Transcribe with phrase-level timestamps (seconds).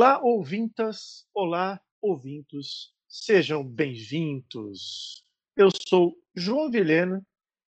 [0.00, 5.22] Olá, ouvintas, olá, ouvintos, sejam bem-vindos.
[5.54, 7.22] Eu sou João Vilhena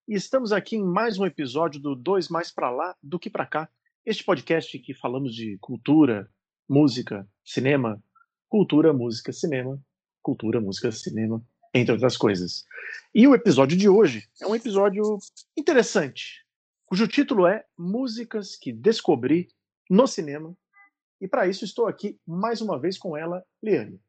[0.07, 3.45] e estamos aqui em mais um episódio do Dois Mais Pra Lá do Que Pra
[3.45, 3.69] Cá,
[4.05, 6.31] este podcast que falamos de cultura,
[6.69, 8.01] música, cinema,
[8.47, 9.77] cultura, música, cinema,
[10.21, 12.65] cultura, música, cinema, entre outras coisas.
[13.13, 15.19] E o episódio de hoje é um episódio
[15.57, 16.45] interessante,
[16.85, 19.49] cujo título é Músicas que Descobri
[19.89, 20.55] no Cinema
[21.21, 24.01] e para isso estou aqui mais uma vez com ela, Liane.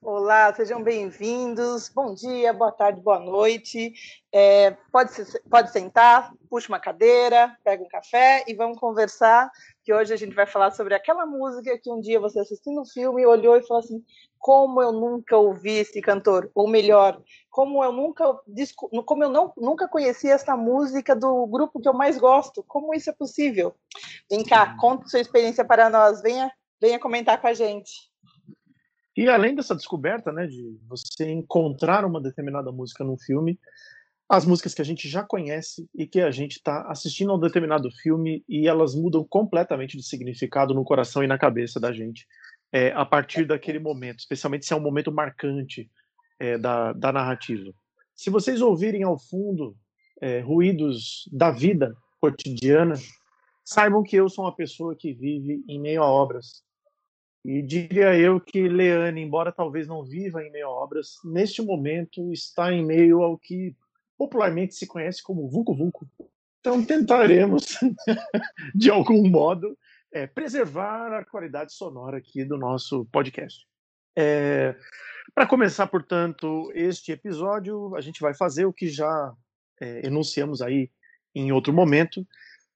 [0.00, 1.88] Olá, sejam bem-vindos.
[1.88, 3.92] Bom dia, boa tarde, boa noite.
[4.32, 5.10] É, pode,
[5.48, 9.50] pode sentar, puxa uma cadeira, pega um café e vamos conversar.
[9.84, 12.86] Que hoje a gente vai falar sobre aquela música que um dia você assistindo o
[12.86, 14.02] filme olhou e falou assim:
[14.38, 18.24] como eu nunca ouvi esse cantor, ou melhor, como eu nunca,
[19.06, 22.62] como eu não, nunca conheci essa música do grupo que eu mais gosto.
[22.62, 23.74] Como isso é possível?
[24.30, 26.20] Vem cá, conta sua experiência para nós.
[26.20, 27.90] Venha, venha comentar com a gente.
[29.16, 33.58] E além dessa descoberta, né, de você encontrar uma determinada música num filme,
[34.28, 37.40] as músicas que a gente já conhece e que a gente está assistindo a um
[37.40, 42.26] determinado filme e elas mudam completamente de significado no coração e na cabeça da gente
[42.72, 45.88] é, a partir daquele momento, especialmente se é um momento marcante
[46.40, 47.72] é, da, da narrativa.
[48.16, 49.76] Se vocês ouvirem ao fundo
[50.20, 52.94] é, ruídos da vida cotidiana,
[53.64, 56.64] saibam que eu sou uma pessoa que vive em meio a obras.
[57.44, 62.32] E diria eu que Leane, embora talvez não viva em meio a obras, neste momento
[62.32, 63.76] está em meio ao que
[64.16, 66.08] popularmente se conhece como Vucu Vucu.
[66.60, 67.78] Então tentaremos,
[68.74, 69.76] de algum modo,
[70.12, 73.66] é, preservar a qualidade sonora aqui do nosso podcast.
[74.16, 74.74] É,
[75.34, 79.34] Para começar, portanto, este episódio, a gente vai fazer o que já
[79.80, 80.90] é, enunciamos aí
[81.34, 82.26] em outro momento.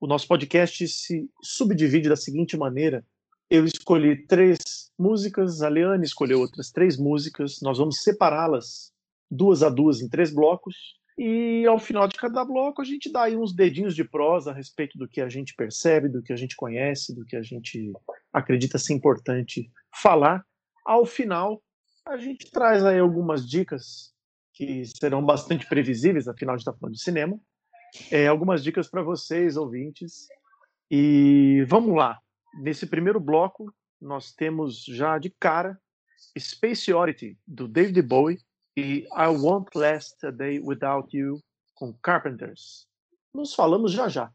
[0.00, 3.05] O nosso podcast se subdivide da seguinte maneira:
[3.49, 4.59] eu escolhi três
[4.99, 8.93] músicas, a Leane escolheu outras três músicas, nós vamos separá-las
[9.31, 13.25] duas a duas em três blocos e ao final de cada bloco a gente dá
[13.25, 16.37] aí uns dedinhos de prosa a respeito do que a gente percebe, do que a
[16.37, 17.93] gente conhece, do que a gente
[18.33, 20.45] acredita ser importante falar.
[20.87, 21.61] Ao final,
[22.06, 24.15] a gente traz aí algumas dicas
[24.55, 27.39] que serão bastante previsíveis, afinal de estar tá falando de cinema.
[28.11, 30.29] É, algumas dicas para vocês, ouvintes.
[30.91, 32.19] E vamos lá.
[32.62, 35.79] Nesse primeiro bloco, nós temos já de cara
[36.39, 38.39] Space Oddity, do David Bowie,
[38.78, 41.41] I Won't Last a Day Without You
[41.75, 42.87] com Carpenters.
[43.34, 44.33] Nos falamos já já.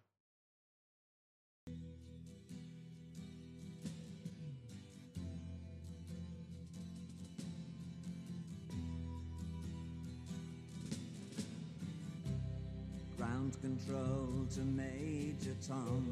[13.18, 16.04] Ground control to Major Tom.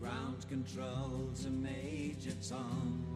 [0.00, 3.15] Ground control to Major Tom.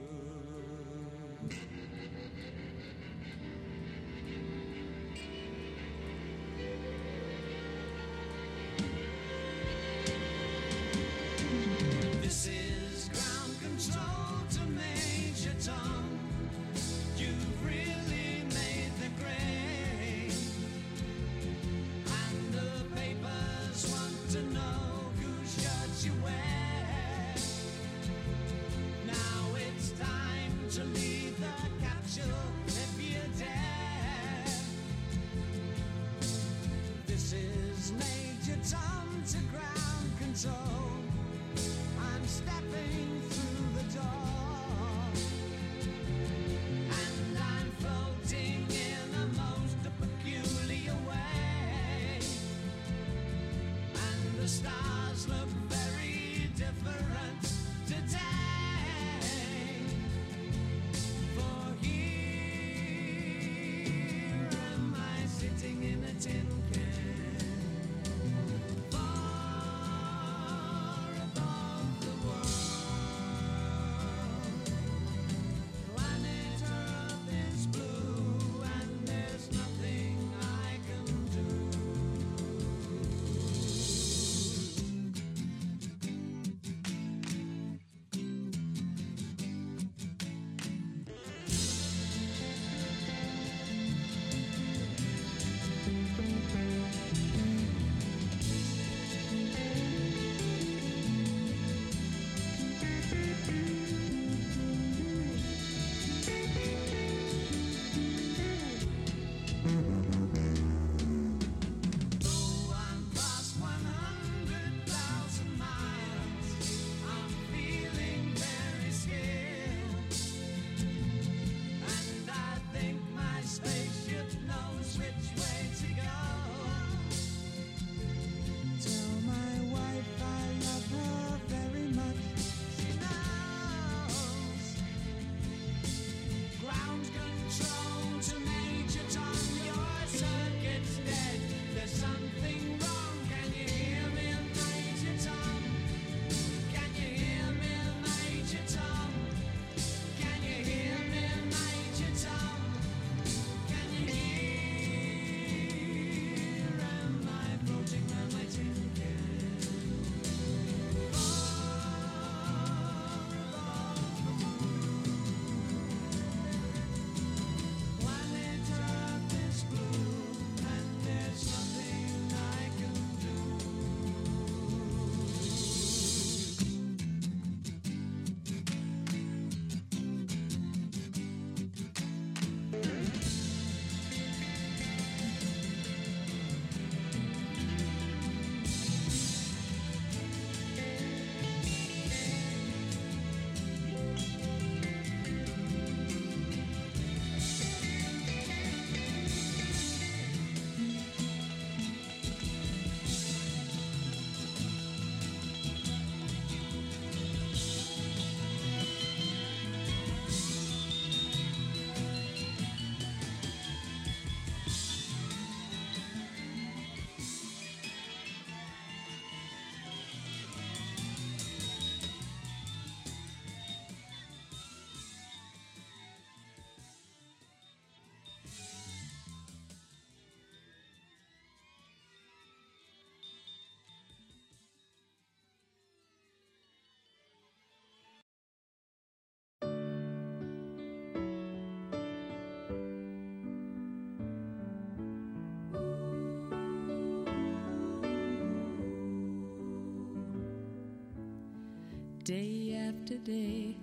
[252.31, 253.75] Day after day,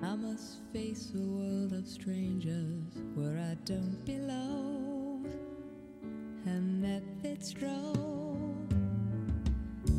[0.00, 2.84] I must face a world of strangers
[3.16, 5.26] where I don't belong.
[6.44, 8.68] And that fits wrong.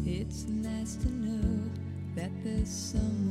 [0.06, 1.70] It's nice to know
[2.16, 3.27] that there's someone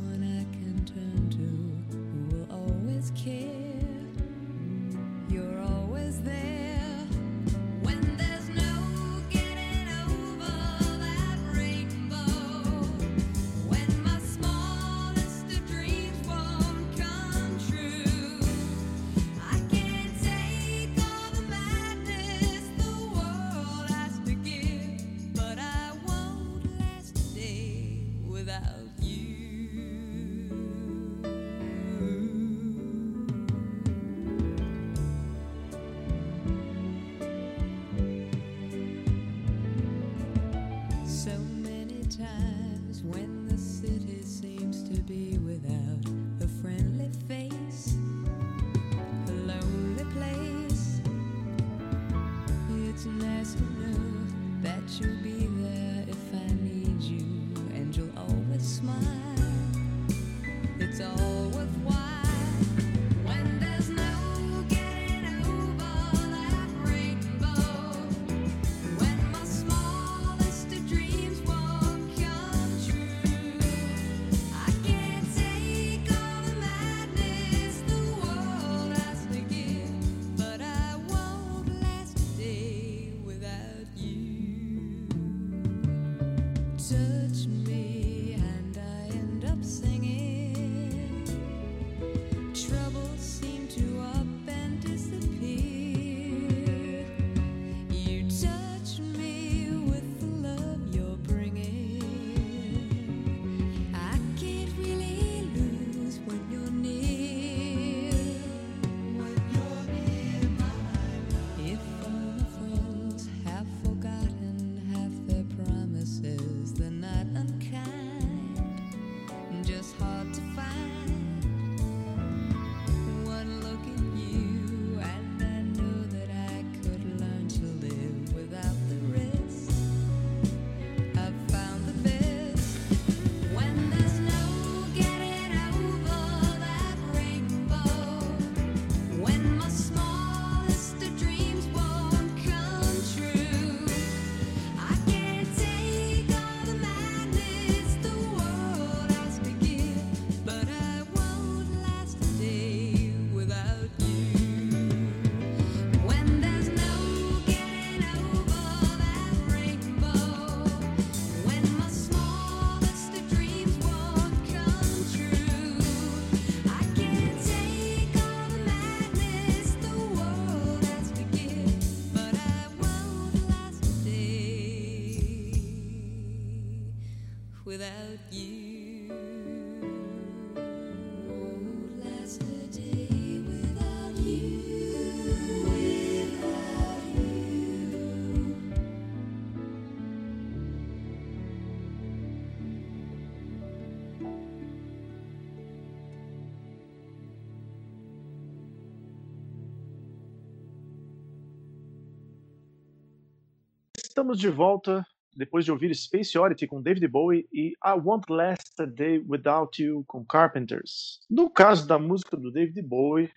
[204.27, 205.07] Estamos de volta
[205.37, 209.81] depois de ouvir Space Oddity com David Bowie e I Won't Last a Day Without
[209.81, 211.21] You com Carpenters.
[211.31, 213.31] No caso da música do David Bowie,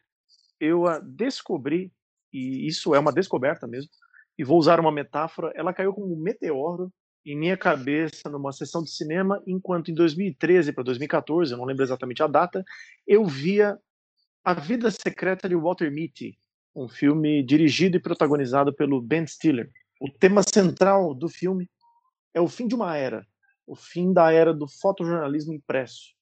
[0.60, 1.94] eu a descobri,
[2.34, 3.92] e isso é uma descoberta mesmo,
[4.36, 6.92] e vou usar uma metáfora, ela caiu como um meteoro
[7.24, 11.84] em minha cabeça numa sessão de cinema, enquanto em 2013 para 2014, eu não lembro
[11.84, 12.66] exatamente a data,
[13.06, 13.78] eu via
[14.44, 16.36] A Vida Secreta de Walter Mitty,
[16.76, 19.70] um filme dirigido e protagonizado pelo Ben Stiller.
[20.00, 21.70] O tema central do filme
[22.34, 23.28] é o fim de uma era,
[23.68, 26.14] o fim da era do fotojornalismo impresso.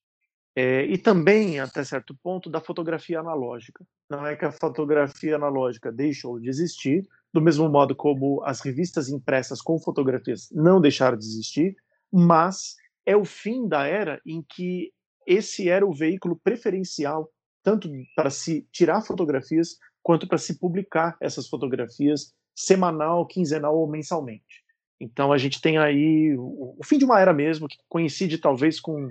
[0.56, 3.86] É, e também, até certo ponto, da fotografia analógica.
[4.10, 9.10] Não é que a fotografia analógica deixou de existir, do mesmo modo como as revistas
[9.10, 11.76] impressas com fotografias não deixaram de existir,
[12.12, 14.92] mas é o fim da era em que
[15.28, 17.30] esse era o veículo preferencial,
[17.62, 24.66] tanto para se tirar fotografias, quanto para se publicar essas fotografias semanal, quinzenal ou mensalmente.
[25.00, 28.80] Então a gente tem aí o, o fim de uma era mesmo, que coincide talvez
[28.80, 29.08] com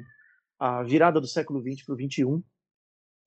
[0.58, 2.44] a virada do século XX para o XXI,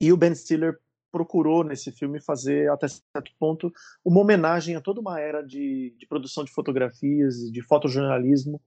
[0.02, 0.78] e o Ben Stiller
[1.12, 3.72] procurou nesse filme fazer, até certo ponto,
[4.04, 8.62] uma homenagem a toda uma era de, de produção de fotografias, de fotojornalismo,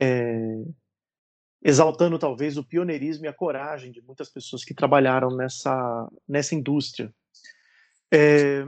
[0.00, 0.62] é,
[1.62, 7.14] exaltando talvez o pioneirismo e a coragem de muitas pessoas que trabalharam nessa, nessa indústria.
[8.12, 8.66] É,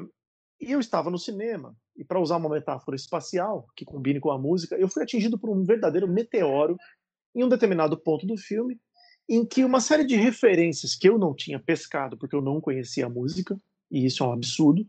[0.63, 4.39] e eu estava no cinema, e para usar uma metáfora espacial que combine com a
[4.39, 6.77] música, eu fui atingido por um verdadeiro meteoro
[7.35, 8.81] em um determinado ponto do filme,
[9.29, 13.07] em que uma série de referências que eu não tinha pescado, porque eu não conhecia
[13.07, 14.87] a música, e isso é um absurdo,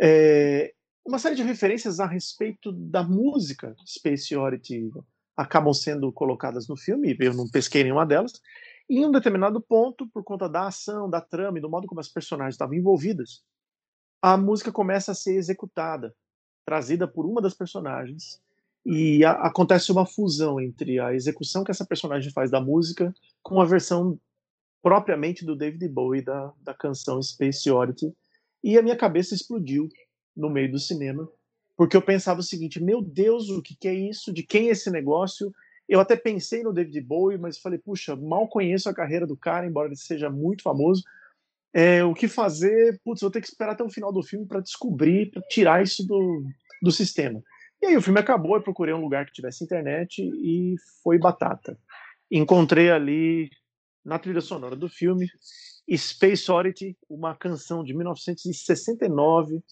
[0.00, 0.72] é,
[1.06, 4.90] uma série de referências a respeito da música Space Oddity
[5.36, 8.32] acabam sendo colocadas no filme, eu não pesquei nenhuma delas,
[8.88, 12.00] e em um determinado ponto, por conta da ação, da trama e do modo como
[12.00, 13.42] as personagens estavam envolvidas,
[14.22, 16.14] a música começa a ser executada,
[16.64, 18.40] trazida por uma das personagens,
[18.84, 23.60] e a, acontece uma fusão entre a execução que essa personagem faz da música com
[23.60, 24.18] a versão
[24.82, 28.14] propriamente do David Bowie da, da canção Space Oddity,
[28.62, 29.88] e a minha cabeça explodiu
[30.36, 31.28] no meio do cinema,
[31.76, 34.32] porque eu pensava o seguinte: meu Deus, o que, que é isso?
[34.32, 35.52] De quem é esse negócio?
[35.88, 39.66] Eu até pensei no David Bowie, mas falei, puxa, mal conheço a carreira do cara,
[39.66, 41.02] embora ele seja muito famoso.
[41.72, 43.00] É, o que fazer?
[43.04, 46.04] Putz, vou ter que esperar até o final do filme para descobrir, para tirar isso
[46.06, 46.42] do,
[46.82, 47.42] do sistema.
[47.82, 51.78] E aí o filme acabou, eu procurei um lugar que tivesse internet e foi batata.
[52.30, 53.48] Encontrei ali,
[54.04, 55.28] na trilha sonora do filme,
[55.96, 59.62] Space Oddity, uma canção de 1969,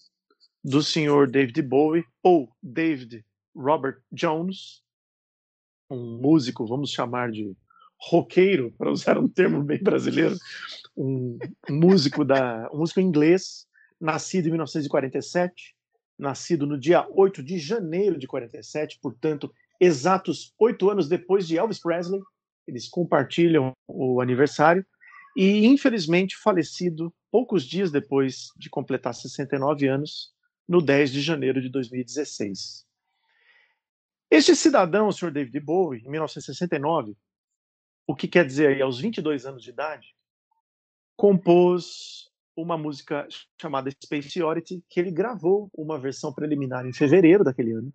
[0.63, 3.23] do senhor David Bowie, ou David
[3.55, 4.83] Robert Jones,
[5.89, 7.55] um músico, vamos chamar de
[7.99, 10.35] roqueiro, para usar um termo bem brasileiro,
[10.95, 11.37] um
[11.69, 13.67] músico da, um músico inglês,
[13.99, 15.75] nascido em 1947,
[16.17, 21.79] nascido no dia 8 de janeiro de 47, portanto, exatos oito anos depois de Elvis
[21.79, 22.21] Presley.
[22.67, 24.85] Eles compartilham o aniversário
[25.35, 30.33] e, infelizmente, falecido poucos dias depois de completar 69 anos,
[30.67, 32.85] no 10 de janeiro de 2016.
[34.29, 35.31] Este cidadão, o Sr.
[35.31, 37.15] David Bowie, em 1969,
[38.09, 40.15] o que quer dizer aí, aos 22 anos de idade,
[41.15, 43.27] compôs uma música
[43.61, 47.93] chamada Space Oddity, que ele gravou uma versão preliminar em fevereiro daquele ano.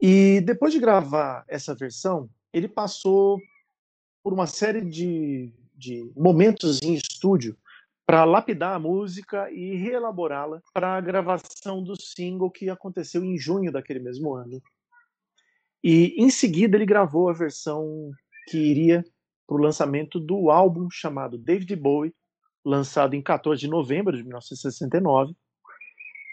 [0.00, 3.38] E depois de gravar essa versão, ele passou
[4.22, 7.54] por uma série de, de momentos em estúdio
[8.06, 13.70] para lapidar a música e reelaborá-la para a gravação do single que aconteceu em junho
[13.70, 14.62] daquele mesmo ano.
[15.84, 18.14] E em seguida ele gravou a versão
[18.46, 19.04] que iria
[19.46, 22.14] para o lançamento do álbum chamado David Bowie,
[22.64, 25.34] lançado em 14 de novembro de 1969.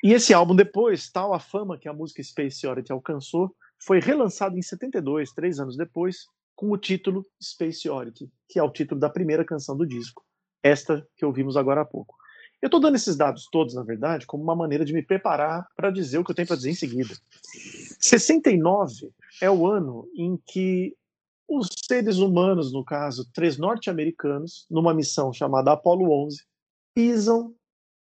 [0.03, 4.57] E esse álbum depois, tal a fama que a música Space Oddity alcançou, foi relançado
[4.57, 6.25] em 72, três anos depois,
[6.55, 10.23] com o título Space Oddity, que é o título da primeira canção do disco
[10.63, 12.15] esta que ouvimos agora há pouco.
[12.61, 15.89] Eu estou dando esses dados todos, na verdade, como uma maneira de me preparar para
[15.89, 17.15] dizer o que eu tenho para dizer em seguida.
[17.99, 19.11] 69
[19.41, 20.93] é o ano em que
[21.49, 26.43] os seres humanos, no caso, três norte-americanos, numa missão chamada Apollo 11,
[26.93, 27.55] pisam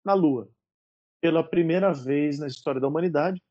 [0.04, 0.50] na Lua
[1.22, 3.42] pela primeira vez na história da humanidade,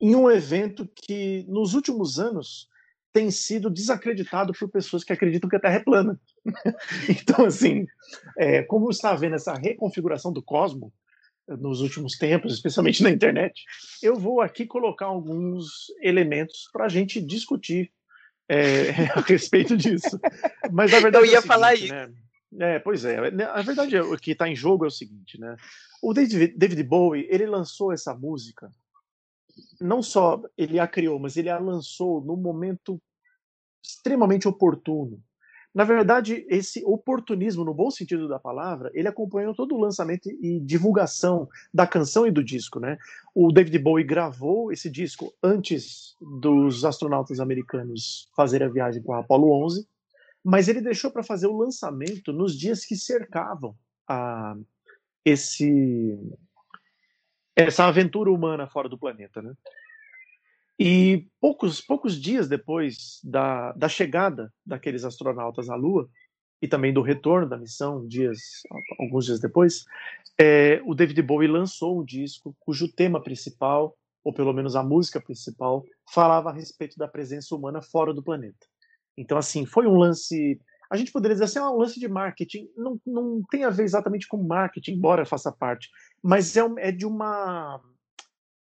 [0.00, 2.68] em um evento que, nos últimos anos,
[3.12, 6.20] tem sido desacreditado por pessoas que acreditam que a Terra é plana.
[7.08, 7.86] então, assim,
[8.36, 10.92] é, como está havendo essa reconfiguração do cosmos
[11.48, 13.64] eh, nos últimos tempos, especialmente na internet,
[14.02, 17.90] eu vou aqui colocar alguns elementos para a gente discutir
[18.48, 20.18] é, a respeito disso.
[20.70, 21.94] Mas a verdade eu ia é seguinte, falar isso.
[21.94, 22.12] Né?
[22.58, 23.30] É, pois é.
[23.30, 25.56] Né, a verdade é o que está em jogo é o seguinte, né?
[26.02, 28.70] O David, David Bowie ele lançou essa música
[29.80, 33.00] não só ele a criou, mas ele a lançou no momento
[33.82, 35.22] extremamente oportuno.
[35.76, 40.58] Na verdade, esse oportunismo, no bom sentido da palavra, ele acompanhou todo o lançamento e
[40.58, 42.80] divulgação da canção e do disco.
[42.80, 42.96] Né?
[43.34, 49.18] O David Bowie gravou esse disco antes dos astronautas americanos fazerem a viagem com a
[49.18, 49.86] Apollo 11,
[50.42, 53.76] mas ele deixou para fazer o lançamento nos dias que cercavam
[54.08, 54.56] a,
[55.26, 56.18] esse,
[57.54, 59.42] essa aventura humana fora do planeta.
[59.42, 59.52] Né?
[60.78, 66.08] E poucos, poucos dias depois da, da chegada daqueles astronautas à Lua,
[66.60, 68.38] e também do retorno da missão, dias,
[68.98, 69.84] alguns dias depois,
[70.38, 75.20] é, o David Bowie lançou um disco cujo tema principal, ou pelo menos a música
[75.20, 78.66] principal, falava a respeito da presença humana fora do planeta.
[79.16, 80.60] Então, assim, foi um lance.
[80.90, 82.68] A gente poderia dizer assim, é um lance de marketing.
[82.76, 85.88] Não, não tem a ver exatamente com marketing, embora faça parte,
[86.22, 87.80] mas é, é de uma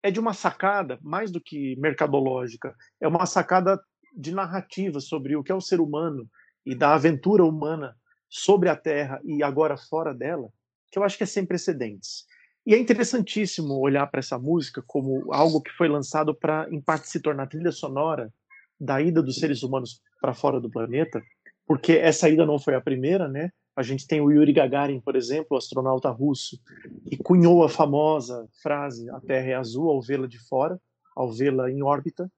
[0.04, 3.82] é de uma sacada, mais do que mercadológica, é uma sacada
[4.14, 6.28] de narrativa sobre o que é o ser humano
[6.64, 7.96] e da aventura humana
[8.28, 10.50] sobre a Terra e agora fora dela,
[10.92, 12.26] que eu acho que é sem precedentes.
[12.66, 17.08] E é interessantíssimo olhar para essa música como algo que foi lançado para, em parte,
[17.08, 18.30] se tornar trilha sonora
[18.78, 21.22] da ida dos seres humanos para fora do planeta,
[21.66, 23.50] porque essa ida não foi a primeira, né?
[23.76, 26.60] A gente tem o Yuri Gagarin, por exemplo, astronauta russo,
[27.08, 30.80] que cunhou a famosa frase "A Terra é azul ao vê-la de fora",
[31.16, 32.30] ao vê-la em órbita.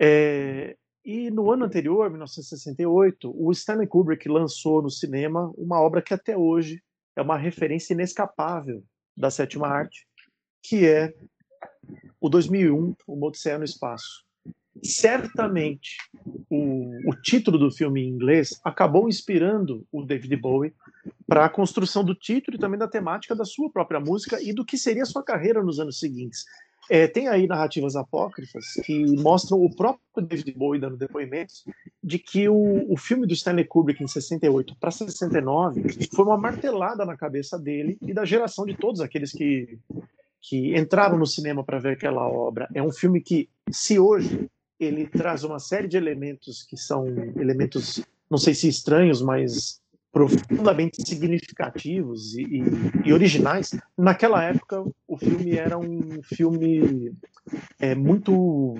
[0.00, 6.14] É, e no ano anterior, 1968, o Stanley Kubrick lançou no cinema uma obra que
[6.14, 6.82] até hoje
[7.16, 8.84] é uma referência inescapável
[9.16, 10.06] da sétima arte,
[10.62, 11.14] que é
[12.20, 14.27] o 2001, O Odisseia no Espaço.
[14.82, 15.96] Certamente,
[16.50, 20.74] o, o título do filme em inglês acabou inspirando o David Bowie
[21.26, 24.64] para a construção do título e também da temática da sua própria música e do
[24.64, 26.44] que seria sua carreira nos anos seguintes.
[26.90, 31.64] É, tem aí narrativas apócrifas que mostram o próprio David Bowie dando depoimentos
[32.02, 37.04] de que o, o filme do Stanley Kubrick em 68 para 69 foi uma martelada
[37.04, 39.78] na cabeça dele e da geração de todos aqueles que,
[40.40, 42.66] que entraram no cinema para ver aquela obra.
[42.74, 48.02] É um filme que, se hoje ele traz uma série de elementos que são elementos,
[48.30, 49.80] não sei se estranhos, mas
[50.12, 52.62] profundamente significativos e, e,
[53.04, 53.70] e, originais.
[53.96, 57.12] Naquela época, o filme era um filme
[57.78, 58.74] é, muito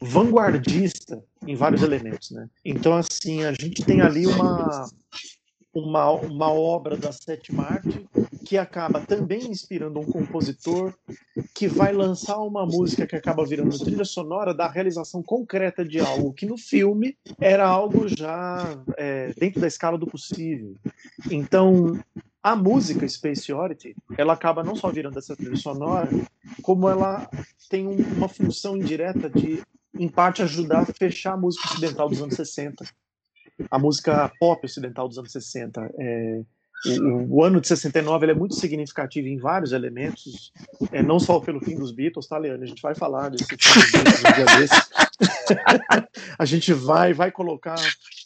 [0.00, 2.48] vanguardista em vários elementos, né?
[2.64, 4.88] Então, assim, a gente tem ali uma
[5.72, 8.06] uma, uma obra da sétima arte
[8.44, 10.92] que acaba também inspirando um compositor
[11.54, 16.32] que vai lançar uma música que acaba virando trilha sonora da realização concreta de algo
[16.32, 20.74] que no filme era algo já é, dentro da escala do possível.
[21.30, 21.98] Então,
[22.42, 26.08] a música Space Oddity, ela acaba não só virando essa trilha sonora,
[26.62, 27.30] como ela
[27.68, 29.62] tem uma função indireta de,
[29.94, 32.84] em parte, ajudar a fechar a música ocidental dos anos 60
[33.70, 35.90] a música pop ocidental dos anos 60.
[35.98, 36.42] É,
[36.86, 40.52] o, o, ano de 69 é muito significativo em vários elementos,
[40.92, 42.64] é, não só pelo fim dos Beatles, tá, Leandro?
[42.64, 44.90] A gente vai falar desse fim dos Beatles um dia desse.
[46.38, 47.76] a gente vai, vai colocar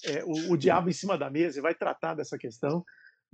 [0.05, 2.85] é, o, o, diabo em cima da mesa e vai tratar dessa questão.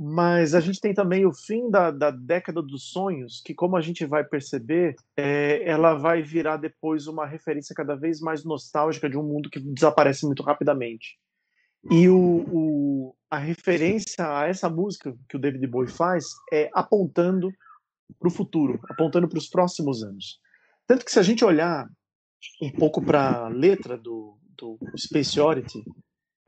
[0.03, 3.83] Mas a gente tem também o fim da, da década dos sonhos, que, como a
[3.83, 9.19] gente vai perceber, é, ela vai virar depois uma referência cada vez mais nostálgica de
[9.19, 11.19] um mundo que desaparece muito rapidamente.
[11.89, 17.51] E o, o, a referência a essa música que o David Bowie faz é apontando
[18.19, 20.41] para o futuro, apontando para os próximos anos.
[20.87, 21.89] Tanto que se a gente olhar
[22.61, 25.85] um pouco para a letra do, do Space Oddity,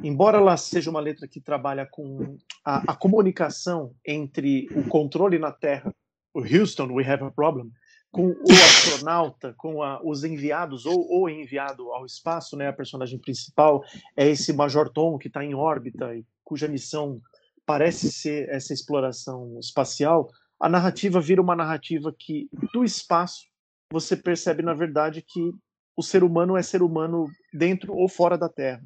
[0.03, 5.53] embora ela seja uma letra que trabalha com a, a comunicação entre o controle na
[5.53, 5.95] Terra,
[6.35, 7.71] o Houston, we have a problem,
[8.13, 13.19] com o astronauta, com a, os enviados ou o enviado ao espaço, né, a personagem
[13.19, 13.83] principal
[14.15, 17.21] é esse Major Tom que está em órbita e cuja missão
[17.65, 20.29] parece ser essa exploração espacial.
[20.61, 23.47] A narrativa vira uma narrativa que do espaço
[23.91, 25.51] você percebe na verdade que
[25.97, 28.83] o ser humano é ser humano dentro ou fora da Terra.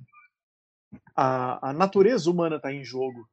[1.16, 3.26] A, a natureza humana está em jogo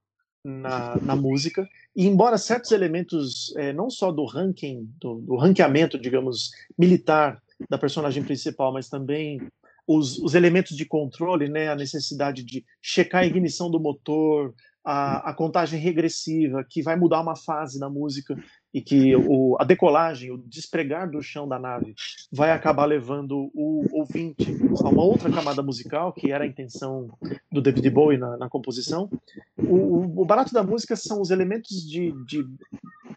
[0.44, 1.68] na, na música.
[1.96, 7.78] E embora certos elementos, é, não só do ranking, do, do ranqueamento, digamos, militar da
[7.78, 9.40] personagem principal, mas também
[9.88, 14.54] os, os, elementos de controle, né, a necessidade de checar a ignição do motor,
[14.84, 18.36] a, a, contagem regressiva, que vai mudar uma fase na música
[18.74, 21.94] e que o, a decolagem, o despregar do chão da nave
[22.32, 24.48] vai acabar levando o ouvinte
[24.84, 27.10] a uma outra camada musical, que era a intenção
[27.52, 29.10] do David Bowie na, na composição.
[29.56, 32.48] O, o, barato da música são os elementos de, de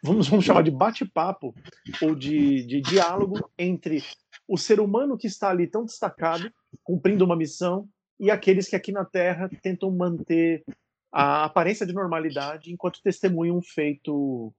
[0.02, 1.54] vamos, vamos chamar de bate-papo
[2.02, 4.02] ou de, de diálogo entre
[4.46, 6.52] o ser humano que está ali tão destacado,
[6.84, 7.88] cumprindo uma missão,
[8.20, 10.64] e aqueles que aqui na Terra tentam manter
[11.10, 14.52] a aparência de normalidade enquanto testemunham um feito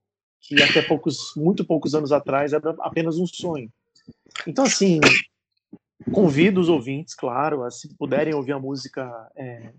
[0.47, 3.69] que até poucos, muito poucos anos atrás era apenas um sonho.
[4.47, 5.01] Então, assim,
[6.11, 9.73] convido os ouvintes, claro, a se puderem ouvir a música é,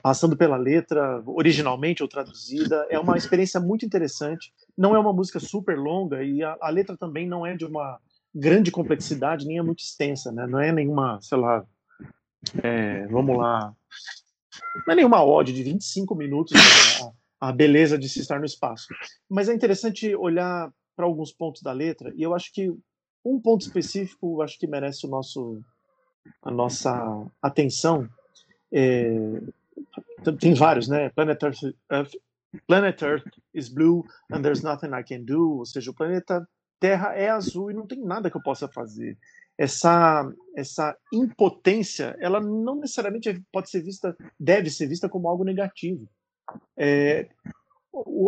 [0.00, 4.52] passando pela letra, originalmente ou traduzida, é uma experiência muito interessante.
[4.78, 7.98] Não é uma música super longa e a, a letra também não é de uma
[8.32, 10.46] grande complexidade, nem é muito extensa, né?
[10.46, 11.64] Não é nenhuma, sei lá,
[12.62, 13.74] é, vamos lá,
[14.86, 18.88] não é nenhuma ode de 25 minutos né, a, beleza de se estar no espaço.
[19.28, 22.72] Mas é interessante olhar para alguns pontos da letra, e eu acho que
[23.24, 25.60] um ponto específico acho que merece o nosso,
[26.42, 28.08] a nossa atenção.
[28.72, 29.40] É,
[30.40, 31.10] tem vários, né?
[31.10, 32.12] Planet Earth, Earth,
[32.66, 35.58] Planet Earth is blue and there's nothing I can do.
[35.58, 39.18] Ou seja, o planeta Terra é azul e não tem nada que eu possa fazer
[39.58, 46.08] essa essa impotência, ela não necessariamente pode ser vista, deve ser vista como algo negativo.
[46.76, 47.28] É,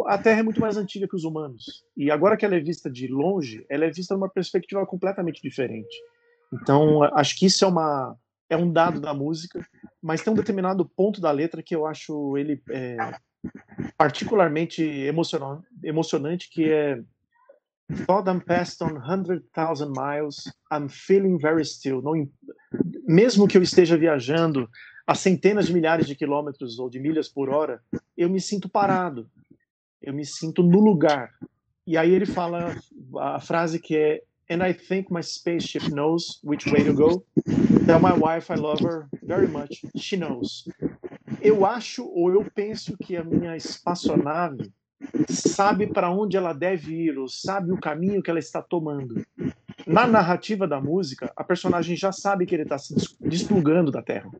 [0.06, 2.90] a Terra é muito mais antiga que os humanos e agora que ela é vista
[2.90, 5.94] de longe, ela é vista numa perspectiva completamente diferente.
[6.52, 8.16] Então, acho que isso é uma
[8.50, 9.60] é um dado da música
[10.02, 12.96] mas tem um determinado ponto da letra que eu acho ele é,
[13.96, 17.02] particularmente emocionante, emocionante, que é
[18.06, 22.02] Thought I'm past on 100,000 miles, I'm feeling very still.
[22.02, 22.28] Não,
[23.06, 24.68] mesmo que eu esteja viajando
[25.08, 27.82] a centenas de milhares de quilômetros ou de milhas por hora,
[28.14, 29.26] eu me sinto parado,
[30.02, 31.32] eu me sinto no lugar.
[31.86, 32.76] E aí ele fala
[33.16, 37.24] a frase que é And I think my spaceship knows which way to go.
[37.86, 39.82] Tell my wife I love her very much.
[39.96, 40.68] She knows.
[41.40, 44.70] Eu acho ou eu penso que a minha espaçonave
[45.28, 49.24] sabe para onde ela deve ir, ou sabe o caminho que ela está tomando.
[49.86, 54.30] Na narrativa da música, a personagem já sabe que ele está se desplugando da Terra,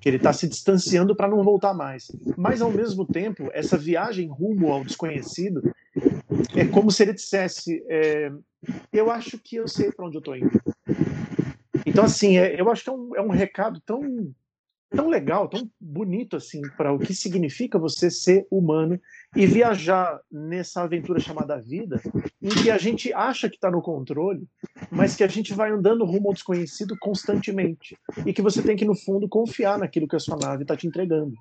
[0.00, 2.10] que ele está se distanciando para não voltar mais.
[2.36, 5.62] Mas, ao mesmo tempo, essa viagem rumo ao desconhecido
[6.54, 8.30] é como se ele dissesse: é,
[8.92, 10.60] Eu acho que eu sei para onde eu estou indo.
[11.86, 14.02] Então, assim, é, eu acho que é um, é um recado tão
[14.90, 18.98] tão legal, tão bonito assim para o que significa você ser humano
[19.36, 22.00] e viajar nessa aventura chamada vida,
[22.40, 24.48] em que a gente acha que está no controle,
[24.90, 28.84] mas que a gente vai andando rumo ao desconhecido constantemente e que você tem que
[28.84, 31.34] no fundo confiar naquilo que a sua nave está te entregando.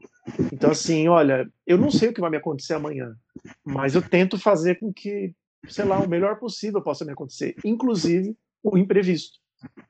[0.51, 3.15] Então assim, olha, eu não sei o que vai me acontecer amanhã,
[3.63, 5.33] mas eu tento fazer com que,
[5.67, 9.39] sei lá, o melhor possível possa me acontecer, inclusive o imprevisto,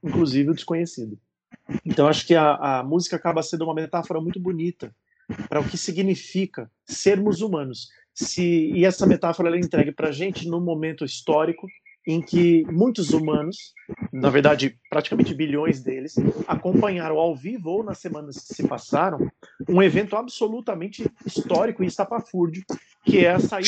[0.04, 1.18] inclusive o desconhecido.
[1.84, 4.94] Então acho que a, a música acaba sendo uma metáfora muito bonita
[5.50, 7.90] para o que significa sermos humanos.
[8.14, 11.68] Se, e essa metáfora ela é entregue para a gente num momento histórico
[12.08, 13.74] em que muitos humanos,
[14.14, 16.16] na verdade praticamente bilhões deles,
[16.48, 19.30] acompanharam ao vivo ou nas semanas que se passaram
[19.68, 22.64] um evento absolutamente histórico e estapafúrdio,
[23.06, 23.68] que é a saída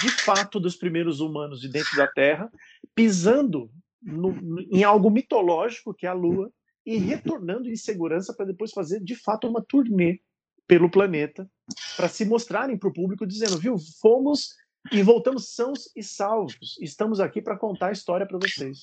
[0.00, 2.48] de fato dos primeiros humanos de dentro da Terra,
[2.94, 3.68] pisando
[4.00, 6.52] no, em algo mitológico que é a Lua
[6.86, 10.20] e retornando em segurança para depois fazer de fato uma turnê
[10.68, 11.50] pelo planeta
[11.96, 14.54] para se mostrarem para o público dizendo, viu, fomos
[14.92, 16.78] e voltamos sãos e salvos.
[16.80, 18.82] Estamos aqui para contar a história para vocês.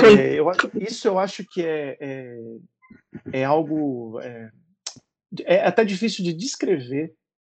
[0.00, 0.46] É, eu
[0.80, 2.38] isso eu acho que é, é,
[3.32, 4.50] é algo é,
[5.44, 7.12] é até difícil de descrever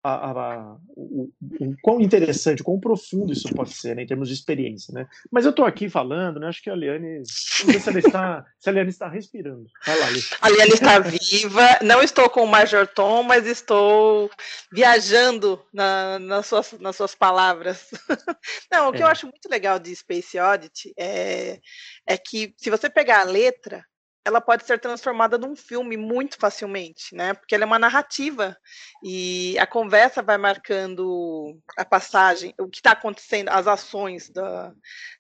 [0.02, 4.34] a, a, o, o, quão interessante, quão profundo isso pode ser, né, em termos de
[4.34, 5.06] experiência, né?
[5.30, 6.48] Mas eu estou aqui falando, né?
[6.48, 9.66] Acho que a Liane, não sei se ela está, se a Liane está respirando.
[9.84, 10.26] Vai lá, Liane.
[10.40, 11.78] A Liane está viva.
[11.82, 14.30] Não estou com o Major Tom, mas estou
[14.72, 17.88] viajando na, nas, suas, nas suas palavras.
[18.70, 19.02] Não, o que é.
[19.02, 21.58] eu acho muito legal de Space Oddity é,
[22.06, 23.84] é que se você pegar a letra
[24.28, 27.32] ela pode ser transformada num filme muito facilmente, né?
[27.32, 28.56] Porque ela é uma narrativa
[29.02, 34.72] e a conversa vai marcando a passagem, o que está acontecendo, as ações da,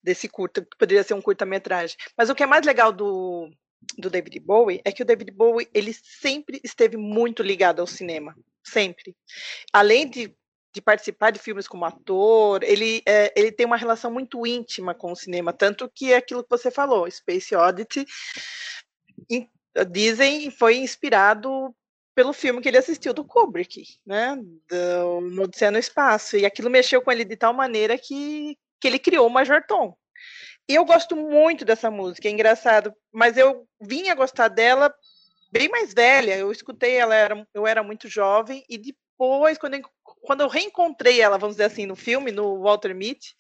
[0.02, 1.96] desse curta, que poderia ser um curta-metragem.
[2.16, 3.50] Mas o que é mais legal do,
[3.96, 8.36] do David Bowie é que o David Bowie ele sempre esteve muito ligado ao cinema,
[8.62, 9.16] sempre.
[9.72, 10.36] Além de
[10.70, 15.10] de participar de filmes como ator, ele, é, ele tem uma relação muito íntima com
[15.10, 18.06] o cinema, tanto que é aquilo que você falou, Space Oddity
[19.90, 21.74] dizem foi inspirado
[22.14, 24.36] pelo filme que ele assistiu do Kubrick, né,
[24.68, 28.98] do Odisseia no Espaço, e aquilo mexeu com ele de tal maneira que, que ele
[28.98, 29.96] criou o Major Tom.
[30.68, 34.92] E eu gosto muito dessa música, é engraçado, mas eu vim a gostar dela
[35.52, 39.82] bem mais velha, eu escutei ela, era, eu era muito jovem, e depois, quando eu,
[40.02, 43.36] quando eu reencontrei ela, vamos dizer assim, no filme, no Walter Mitty,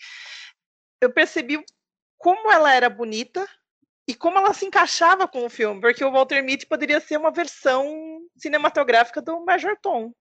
[1.00, 1.60] eu percebi
[2.16, 3.44] como ela era bonita,
[4.08, 7.30] e como ela se encaixava com o filme, porque o Walter Mitty poderia ser uma
[7.30, 7.86] versão
[8.38, 10.14] cinematográfica do Major Tom.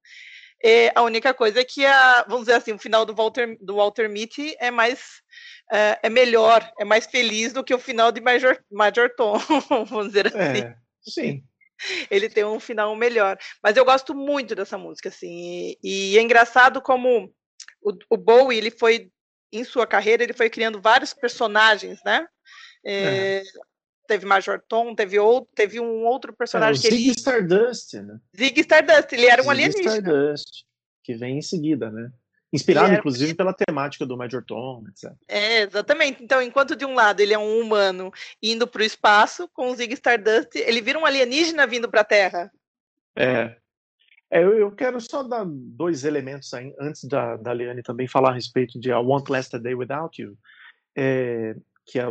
[0.61, 3.75] É, a única coisa é que a, vamos dizer assim, o final do Walter do
[3.75, 5.21] Walter Mitty é mais
[5.71, 9.37] é, é melhor, é mais feliz do que o final de Major, Major Tom,
[9.87, 10.65] vamos dizer assim.
[10.65, 11.43] É, sim.
[12.11, 13.37] Ele tem um final melhor.
[13.63, 15.77] Mas eu gosto muito dessa música, assim.
[15.81, 17.31] E, e é engraçado como
[17.81, 19.11] o, o Bowie, ele foi,
[19.53, 22.27] em sua carreira, ele foi criando vários personagens, né?
[22.83, 23.43] É, é
[24.07, 27.11] teve Major Tom, teve outro, teve um outro personagem é, o Zig ele...
[27.11, 28.19] Stardust, né?
[28.35, 29.97] Zig Stardust, ele era um Zig alienígena.
[29.97, 30.65] Stardust,
[31.03, 32.11] que vem em seguida, né?
[32.51, 32.97] Inspirado, era...
[32.97, 35.11] inclusive, pela temática do Major Tom, etc.
[35.27, 36.23] É, exatamente.
[36.23, 39.75] Então, enquanto de um lado ele é um humano indo para o espaço, com o
[39.75, 42.51] Zig Stardust, ele vira um alienígena vindo para a Terra.
[43.15, 43.55] É.
[44.31, 48.29] é eu, eu, quero só dar dois elementos aí, antes da, da Liane também falar
[48.29, 50.37] a respeito de I Won't Last a Day Without You.
[50.95, 51.55] É,
[51.87, 52.09] que é a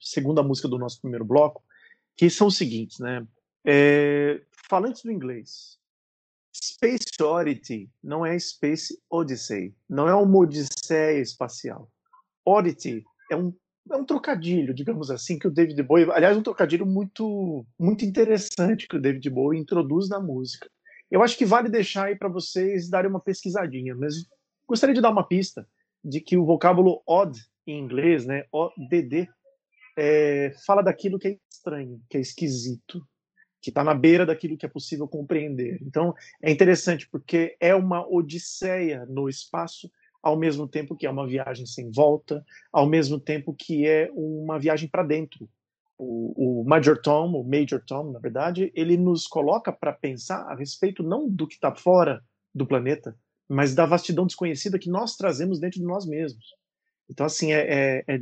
[0.00, 1.62] segunda música do nosso primeiro bloco,
[2.16, 3.26] que são os seguintes, né?
[3.66, 5.78] É, falantes do inglês,
[6.54, 11.90] Space Oddity não é Space Odyssey, não é uma odisseia espacial.
[12.46, 13.52] Oddity é um
[13.90, 18.86] é um trocadilho, digamos assim, que o David Bowie, aliás, um trocadilho muito, muito interessante
[18.86, 20.70] que o David Bowie introduz na música.
[21.10, 24.14] Eu acho que vale deixar aí para vocês darem uma pesquisadinha, mas
[24.66, 25.66] gostaria de dar uma pista
[26.04, 29.28] de que o vocábulo odd em inglês, né, ODD,
[29.96, 33.06] é, fala daquilo que é estranho, que é esquisito,
[33.60, 35.78] que está na beira daquilo que é possível compreender.
[35.82, 39.90] Então, é interessante porque é uma odisseia no espaço
[40.22, 44.58] ao mesmo tempo que é uma viagem sem volta, ao mesmo tempo que é uma
[44.58, 45.48] viagem para dentro.
[45.96, 50.54] O, o, Major Tom, o Major Tom, na verdade, ele nos coloca para pensar a
[50.54, 52.22] respeito não do que está fora
[52.54, 53.16] do planeta,
[53.48, 56.54] mas da vastidão desconhecida que nós trazemos dentro de nós mesmos.
[57.08, 58.20] Então, assim, é, é, é,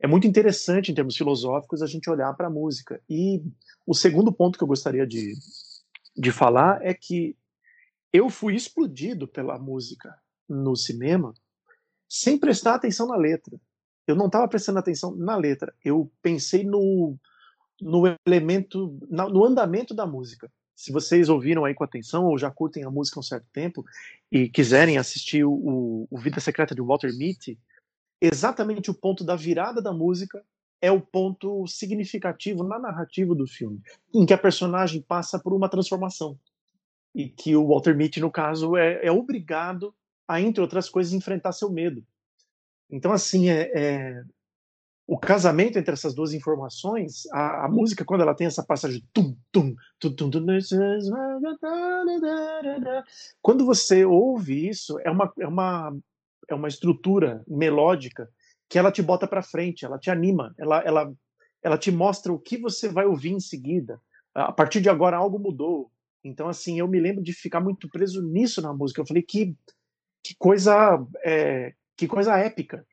[0.00, 3.00] é muito interessante em termos filosóficos a gente olhar para a música.
[3.08, 3.42] E
[3.86, 5.34] o segundo ponto que eu gostaria de,
[6.16, 7.36] de falar é que
[8.12, 10.14] eu fui explodido pela música
[10.48, 11.34] no cinema
[12.08, 13.60] sem prestar atenção na letra.
[14.06, 15.74] Eu não estava prestando atenção na letra.
[15.84, 17.16] Eu pensei no,
[17.80, 20.50] no elemento, no andamento da música.
[20.74, 23.84] Se vocês ouviram aí com atenção ou já curtem a música há um certo tempo
[24.30, 27.58] e quiserem assistir o, o Vida Secreta de Walter Mitty,
[28.20, 30.42] exatamente o ponto da virada da música
[30.80, 33.80] é o ponto significativo na narrativa do filme,
[34.14, 36.38] em que a personagem passa por uma transformação
[37.14, 39.94] e que o Walter Mitty, no caso, é, é obrigado
[40.26, 42.04] a, entre outras coisas, enfrentar seu medo.
[42.90, 44.22] Então, assim, é, é,
[45.06, 49.34] o casamento entre essas duas informações, a, a, música, quando ela tem essa passagem tum,
[49.50, 50.46] tum, tum, tum, tum,
[53.42, 55.96] quando você ouve isso, é uma, é uma,
[56.48, 58.28] é uma estrutura melódica
[58.68, 61.12] que ela te bota para frente, ela te anima, ela, ela,
[61.62, 64.00] ela te mostra o que você vai ouvir em seguida.
[64.34, 65.90] A partir de agora algo mudou.
[66.22, 69.00] Então, assim, eu me lembro de ficar muito preso nisso na música.
[69.00, 69.56] Eu falei que
[70.22, 72.86] que coisa é, que coisa épica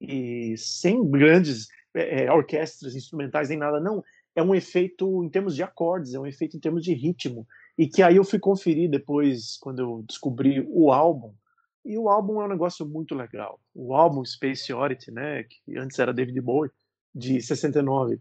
[0.00, 5.54] e sem grandes é, é, orquestras instrumentais nem nada não é um efeito em termos
[5.56, 7.46] de acordes é um efeito em termos de ritmo
[7.76, 11.32] e que aí eu fui conferir depois quando eu descobri o álbum
[11.88, 15.98] e o álbum é um negócio muito legal o álbum Space Oddity né que antes
[15.98, 16.70] era David Bowie
[17.14, 18.20] de 69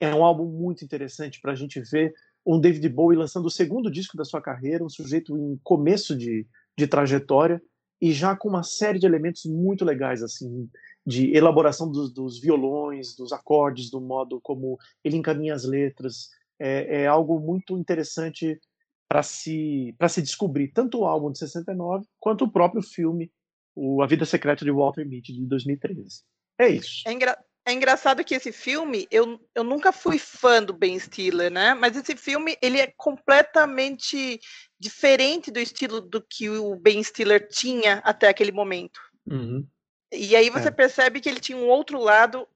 [0.00, 2.12] é um álbum muito interessante para a gente ver
[2.44, 6.46] um David Bowie lançando o segundo disco da sua carreira um sujeito em começo de
[6.78, 7.60] de trajetória
[8.00, 10.70] e já com uma série de elementos muito legais, assim,
[11.04, 16.28] de elaboração dos, dos violões, dos acordes, do modo como ele encaminha as letras.
[16.60, 18.60] É, é algo muito interessante
[19.08, 23.32] para se, para se descobrir, tanto o álbum de 69 quanto o próprio filme,
[23.74, 26.22] o A Vida Secreta de Walter Mitty, de 2013.
[26.58, 27.02] É isso.
[27.06, 31.50] É, engra é engraçado que esse filme, eu, eu nunca fui fã do Ben Stiller,
[31.50, 31.74] né?
[31.74, 34.40] Mas esse filme, ele é completamente
[34.80, 38.98] diferente do estilo do que o Ben Stiller tinha até aquele momento.
[39.26, 39.68] Uhum.
[40.10, 40.70] E aí você é.
[40.70, 42.48] percebe que ele tinha um outro lado,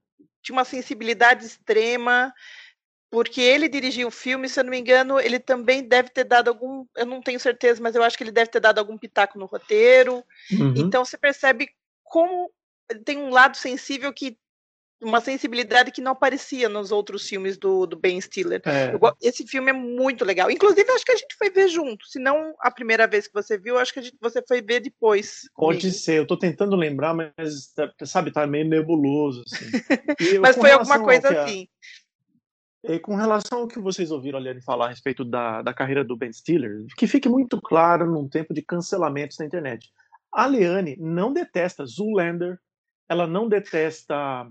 [0.42, 2.32] tinha uma sensibilidade extrema,
[3.12, 6.48] porque ele dirigiu o filme, se eu não me engano, ele também deve ter dado
[6.48, 9.38] algum, eu não tenho certeza, mas eu acho que ele deve ter dado algum pitaco
[9.38, 10.24] no roteiro.
[10.50, 10.72] Uhum.
[10.74, 11.68] Então você percebe
[12.02, 12.50] como
[13.04, 14.38] tem um lado sensível que
[15.02, 18.62] uma sensibilidade que não aparecia nos outros filmes do, do Ben Stiller.
[18.64, 18.94] É.
[18.94, 20.50] Eu, esse filme é muito legal.
[20.50, 22.06] Inclusive, acho que a gente foi ver junto.
[22.06, 24.80] Se não a primeira vez que você viu, acho que a gente, você foi ver
[24.80, 25.40] depois.
[25.56, 25.98] Pode comigo.
[25.98, 29.42] ser, eu tô tentando lembrar, mas sabe, tá meio nebuloso.
[29.46, 29.64] Assim.
[30.40, 31.66] mas foi alguma coisa assim.
[32.84, 36.16] E com relação ao que vocês ouviram ali falar a respeito da, da carreira do
[36.16, 39.92] Ben Stiller, que fique muito claro num tempo de cancelamentos na internet.
[40.32, 42.58] A Leane não detesta Zoolander,
[43.08, 44.48] ela não detesta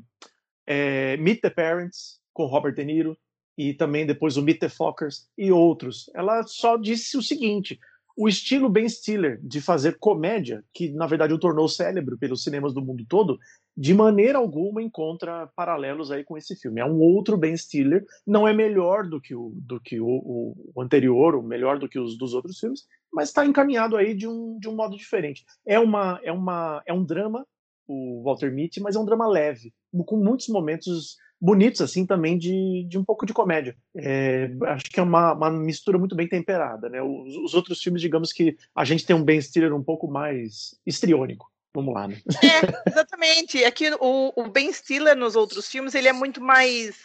[0.65, 3.17] é, Meet the Parents, com Robert De Niro,
[3.57, 6.09] e também depois o Meet the Fockers e outros.
[6.15, 7.77] Ela só disse o seguinte:
[8.15, 12.73] o estilo Ben Stiller de fazer comédia, que na verdade o tornou célebre pelos cinemas
[12.73, 13.39] do mundo todo,
[13.81, 16.79] de maneira alguma encontra paralelos aí com esse filme.
[16.79, 20.71] É um outro Ben Stiller, não é melhor do que o, do que o, o,
[20.75, 24.27] o anterior, ou melhor do que os dos outros filmes, mas está encaminhado aí de
[24.27, 25.43] um, de um modo diferente.
[25.65, 27.43] É, uma, é, uma, é um drama
[27.87, 29.73] o Walter Mitty, mas é um drama leve,
[30.05, 33.75] com muitos momentos bonitos, assim, também de, de um pouco de comédia.
[33.97, 37.01] É, acho que é uma, uma mistura muito bem temperada, né?
[37.01, 40.79] Os, os, outros filmes, digamos que a gente tem um Ben Stiller um pouco mais
[40.85, 41.51] estriônico.
[41.73, 42.21] Vamos lá, né?
[42.43, 43.63] É, exatamente.
[43.63, 46.97] Aqui é o, o Ben Stiller nos outros filmes, ele é muito mais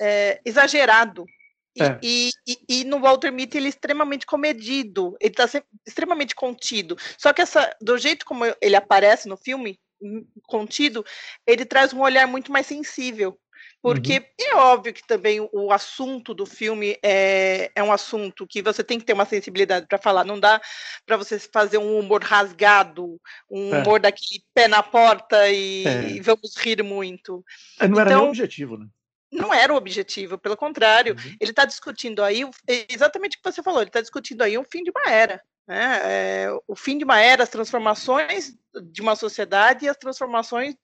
[0.00, 1.24] é, exagerado.
[1.76, 1.98] E, é.
[2.02, 5.48] e, e, e, no Walter Mitty ele é extremamente comedido, ele está
[5.86, 6.96] extremamente contido.
[7.16, 9.78] Só que essa, do jeito como ele aparece no filme,
[10.46, 11.04] contido,
[11.46, 13.38] ele traz um olhar muito mais sensível.
[13.82, 14.24] Porque uhum.
[14.40, 18.98] é óbvio que também o assunto do filme é, é um assunto que você tem
[18.98, 20.24] que ter uma sensibilidade para falar.
[20.24, 20.60] Não dá
[21.06, 23.78] para você fazer um humor rasgado, um é.
[23.78, 26.10] humor daquele pé na porta e, é.
[26.10, 27.44] e vamos rir muito.
[27.78, 28.86] É, não era então, nem o objetivo, né?
[29.32, 31.36] Não era o objetivo, pelo contrário, uhum.
[31.40, 32.42] ele está discutindo aí
[32.88, 35.40] exatamente o que você falou, ele está discutindo aí o fim de uma era.
[35.68, 36.00] Né?
[36.02, 38.56] É, o fim de uma era, as transformações
[38.90, 40.74] de uma sociedade e as transformações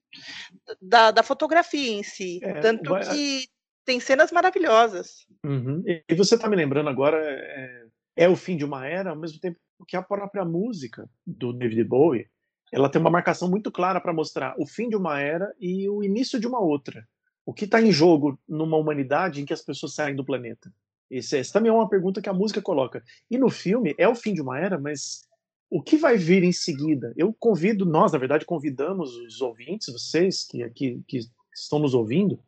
[0.80, 2.40] da, da fotografia em si.
[2.42, 3.04] É, Tanto vai...
[3.04, 3.48] que
[3.84, 5.26] tem cenas maravilhosas.
[5.44, 5.82] Uhum.
[5.86, 7.84] E você está me lembrando agora, é,
[8.16, 11.84] é, o fim de uma era, ao mesmo tempo que a própria música do David
[11.84, 12.28] Bowie,
[12.72, 16.02] ela tem uma marcação muito clara para mostrar o fim de uma era e o
[16.02, 17.06] início de uma outra.
[17.44, 20.72] O que está em jogo numa humanidade em que as pessoas saem do planeta?
[21.08, 23.04] Esse, essa também é uma pergunta que a música coloca.
[23.30, 25.28] E no filme é o fim de uma era, mas
[25.68, 27.12] o que vai vir em seguida?
[27.16, 31.20] Eu convido, nós, na verdade, convidamos os ouvintes, vocês que aqui que
[31.54, 32.38] estão nos ouvindo,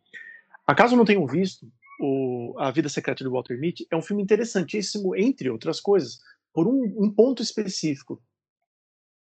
[0.67, 5.17] acaso não tenham visto o A Vida Secreta de Walter Mitty, é um filme interessantíssimo,
[5.17, 6.21] entre outras coisas,
[6.53, 8.23] por um, um ponto específico.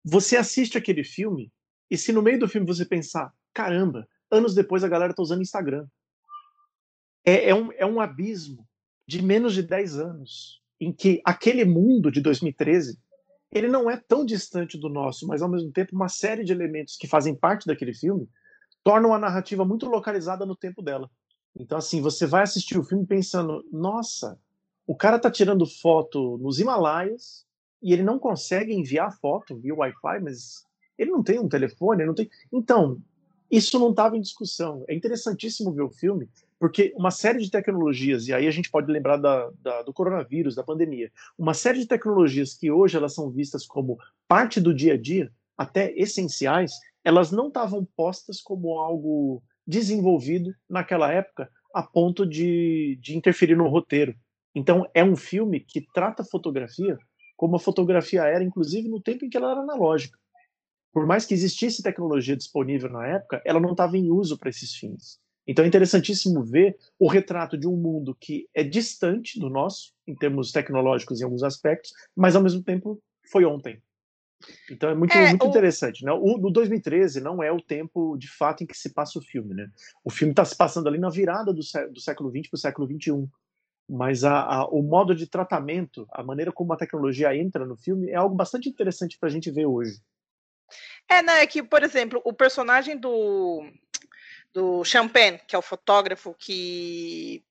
[0.03, 1.51] Você assiste aquele filme
[1.89, 5.41] e se no meio do filme você pensar, caramba, anos depois a galera está usando
[5.41, 5.87] Instagram.
[7.23, 8.67] É, é, um, é um abismo
[9.07, 12.99] de menos de 10 anos, em que aquele mundo de 2013
[13.55, 16.97] ele não é tão distante do nosso, mas ao mesmo tempo uma série de elementos
[16.97, 18.27] que fazem parte daquele filme
[18.83, 21.09] tornam a narrativa muito localizada no tempo dela.
[21.57, 24.37] Então assim, você vai assistir o filme pensando, nossa,
[24.85, 27.45] o cara tá tirando foto nos Himalaias
[27.81, 30.65] e ele não consegue enviar foto via Wi-Fi, mas
[30.97, 32.29] ele não tem um telefone, não tem.
[32.51, 33.01] Então,
[33.49, 34.83] isso não estava em discussão.
[34.89, 36.29] É interessantíssimo ver o filme
[36.59, 40.55] porque uma série de tecnologias, e aí a gente pode lembrar da, da, do coronavírus,
[40.55, 43.97] da pandemia, uma série de tecnologias que hoje elas são vistas como
[44.27, 46.71] parte do dia a dia, até essenciais,
[47.03, 53.67] elas não estavam postas como algo desenvolvido naquela época a ponto de, de interferir no
[53.67, 54.15] roteiro.
[54.53, 56.97] Então é um filme que trata a fotografia
[57.35, 60.17] como a fotografia era, inclusive no tempo em que ela era analógica.
[60.93, 64.73] Por mais que existisse tecnologia disponível na época, ela não estava em uso para esses
[64.73, 65.19] fins.
[65.47, 70.15] Então é interessantíssimo ver o retrato de um mundo que é distante do nosso, em
[70.15, 73.81] termos tecnológicos em alguns aspectos, mas ao mesmo tempo foi ontem.
[74.69, 75.49] Então é muito, é, muito o...
[75.49, 76.03] interessante.
[76.03, 76.11] Né?
[76.11, 79.53] O, o 2013 não é o tempo de fato em que se passa o filme.
[79.53, 79.69] Né?
[80.03, 82.87] O filme está se passando ali na virada do, do século XX para o século
[82.87, 83.27] XXI.
[83.87, 88.09] Mas a, a, o modo de tratamento, a maneira como a tecnologia entra no filme,
[88.09, 89.99] é algo bastante interessante para a gente ver hoje.
[91.07, 91.43] É, né?
[91.43, 93.63] É que, por exemplo, o personagem do,
[94.55, 97.43] do Champagne, que é o fotógrafo que,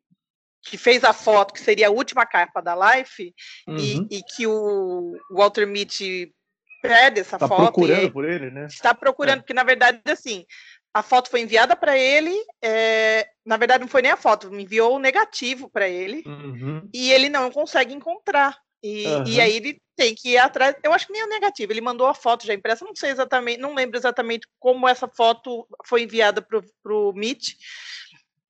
[0.62, 3.34] que fez a foto, que seria a última capa da Life,
[3.68, 3.76] uhum.
[3.76, 6.34] e, e, que o Walter Mitty
[6.80, 7.60] pede essa tá foto.
[7.60, 8.66] Está procurando por ele, né?
[8.66, 9.40] Está procurando, é.
[9.42, 10.46] porque na verdade, assim,
[10.94, 14.62] a foto foi enviada para ele, é, na verdade não foi nem a foto, me
[14.62, 16.88] enviou o negativo para ele, uhum.
[16.92, 18.56] e ele não consegue encontrar.
[18.82, 19.24] E, uhum.
[19.26, 20.76] e aí ele tem que ir atrás.
[20.82, 21.72] Eu acho que nem é negativo.
[21.72, 22.84] Ele mandou a foto já impressa.
[22.84, 27.54] Não sei exatamente, não lembro exatamente como essa foto foi enviada para o Meet.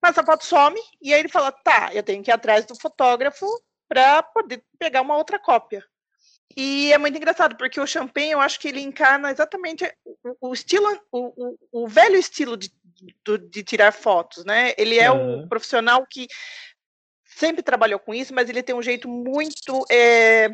[0.02, 2.78] Mas a foto some e aí ele fala: tá, eu tenho que ir atrás do
[2.78, 3.46] fotógrafo
[3.88, 5.84] para poder pegar uma outra cópia.
[6.56, 10.52] E é muito engraçado, porque o Champagne, eu acho que ele encarna exatamente o, o
[10.52, 14.72] estilo, o, o, o, velho estilo de, de, de, tirar fotos, né?
[14.78, 15.44] Ele é uhum.
[15.44, 16.28] o profissional que
[17.24, 20.48] sempre trabalhou com isso, mas ele tem um jeito muito, é,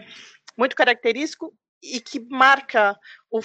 [0.60, 2.94] muito característico e que marca
[3.30, 3.40] o,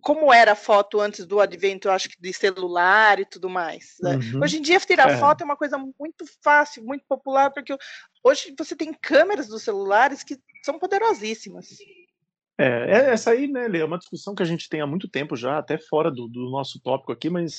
[0.00, 3.96] como era a foto antes do advento, acho que de celular e tudo mais.
[4.00, 4.14] Né?
[4.14, 4.40] Uhum.
[4.44, 5.16] Hoje em dia, tirar é.
[5.16, 7.76] foto é uma coisa muito fácil, muito popular, porque
[8.22, 11.66] hoje você tem câmeras dos celulares que são poderosíssimas.
[12.56, 15.08] É, é essa aí, né, Lê, é uma discussão que a gente tem há muito
[15.08, 17.58] tempo já, até fora do, do nosso tópico aqui, mas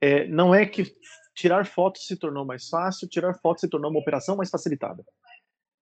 [0.00, 0.94] é, não é que
[1.34, 5.02] tirar fotos se tornou mais fácil, tirar fotos se tornou uma operação mais facilitada.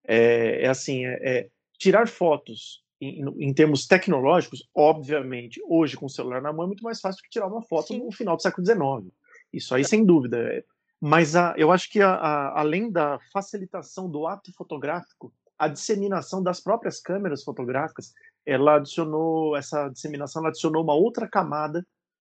[0.06, 1.50] É, é assim, é, é,
[1.80, 6.84] tirar fotos em, em, termos tecnológicos, obviamente, hoje com o celular na mão é muito
[6.84, 8.04] mais fácil que tirar uma foto Sim.
[8.04, 9.12] no final do século XIX.
[9.50, 10.62] Isso aí, sem dúvida.
[11.00, 16.42] Mas a, eu acho que a, a, além da facilitação do ato fotográfico, a disseminação
[16.42, 18.12] das próprias câmeras fotográficas,
[18.44, 21.84] ela adicionou essa disseminação, adicionou uma outra camada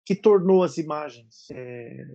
[0.07, 2.07] que tornou as imagens é,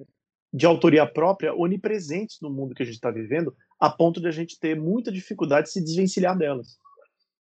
[0.52, 4.32] de autoria própria onipresentes no mundo que a gente está vivendo, a ponto de a
[4.32, 6.80] gente ter muita dificuldade de se desvencilhar delas.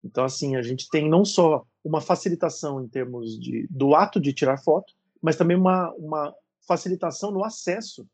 [0.05, 4.33] Então, assim, a gente tem não só uma facilitação em termos de, do ato de
[4.33, 6.35] tirar foto, mas também uma, uma
[6.69, 8.07] facilitação no acesso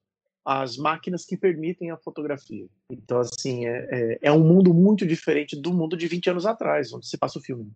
[0.44, 2.66] às máquinas que permitem a fotografia.
[2.90, 6.92] Então, assim, é, é, é um mundo muito diferente do mundo de 20 anos atrás,
[6.92, 7.70] onde se passa o filme.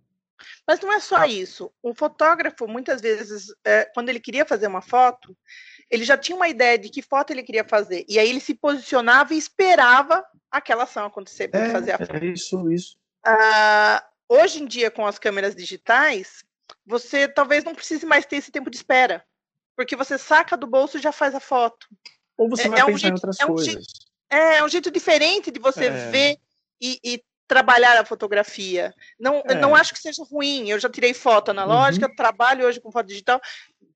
[0.67, 1.71] Mas não é só isso.
[1.83, 5.37] O fotógrafo, muitas vezes, é, quando ele queria fazer uma foto,
[5.91, 8.05] ele já tinha uma ideia de que foto ele queria fazer.
[8.09, 12.17] E aí ele se posicionava e esperava aquela ação acontecer para É, fazer a foto.
[12.17, 12.97] é isso, isso.
[13.25, 16.45] Ah, hoje em dia, com as câmeras digitais,
[16.87, 19.25] você talvez não precise mais ter esse tempo de espera.
[19.77, 21.87] Porque você saca do bolso e já faz a foto.
[22.37, 23.85] Ou você É- vai é um pensar em jeito- outras é um coisas.
[24.31, 26.11] É, é um jeito diferente de você É.
[26.11, 26.39] ver
[26.81, 28.95] e, e trabalhar a fotografia.
[29.19, 29.61] Não, eu É.
[29.61, 30.69] não acho que seja ruim.
[30.71, 32.15] Eu já tirei foto analógica, Uhum.
[32.17, 33.41] trabalho hoje com foto digital.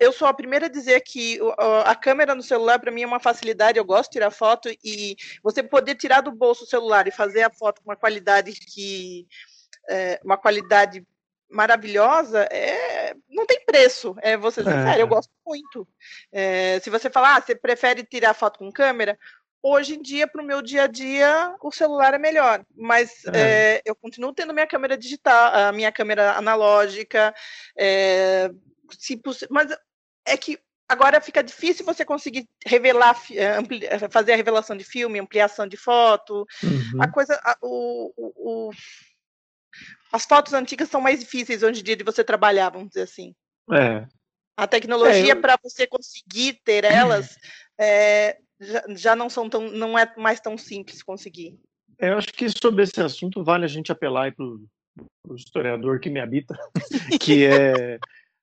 [0.00, 1.38] Eu sou a primeira a dizer que
[1.84, 3.78] a câmera no celular, para mim, é uma facilidade.
[3.78, 7.42] Eu gosto de tirar foto e você poder tirar do bolso o celular e fazer
[7.42, 9.26] a foto com uma qualidade que.
[9.88, 11.04] é, uma qualidade
[11.50, 14.14] maravilhosa, é, não tem preço.
[14.20, 14.72] É você ser É.
[14.82, 15.88] sincero, eu gosto muito.
[16.30, 19.18] É, se você falar, ah, você prefere tirar foto com câmera,
[19.62, 22.62] hoje em dia, para o meu dia a dia, o celular é melhor.
[22.76, 23.40] Mas É.
[23.76, 27.34] é, eu continuo tendo minha câmera digital, a minha câmera analógica.
[27.76, 28.50] é,
[28.98, 29.68] se possi- mas
[30.32, 30.58] é que
[30.88, 35.76] agora fica difícil você conseguir revelar, eh, eh, fazer a revelação de filme, ampliação de
[35.76, 36.46] foto.
[36.62, 37.02] Uhum.
[37.02, 38.70] A coisa, a- o- o- o-
[40.12, 43.34] as fotos antigas são mais difíceis hoje em dia de você trabalhar, vamos dizer assim.
[43.72, 44.06] É.
[44.56, 47.36] A tecnologia É, eu- para você conseguir ter elas
[47.78, 51.58] é, já, já não são tão, não é mais tão simples conseguir.
[51.98, 56.20] Eu acho que sobre esse assunto vale a gente apelar para o historiador que me
[56.20, 56.56] habita,
[57.20, 57.98] que é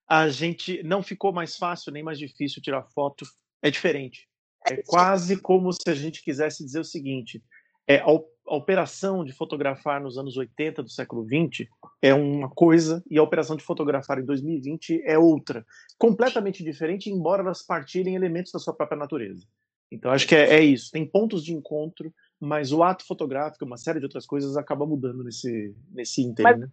[0.08, 3.26] a gente não ficou mais fácil nem mais difícil tirar foto,
[3.62, 4.28] é diferente.
[4.68, 7.44] É quase como se a gente quisesse dizer o seguinte:
[7.88, 11.70] é, a, a operação de fotografar nos anos 80 do século 20
[12.02, 15.66] é uma coisa e a operação de fotografar em 2020 é outra,
[15.98, 19.46] completamente diferente, embora elas partilhem elementos da sua própria natureza.
[19.92, 20.92] Então acho que é, é isso.
[20.92, 25.24] Tem pontos de encontro, mas o ato fotográfico, uma série de outras coisas, acaba mudando
[25.24, 26.68] nesse nesse ínterim, Mas- né?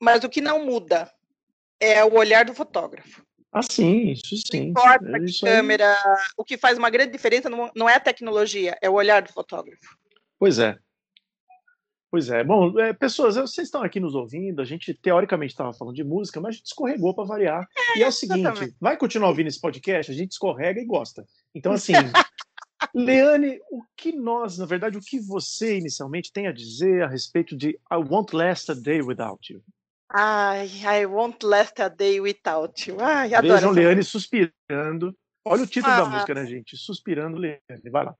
[0.00, 1.10] Mas o que não muda
[1.80, 3.22] é o olhar do fotógrafo.
[3.52, 4.68] Ah, sim, isso Não sim.
[4.68, 5.96] importa que Isso aí- câmera,
[6.36, 9.32] o que faz uma grande diferença não, não é a tecnologia, é o olhar do
[9.32, 9.96] fotógrafo.
[10.38, 10.76] Pois é.
[12.10, 12.42] Pois é.
[12.44, 16.40] Bom, é, pessoas, vocês estão aqui nos ouvindo, a gente teoricamente estava falando de música,
[16.40, 17.68] mas a gente escorregou para variar.
[17.96, 18.76] e é o seguinte, exatamente.
[18.80, 21.24] vai continuar ouvindo esse podcast, a gente escorrega e gosta.
[21.54, 21.92] Então, assim,
[22.94, 27.56] Leane, o que nós, na verdade, o que você inicialmente tem a dizer a respeito
[27.56, 29.62] de I Won't Last a Day Without You?
[30.16, 33.00] Ai, I won't last a day without you.
[33.00, 33.54] Ai, adoro.
[33.54, 35.12] Vejam Leane suspirando.
[35.44, 36.08] Olha o título da Ah.
[36.08, 36.76] música, né, gente?
[36.76, 37.90] Suspirando Leane.
[37.90, 38.14] Vai lá.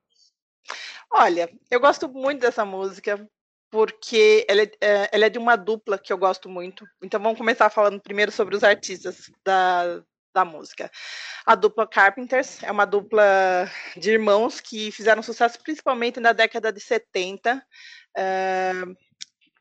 [1.09, 3.25] Olha, eu gosto muito dessa música
[3.71, 6.85] porque ela é, é, ela é de uma dupla que eu gosto muito.
[7.01, 10.03] Então vamos começar falando primeiro sobre os artistas da,
[10.35, 10.91] da música.
[11.47, 16.81] A dupla Carpenters é uma dupla de irmãos que fizeram sucesso principalmente na década de
[16.81, 17.65] 70.
[18.17, 18.73] É,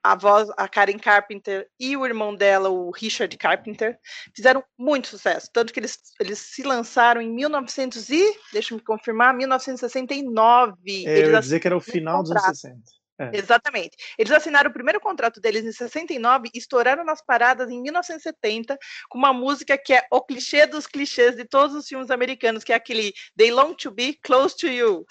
[0.04, 3.98] a voz, a Karen Carpenter e o irmão dela, o Richard Carpenter,
[4.36, 5.50] fizeram muito sucesso.
[5.54, 11.06] Tanto que eles, eles se lançaram em 1900 e, deixa eu me confirmar, 1969.
[11.06, 12.58] É, eu ia dizer que era o final dos anos contrato.
[12.58, 13.04] 60.
[13.32, 13.96] Exatamente.
[14.18, 18.78] Eles assinaram o primeiro contrato deles em 69 e estouraram nas paradas em 1970
[19.08, 22.74] com uma música que é o clichê dos clichês de todos os filmes americanos, que
[22.74, 25.06] é aquele They Long to Be Close to You.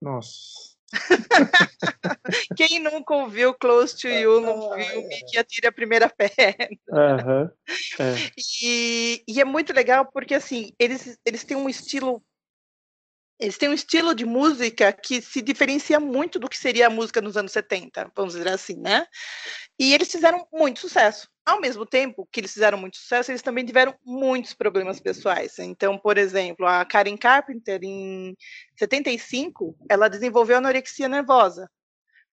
[0.00, 0.67] Nossa.
[2.56, 6.68] Quem nunca ouviu Close to You num filme que atira a primeira pedra?
[6.92, 7.50] Aham.
[7.98, 8.14] É.
[8.62, 12.22] E, e é muito legal porque assim eles, eles têm um estilo
[13.38, 17.20] eles têm um estilo de música que se diferencia muito do que seria a música
[17.20, 19.06] nos anos 70, vamos dizer assim, né?
[19.78, 21.28] E eles fizeram muito sucesso.
[21.46, 25.58] Ao mesmo tempo que eles fizeram muito sucesso, eles também tiveram muitos problemas pessoais.
[25.60, 28.36] Então, por exemplo, a Karen Carpenter, em
[28.76, 31.70] 75, ela desenvolveu anorexia nervosa.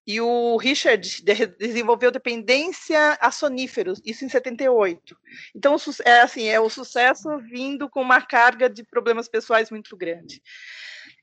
[0.07, 5.17] E o Richard de- desenvolveu dependência a soníferos, isso em 78.
[5.55, 10.41] Então, é assim, é o sucesso vindo com uma carga de problemas pessoais muito grande.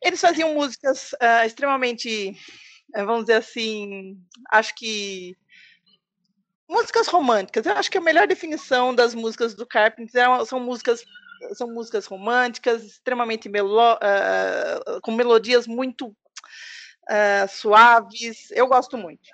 [0.03, 2.37] Eles faziam músicas ah, extremamente,
[2.95, 4.19] eh, vamos dizer assim,
[4.51, 5.37] acho que
[6.69, 7.67] músicas românticas.
[7.67, 11.05] Eu acho que a melhor definição das músicas do Carpenter é- são músicas
[11.55, 16.15] são músicas românticas, extremamente melo, ah, com melodias muito
[17.13, 18.51] ah, suaves.
[18.53, 19.29] Eu gosto muito.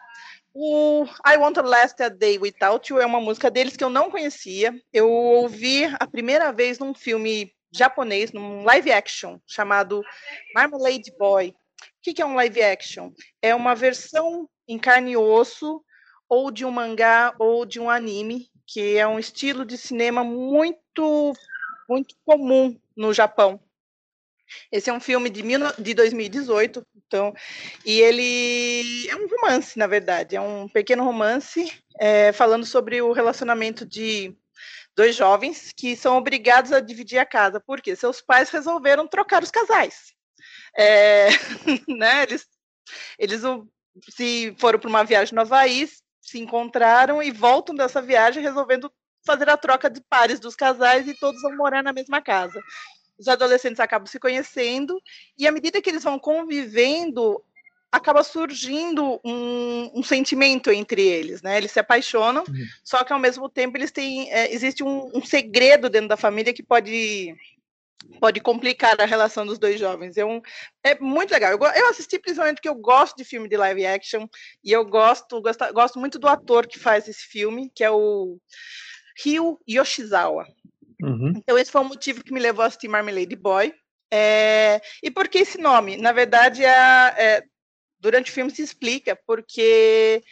[0.53, 3.89] O I Want to Last a Day Without You é uma música deles que eu
[3.89, 4.75] não conhecia.
[4.93, 10.03] Eu ouvi a primeira vez num filme japonês, num live action, chamado
[10.53, 11.51] Marmalade Boy.
[11.51, 11.55] O
[12.03, 13.13] que é um live action?
[13.41, 15.81] É uma versão em carne e osso,
[16.29, 21.33] ou de um mangá, ou de um anime, que é um estilo de cinema muito,
[21.89, 23.61] muito comum no Japão.
[24.71, 27.35] Esse é um filme de, mil de 2018, então,
[27.85, 33.13] e ele é um romance, na verdade, é um pequeno romance é, falando sobre o
[33.13, 34.35] relacionamento de
[34.97, 39.51] dois jovens que são obrigados a dividir a casa, porque seus pais resolveram trocar os
[39.51, 40.13] casais.
[40.77, 41.29] É,
[41.89, 42.47] né, eles,
[43.19, 43.43] eles
[44.11, 45.89] se foram para uma viagem no Havaí,
[46.21, 48.93] se encontraram e voltam dessa viagem resolvendo
[49.25, 52.61] fazer a troca de pares dos casais e todos vão morar na mesma casa.
[53.19, 55.01] Os adolescentes acabam se conhecendo
[55.37, 57.43] e à medida que eles vão convivendo,
[57.91, 61.57] acaba surgindo um, um, sentimento entre eles, né?
[61.57, 62.67] Eles se apaixonam, uhum.
[62.85, 66.53] só que ao mesmo tempo eles têm é, existe um, um, segredo dentro da família
[66.53, 67.35] que pode
[68.21, 70.17] pode complicar a relação dos dois jovens.
[70.17, 70.41] É, um,
[70.83, 71.53] é muito legal.
[71.53, 74.27] Eu, eu, assisti principalmente porque eu gosto de filme de live action
[74.63, 78.39] e eu gosto, gosto gosto muito do ator que faz esse filme, que é o
[79.23, 80.47] Ryu Yoshizawa.
[81.03, 81.33] Uhum.
[81.37, 83.73] Então esse foi o motivo que me levou a assistir Marmalade Boy.
[84.13, 85.97] É, e por que esse nome?
[85.97, 87.45] Na verdade, é, é
[88.01, 90.23] durante o filme se explica porque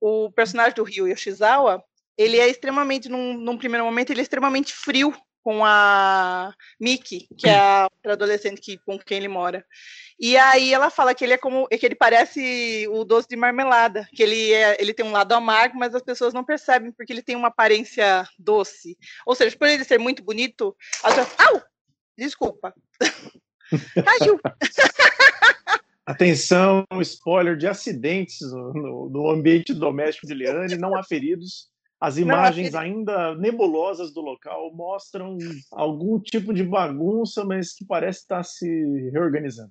[0.00, 1.82] o personagem do Ryu Yoshizawa,
[2.18, 7.48] ele é extremamente, num, num primeiro momento, ele é extremamente frio com a Miki, que
[7.48, 9.64] é a adolescente que, com quem ele mora.
[10.18, 14.08] E aí ela fala que ele é como que ele parece o doce de marmelada,
[14.14, 17.22] que ele é, ele tem um lado amargo, mas as pessoas não percebem porque ele
[17.22, 18.96] tem uma aparência doce.
[19.26, 21.62] Ou seja, por ele ser muito bonito, as pessoas, au,
[22.16, 22.72] desculpa.
[24.04, 24.40] Caiu.
[26.04, 31.71] Atenção, spoiler de acidentes no, no ambiente doméstico de Liane, não há feridos.
[32.02, 35.38] As imagens não, ainda nebulosas do local mostram
[35.70, 38.66] algum tipo de bagunça, mas que parece estar se
[39.12, 39.70] reorganizando.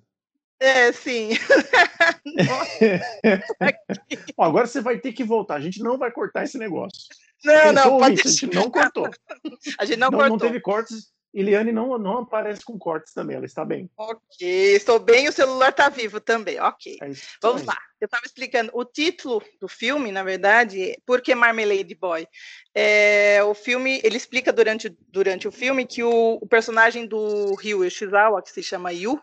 [0.58, 1.32] É, sim.
[4.38, 5.56] Bom, agora você vai ter que voltar.
[5.56, 7.02] A gente não vai cortar esse negócio.
[7.44, 9.10] Não, Pensou, não, pode A gente não cortou.
[9.78, 10.38] A gente não, não cortou.
[10.38, 13.90] Não teve cortes Eliane não, não aparece com cortes também, ela está bem.
[13.98, 16.98] Ok, estou bem, o celular está vivo também, ok.
[17.02, 17.12] É
[17.42, 22.28] Vamos lá, eu estava explicando, o título do filme, na verdade, por que Marmalade Boy?
[22.76, 27.84] É, o filme, ele explica durante, durante o filme que o, o personagem do Ryu
[27.86, 29.22] Yoshizawa, que se chama Yu,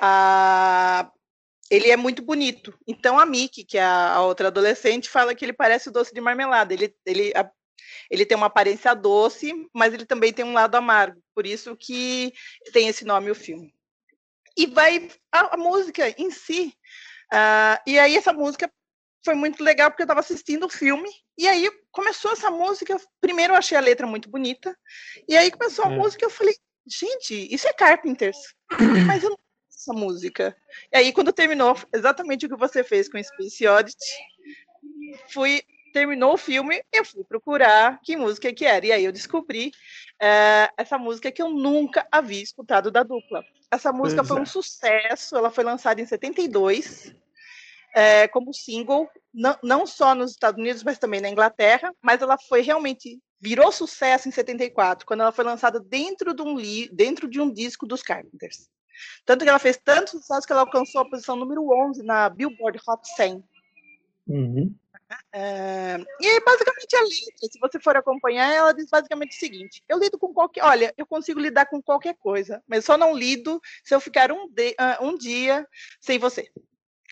[0.00, 1.10] a,
[1.70, 2.74] ele é muito bonito.
[2.86, 6.14] Então a Miki, que é a, a, outra adolescente, fala que ele parece o doce
[6.14, 6.72] de marmelada.
[6.72, 7.48] Ele, ele, a,
[8.10, 11.22] ele tem uma aparência doce, mas ele também tem um lado amargo.
[11.34, 12.32] Por isso que
[12.72, 13.74] tem esse nome o filme.
[14.56, 16.72] E vai a, a música em si.
[17.32, 18.70] Uh, e aí essa música
[19.24, 22.96] foi muito legal porque eu estava assistindo o filme e aí começou essa música.
[23.20, 24.76] Primeiro eu achei a letra muito bonita
[25.28, 25.96] e aí começou a é.
[25.96, 26.54] música eu falei,
[26.86, 28.38] gente, isso é Carpenters,
[29.06, 29.38] mas eu não
[29.86, 30.56] essa música.
[30.92, 34.12] E aí quando terminou exatamente o que você fez com Space Oddity,
[35.28, 35.62] fui
[35.92, 38.86] terminou o filme, eu fui procurar que música que era.
[38.86, 39.72] E aí eu descobri
[40.20, 43.44] é, essa música que eu nunca havia escutado da dupla.
[43.70, 44.42] Essa música pois foi é.
[44.42, 47.14] um sucesso, ela foi lançada em 72
[47.96, 52.36] é, como single, não, não só nos Estados Unidos, mas também na Inglaterra, mas ela
[52.38, 57.28] foi realmente virou sucesso em 74, quando ela foi lançada dentro de um, li, dentro
[57.28, 58.68] de um disco dos Carpenters.
[59.24, 62.78] Tanto que ela fez tanto sucesso que ela alcançou a posição número 11 na Billboard
[62.86, 63.44] Hot 100.
[64.26, 64.74] Uhum.
[65.32, 69.98] É, e basicamente, a letra, se você for acompanhar, ela diz basicamente o seguinte: eu
[69.98, 70.64] lido com qualquer.
[70.64, 74.48] Olha, eu consigo lidar com qualquer coisa, mas só não lido se eu ficar um,
[74.48, 75.66] de, uh, um dia
[76.00, 76.50] sem você.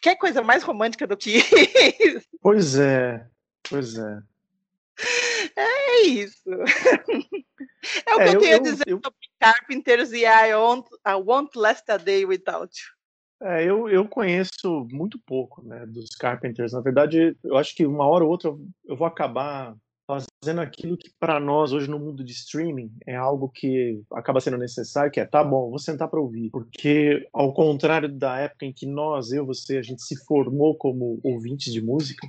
[0.03, 1.39] Quer coisa mais romântica do que
[2.01, 2.27] isso?
[2.41, 3.27] Pois é,
[3.69, 4.23] pois é.
[5.57, 6.51] É isso.
[8.07, 10.89] É o que é, eu, eu tenho a dizer eu, sobre Carpenters e I won't,
[11.07, 12.95] I won't last a day without you.
[13.43, 16.73] É, eu, eu conheço muito pouco né, dos Carpenters.
[16.73, 18.51] Na verdade, eu acho que uma hora ou outra
[18.87, 19.77] eu vou acabar
[20.07, 24.59] fazendo aquilo que para nós hoje no mundo de streaming é algo que acaba sendo
[24.59, 28.73] necessário, que é tá bom, vou sentar para ouvir, porque ao contrário da época em
[28.73, 32.29] que nós, eu, você, a gente se formou como ouvintes de música,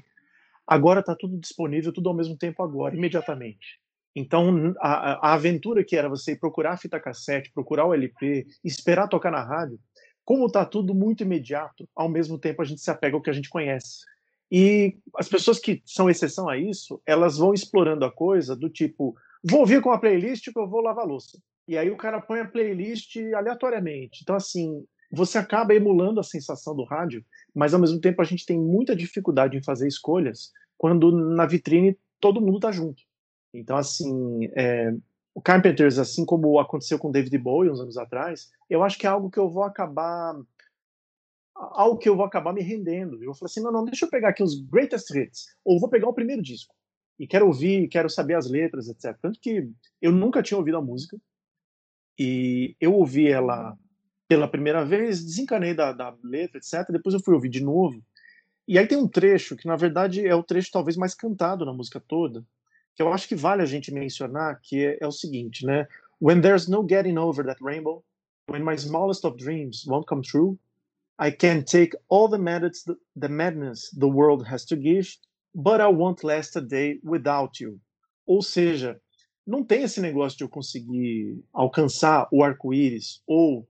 [0.66, 3.80] agora está tudo disponível, tudo ao mesmo tempo agora, imediatamente.
[4.16, 9.10] Então, a, a aventura que era você procurar a fita cassete, procurar o LP, esperar
[9.10, 9.78] tocar na rádio,
[10.26, 13.34] como está tudo muito imediato, ao mesmo tempo a gente se apega ao que a
[13.34, 14.04] gente conhece.
[14.52, 19.16] E as pessoas que são exceção a isso, elas vão explorando a coisa do tipo,
[19.44, 21.40] vou ouvir com a playlist que eu vou lavar louça.
[21.68, 24.20] E aí o cara põe a playlist aleatoriamente.
[24.22, 27.24] Então, assim, você acaba emulando a sensação do rádio,
[27.54, 31.98] mas ao mesmo tempo a gente tem muita dificuldade em fazer escolhas quando na vitrine
[32.20, 33.02] todo mundo está junto.
[33.54, 34.94] Então, assim, é,
[35.36, 39.10] o Carpenters, assim como aconteceu com David Bowie uns anos atrás, eu acho que é
[39.10, 40.34] algo que eu vou acabar
[41.54, 43.18] algo que eu vou acabar me rendendo.
[43.18, 45.90] Eu vou falar assim, não, não, deixa eu pegar aqui os greatest hits, ou vou
[45.90, 46.74] pegar o primeiro disco
[47.20, 49.18] e quero ouvir, quero saber as letras, etc.
[49.22, 49.70] Tanto que
[50.02, 51.18] eu nunca tinha ouvido a música
[52.18, 53.78] e eu ouvi ela
[54.28, 56.92] pela primeira vez, desencanei da, da letra, etc.
[56.92, 58.02] Depois eu fui ouvir de novo.
[58.68, 61.74] E aí tem um trecho que, na verdade, é o trecho talvez mais cantado na
[61.74, 62.44] música toda,
[62.96, 65.88] que eu acho que vale a gente mencionar, que é, é o seguinte, né?
[66.22, 68.04] When there's no getting over that rainbow,
[68.50, 70.58] when my smallest of dreams won't come true,
[71.20, 72.84] I can take all the madness,
[73.16, 75.18] the madness the world has to give,
[75.54, 77.80] but I won't last a day without you.
[78.26, 79.00] Ou seja,
[79.46, 83.68] não tem esse negócio de eu conseguir alcançar o arco-íris ou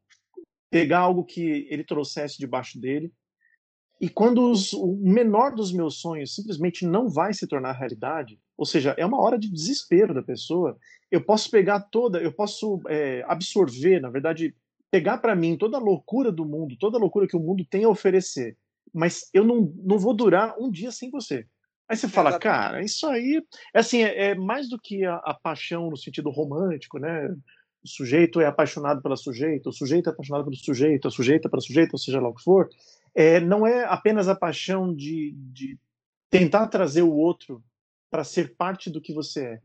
[0.72, 3.12] pegar algo que ele trouxesse debaixo dele.
[4.00, 8.66] E quando os, o menor dos meus sonhos simplesmente não vai se tornar realidade, ou
[8.66, 10.78] seja, é uma hora de desespero da pessoa,
[11.10, 14.54] eu posso pegar toda, eu posso é, absorver, na verdade,
[14.92, 17.86] pegar para mim toda a loucura do mundo, toda a loucura que o mundo tem
[17.86, 18.58] a oferecer,
[18.94, 21.46] mas eu não, não vou durar um dia sem você.
[21.88, 22.62] Aí você fala, Exatamente.
[22.62, 23.44] cara, isso aí
[23.74, 27.28] é assim, é, é mais do que a, a, paixão no sentido romântico, né?
[27.84, 31.62] O sujeito é apaixonado pela sujeita, o sujeito é apaixonado pelo sujeito, a sujeita pela
[31.62, 32.68] sujeita, ou seja lá o que for.
[33.16, 35.80] É, não é apenas a paixão de, de
[36.30, 37.64] tentar trazer o outro
[38.12, 39.62] para ser parte do que você é.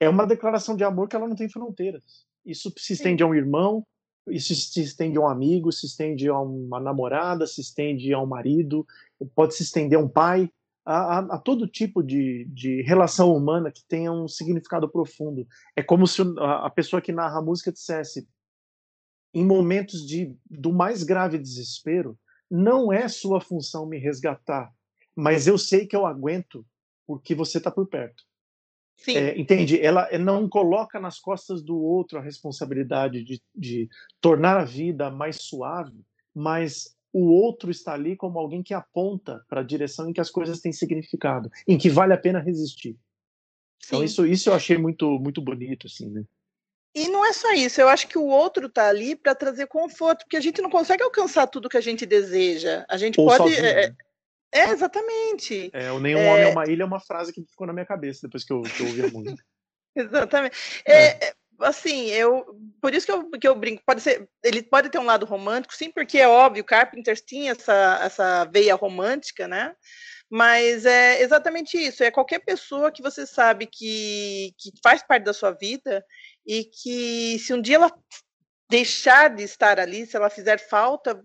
[0.00, 2.26] É uma declaração de amor que ela não tem fronteiras.
[2.44, 3.24] Isso se estende Sim.
[3.24, 3.86] a um irmão,
[4.28, 8.26] isso se estende a um amigo, se estende a uma namorada, se estende a um
[8.26, 8.86] marido,
[9.34, 10.50] pode se estender a um pai,
[10.84, 15.46] a, a, a, todo tipo de, de relação humana que tenha um significado profundo.
[15.74, 18.28] É como se a, a pessoa que narra a música dissesse:
[19.34, 22.18] em momentos de, do mais grave desespero,
[22.50, 24.72] não é sua função me resgatar,
[25.14, 26.64] mas eu sei que eu aguento
[27.06, 28.24] porque você está por perto.
[29.08, 29.80] É, entende?
[29.80, 33.88] Ela não coloca nas costas do outro a responsabilidade de, de
[34.20, 39.60] tornar a vida mais suave, mas o outro está ali como alguém que aponta para
[39.60, 42.90] a direção em que as coisas têm significado, em que vale a pena resistir.
[42.90, 42.98] Então,
[43.78, 43.86] Sim.
[43.86, 46.24] Então isso, isso eu achei muito muito bonito assim, né?
[46.96, 50.20] E não é só isso, eu acho que o outro está ali para trazer conforto,
[50.20, 52.86] porque a gente não consegue alcançar tudo que a gente deseja.
[52.88, 53.50] A gente Ou pode.
[53.50, 53.96] Sozinho, é, né?
[54.50, 55.70] é, exatamente.
[55.74, 56.30] É, o Nenhum é...
[56.32, 58.62] Homem é uma Ilha é uma frase que ficou na minha cabeça depois que eu,
[58.62, 59.44] que eu ouvi a música.
[59.94, 60.56] exatamente.
[60.86, 61.26] É.
[61.26, 64.98] é assim, eu por isso que eu, que eu brinco, pode ser, ele pode ter
[64.98, 69.74] um lado romântico, sim, porque é óbvio, Carpenter tinha essa, essa veia romântica, né?
[70.30, 75.32] Mas é exatamente isso, é qualquer pessoa que você sabe que, que faz parte da
[75.32, 76.04] sua vida
[76.46, 77.92] e que se um dia ela
[78.68, 81.22] deixar de estar ali, se ela fizer falta,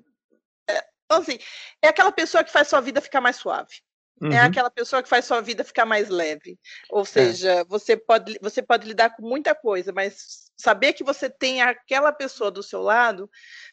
[0.70, 1.38] é, assim,
[1.82, 3.82] é aquela pessoa que faz sua vida ficar mais suave.
[4.22, 4.34] É uhum.
[4.34, 6.60] É aquela pessoa que faz sua vida ficar mais leve.
[6.92, 7.06] Ou é.
[7.06, 7.66] seja, é.
[7.66, 12.52] você, pode, você pode lidar com muita coisa, mas saber que você tem aquela pessoa
[12.52, 13.30] do seu lado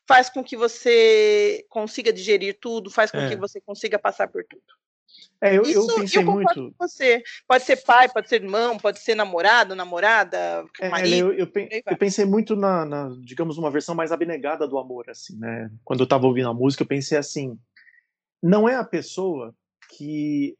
[0.06, 3.28] faz com que você consiga digerir tudo, faz com é.
[3.28, 4.64] que você consiga passar por tudo.
[5.40, 6.74] É, eu, Isso, eu pensei eu muito.
[6.78, 7.22] Você.
[7.46, 11.32] Pode ser pai, pode ser irmão, pode ser namorado, namorada, é, marido.
[11.32, 11.52] Eu, eu,
[11.86, 15.70] eu, pensei muito na, na, digamos, uma versão mais abnegada do amor, assim, né?
[15.84, 17.56] Quando eu estava ouvindo a música, eu pensei assim:
[18.42, 19.54] não é a pessoa
[19.96, 20.56] que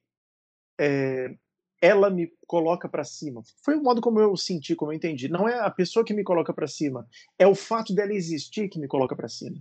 [0.79, 1.35] é,
[1.81, 3.43] ela me coloca para cima.
[3.65, 5.29] Foi o modo como eu senti, como eu entendi.
[5.29, 7.07] Não é a pessoa que me coloca para cima,
[7.39, 9.59] é o fato dela existir que me coloca para cima.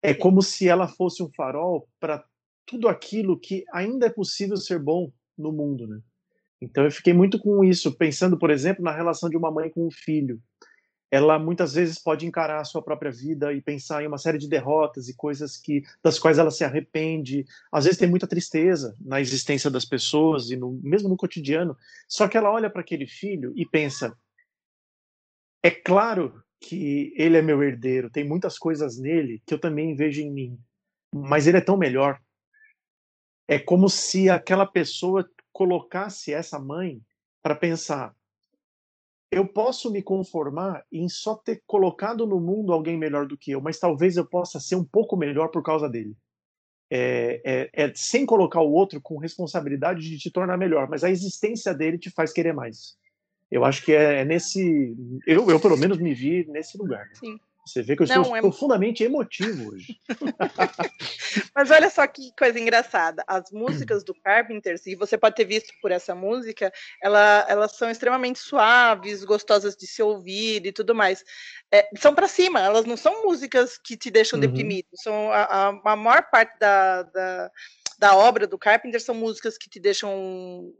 [0.00, 2.24] É como se ela fosse um farol para
[2.66, 6.00] tudo aquilo que ainda é possível ser bom no mundo, né?
[6.60, 9.86] Então eu fiquei muito com isso, pensando, por exemplo, na relação de uma mãe com
[9.86, 10.40] um filho
[11.12, 14.48] ela muitas vezes pode encarar a sua própria vida e pensar em uma série de
[14.48, 17.44] derrotas e coisas que das quais ela se arrepende.
[17.70, 21.76] Às vezes tem muita tristeza na existência das pessoas e no, mesmo no cotidiano.
[22.08, 24.16] Só que ela olha para aquele filho e pensa:
[25.62, 30.22] é claro que ele é meu herdeiro, tem muitas coisas nele que eu também vejo
[30.22, 30.58] em mim,
[31.14, 32.18] mas ele é tão melhor.
[33.52, 37.02] É como se aquela pessoa colocasse essa mãe
[37.42, 38.16] para pensar:
[39.30, 43.60] eu posso me conformar em só ter colocado no mundo alguém melhor do que eu,
[43.60, 46.16] mas talvez eu possa ser um pouco melhor por causa dele.
[46.90, 51.10] É, é, é, sem colocar o outro com responsabilidade de te tornar melhor, mas a
[51.10, 52.96] existência dele te faz querer mais.
[53.50, 54.96] Eu acho que é, é nesse.
[55.26, 57.06] Eu, eu, pelo menos, me vi nesse lugar.
[57.12, 57.38] Sim.
[57.64, 58.40] Você vê que eu Não, estou é...
[58.40, 59.96] profundamente emotivo hoje.
[61.54, 63.22] Mas olha só que coisa engraçada.
[63.26, 67.88] As músicas do Carpenter, e você pode ter visto por essa música, ela, elas são
[67.88, 71.24] extremamente suaves, gostosas de se ouvir e tudo mais.
[71.72, 74.46] É, são para cima, elas não são músicas que te deixam uhum.
[74.46, 74.88] deprimido.
[74.94, 77.50] São a, a, a maior parte da, da,
[77.98, 80.74] da obra do Carpenter são músicas que te deixam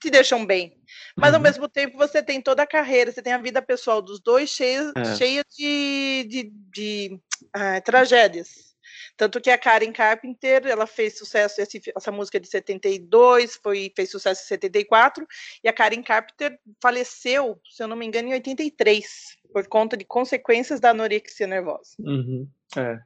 [0.00, 0.76] te deixam bem.
[1.16, 1.36] Mas uhum.
[1.36, 4.50] ao mesmo tempo você tem toda a carreira, você tem a vida pessoal dos dois
[4.50, 5.16] cheia, é.
[5.16, 7.20] cheia de, de, de
[7.52, 8.70] ah, tragédias.
[9.16, 14.10] Tanto que a Karen Carpenter, ela fez sucesso, esse, essa música de 72, foi, fez
[14.10, 15.26] sucesso em 74,
[15.62, 20.06] e a Karen Carpenter faleceu, se eu não me engano, em 83, por conta de
[20.06, 21.90] consequências da anorexia nervosa.
[21.98, 22.48] Uhum.
[22.76, 22.98] É.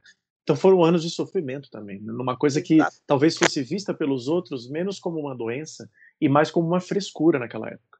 [0.44, 2.12] Então foram anos de sofrimento também, né?
[2.12, 2.96] numa coisa que Exato.
[3.06, 5.90] talvez fosse vista pelos outros menos como uma doença,
[6.20, 7.98] e mais como uma frescura naquela época.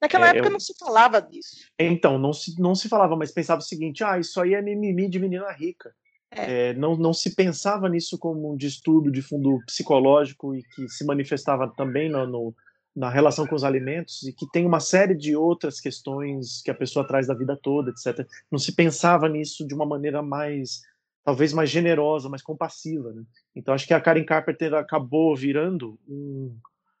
[0.00, 0.52] Naquela é, época eu...
[0.52, 1.66] não se falava disso.
[1.78, 5.08] Então, não se, não se falava, mas pensava o seguinte: ah, isso aí é mimimi
[5.08, 5.94] de menina rica.
[6.30, 6.70] É.
[6.70, 11.04] É, não, não se pensava nisso como um distúrbio de fundo psicológico e que se
[11.04, 12.54] manifestava também no, no,
[12.94, 16.74] na relação com os alimentos e que tem uma série de outras questões que a
[16.74, 18.26] pessoa traz da vida toda, etc.
[18.50, 20.80] Não se pensava nisso de uma maneira mais,
[21.26, 23.12] talvez mais generosa, mais compassiva.
[23.12, 23.24] Né?
[23.54, 26.56] Então acho que a Karen Carpenter acabou virando um,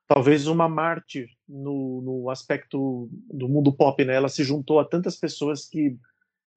[0.08, 4.14] talvez uma mártir no, no aspecto do mundo pop, né?
[4.14, 5.96] Ela se juntou a tantas pessoas que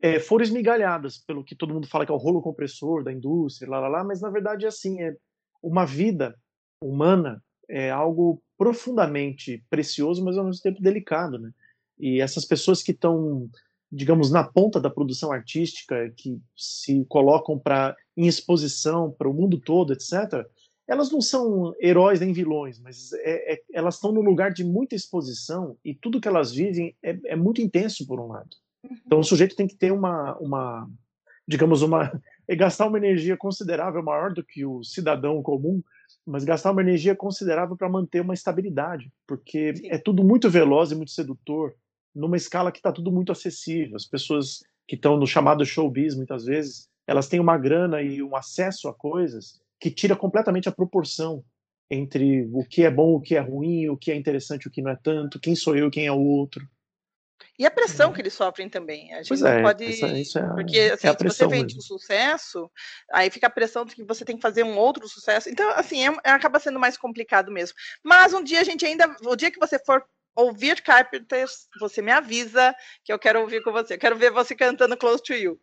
[0.02, 3.70] é, foram esmigalhadas pelo que todo mundo fala que é o rolo compressor da indústria,
[3.70, 5.16] lá, lá, lá, mas na verdade é assim, é
[5.62, 6.36] uma vida
[6.82, 11.52] humana é algo profundamente precioso, mas ao mesmo tempo delicado, né?
[12.00, 13.48] E essas pessoas que estão,
[13.92, 19.60] digamos, na ponta da produção artística, que se colocam para em exposição para o mundo
[19.60, 20.46] todo, etc
[20.90, 24.96] elas não são heróis nem vilões, mas é, é, elas estão num lugar de muita
[24.96, 28.50] exposição e tudo que elas vivem é, é muito intenso por um lado.
[28.84, 28.98] Uhum.
[29.06, 30.90] Então o sujeito tem que ter uma, uma
[31.48, 32.12] digamos, uma
[32.58, 35.84] gastar uma energia considerável maior do que o cidadão comum,
[36.26, 39.92] mas gastar uma energia considerável para manter uma estabilidade, porque Sim.
[39.92, 41.76] é tudo muito veloz e muito sedutor,
[42.14, 43.96] numa escala que está tudo muito acessível.
[43.96, 48.36] As pessoas que estão no chamado showbiz, muitas vezes, elas têm uma grana e um
[48.36, 51.44] acesso a coisas que tira completamente a proporção
[51.90, 54.82] entre o que é bom, o que é ruim, o que é interessante, o que
[54.82, 56.68] não é tanto, quem sou eu, quem é o outro.
[57.58, 59.14] E a pressão que eles sofrem também.
[59.14, 59.86] A gente pois é, pode.
[59.86, 62.72] Isso é, porque assim, é se você vende um sucesso,
[63.12, 65.50] aí fica a pressão de que você tem que fazer um outro sucesso.
[65.50, 67.76] Então, assim, é, é, acaba sendo mais complicado mesmo.
[68.04, 69.14] Mas um dia a gente ainda.
[69.26, 70.04] O dia que você for
[70.40, 73.96] ouvir Carpenters, você me avisa que eu quero ouvir com você.
[73.96, 75.60] Eu quero ver você cantando Close to You.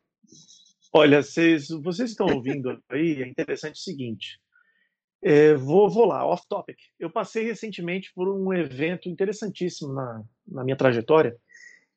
[0.93, 4.41] Olha, vocês, vocês estão ouvindo aí, é interessante o seguinte.
[5.23, 6.79] É, vou, vou lá, off topic.
[6.99, 11.37] Eu passei recentemente por um evento interessantíssimo na, na minha trajetória,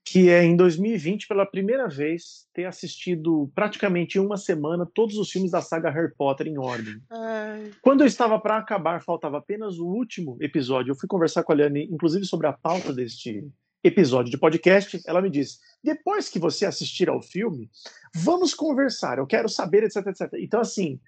[0.06, 5.30] que é em 2020, pela primeira vez, ter assistido praticamente em uma semana todos os
[5.30, 7.00] filmes da saga Harry Potter em ordem.
[7.12, 7.72] Ai.
[7.82, 10.92] Quando eu estava para acabar, faltava apenas o último episódio.
[10.92, 13.48] Eu fui conversar com a Liane, inclusive sobre a pauta deste
[13.84, 15.00] episódio de podcast.
[15.06, 17.70] Ela me disse: depois que você assistir ao filme,
[18.16, 20.34] vamos conversar, eu quero saber, etc, etc.
[20.40, 21.00] Então, assim,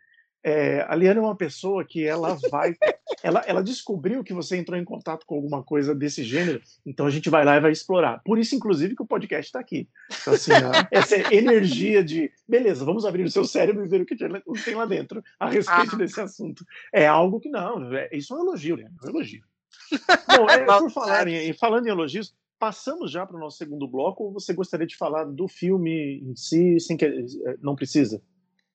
[0.43, 2.75] é, a Liana é uma pessoa que ela vai.
[3.23, 7.09] ela, ela descobriu que você entrou em contato com alguma coisa desse gênero, então a
[7.09, 8.21] gente vai lá e vai explorar.
[8.23, 9.87] Por isso, inclusive, que o podcast está aqui.
[10.21, 14.05] Então, assim, a, essa energia de beleza, vamos abrir o seu cérebro e ver o
[14.05, 15.97] que tem lá dentro a respeito ah.
[15.97, 16.65] desse assunto.
[16.93, 18.89] É algo que não, é, isso é um elogio, né?
[19.03, 19.43] É um elogio.
[20.37, 24.23] Bom, é, por falar em, falando em elogios, passamos já para o nosso segundo bloco
[24.23, 28.21] ou você gostaria de falar do filme em si, sem que eh, não precisa?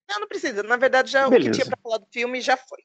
[0.09, 0.63] Não, não precisa.
[0.63, 1.49] Na verdade, já Beleza.
[1.49, 2.79] o que tinha para falar do filme já foi.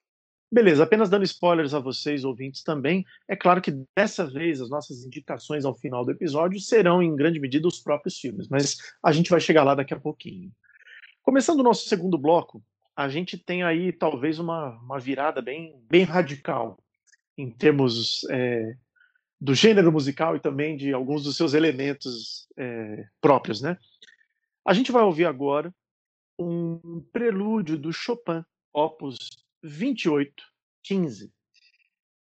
[0.53, 3.05] Beleza, apenas dando spoilers a vocês, ouvintes, também.
[3.25, 7.39] É claro que dessa vez as nossas indicações ao final do episódio serão, em grande
[7.39, 10.51] medida, os próprios filmes, mas a gente vai chegar lá daqui a pouquinho.
[11.23, 12.61] Começando o nosso segundo bloco,
[12.93, 16.77] a gente tem aí talvez uma, uma virada bem, bem radical
[17.37, 18.75] em termos é,
[19.39, 23.77] do gênero musical e também de alguns dos seus elementos é, próprios, né?
[24.65, 25.73] A gente vai ouvir agora
[26.43, 29.17] um prelúdio do Chopin, opus
[29.63, 31.31] 2815,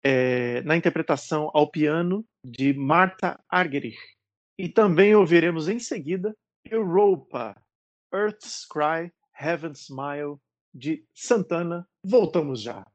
[0.03, 3.97] é, na interpretação ao piano de Martha Argerich.
[4.57, 7.55] E também ouviremos em seguida Europa,
[8.13, 10.37] Earth's Cry, Heaven's Smile,
[10.73, 11.87] de Santana.
[12.03, 12.85] Voltamos já.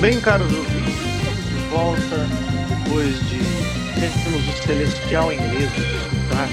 [0.00, 2.16] Bem, caros ouvintes, estamos de volta
[2.84, 3.38] depois de
[4.00, 6.48] termos o celestial inglês de escutar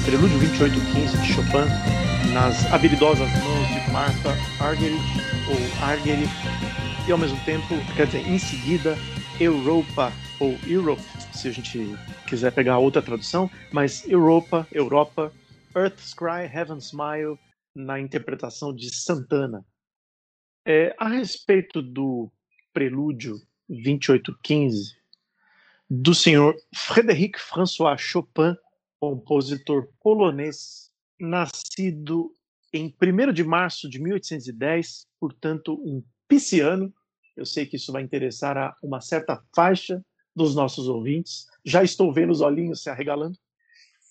[0.00, 5.04] o Prelúdio 2815 de Chopin nas habilidosas mãos de Martha Argerich
[5.50, 6.32] ou Argerich
[7.06, 8.96] e ao mesmo tempo, quer dizer, em seguida,
[9.38, 10.10] Europa
[10.40, 11.02] ou Europe,
[11.34, 11.94] se a gente
[12.26, 15.30] quiser pegar outra tradução, mas Europa, Europa,
[15.76, 17.38] Earth's Cry, Heaven's Smile,
[17.76, 19.62] na interpretação de Santana.
[20.66, 22.32] É, a respeito do
[22.74, 24.96] prelúdio 2815
[25.88, 28.56] do senhor Frédéric François Chopin,
[28.98, 32.34] compositor polonês, nascido
[32.72, 36.92] em 1 de março de 1810, portanto, um pisciano.
[37.36, 40.04] Eu sei que isso vai interessar a uma certa faixa
[40.34, 41.46] dos nossos ouvintes.
[41.64, 43.38] Já estou vendo os olhinhos se arregalando.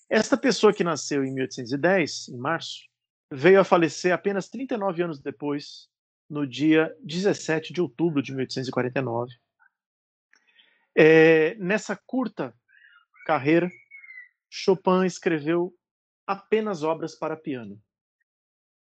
[0.08, 2.84] Esta pessoa que nasceu em 1810, em março,
[3.30, 5.88] veio a falecer apenas 39 anos depois,
[6.28, 9.32] no dia 17 de outubro de 1849.
[10.96, 12.54] É, nessa curta
[13.26, 13.70] carreira,
[14.48, 15.74] Chopin escreveu
[16.26, 17.80] apenas obras para piano.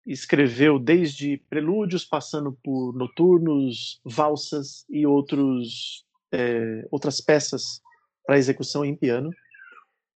[0.05, 7.81] Escreveu desde prelúdios, passando por noturnos, valsas e outros, é, outras peças
[8.25, 9.31] para execução em piano.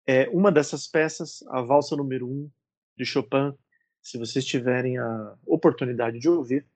[0.06, 2.50] É, uma dessas peças, a valsa número 1 um,
[2.96, 3.54] de Chopin,
[4.02, 6.66] se vocês tiverem a oportunidade de ouvir,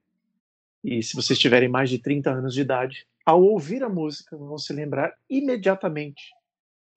[0.83, 4.57] e se vocês tiverem mais de 30 anos de idade, ao ouvir a música, vão
[4.57, 6.21] se lembrar imediatamente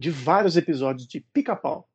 [0.00, 1.88] de vários episódios de Pica-Pau.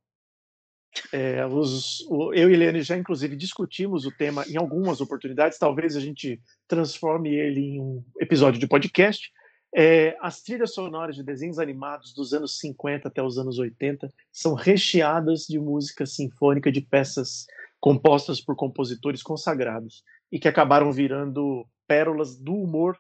[1.12, 5.58] É, os, o, eu e Eliane já, inclusive, discutimos o tema em algumas oportunidades.
[5.58, 9.32] Talvez a gente transforme ele em um episódio de podcast.
[9.74, 14.54] É, as trilhas sonoras de desenhos animados dos anos 50 até os anos 80 são
[14.54, 17.46] recheadas de música sinfônica de peças
[17.80, 22.98] compostas por compositores consagrados e que acabaram virando pérolas do humor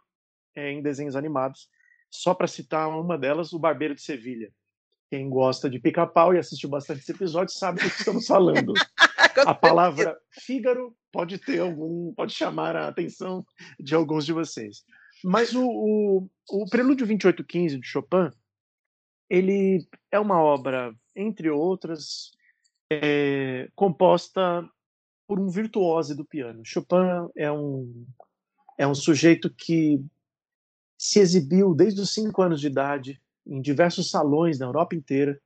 [0.53, 1.69] é, em desenhos animados.
[2.09, 4.51] Só para citar uma delas, O Barbeiro de Sevilha.
[5.09, 8.73] Quem gosta de pica-pau e assistiu bastante esse episódio sabe do que estamos falando.
[9.47, 13.45] a palavra Fígaro pode ter algum, pode chamar a atenção
[13.80, 14.84] de alguns de vocês.
[15.23, 18.30] Mas o, o, o Prelúdio 2815 de Chopin,
[19.30, 22.31] ele é uma obra, entre outras,
[22.91, 24.69] é, composta
[25.26, 26.61] por um virtuose do piano.
[26.65, 28.05] Chopin é um,
[28.77, 30.03] é um sujeito que
[30.98, 35.39] se exibiu desde os cinco anos de idade em diversos salões na Europa inteira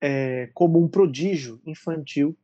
[0.00, 2.36] é, como um prodígio infantil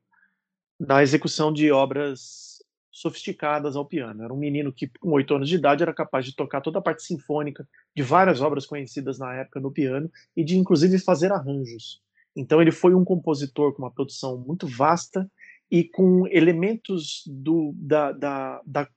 [0.79, 4.23] na execução de obras sofisticadas ao piano.
[4.23, 6.83] Era um menino que, com oito anos de idade, era capaz de tocar toda a
[6.83, 12.01] parte sinfônica de várias obras conhecidas na época no piano e de, inclusive, fazer arranjos.
[12.35, 15.31] Então, ele foi um compositor com uma produção muito vasta
[15.71, 18.89] e com elementos do, da, da, da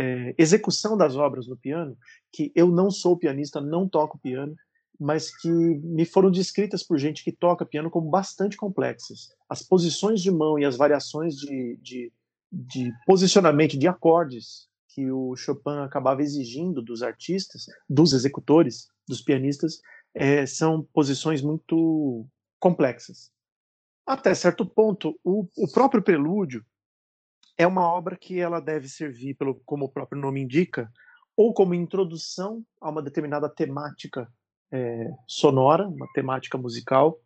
[0.00, 1.94] é, execução das obras no piano,
[2.32, 4.56] que eu não sou pianista, não toco piano,
[4.98, 9.28] mas que me foram descritas por gente que toca piano como bastante complexas.
[9.48, 12.12] As posições de mão e as variações de, de,
[12.50, 19.80] de posicionamento de acordes que o Chopin acabava exigindo dos artistas, dos executores, dos pianistas,
[20.14, 22.26] é, são posições muito
[22.58, 23.30] complexas.
[24.06, 26.64] Até certo ponto, o, o próprio prelúdio
[27.60, 30.90] é uma obra que ela deve servir, pelo, como o próprio nome indica,
[31.36, 34.26] ou como introdução a uma determinada temática
[34.72, 37.20] é, sonora, uma temática musical,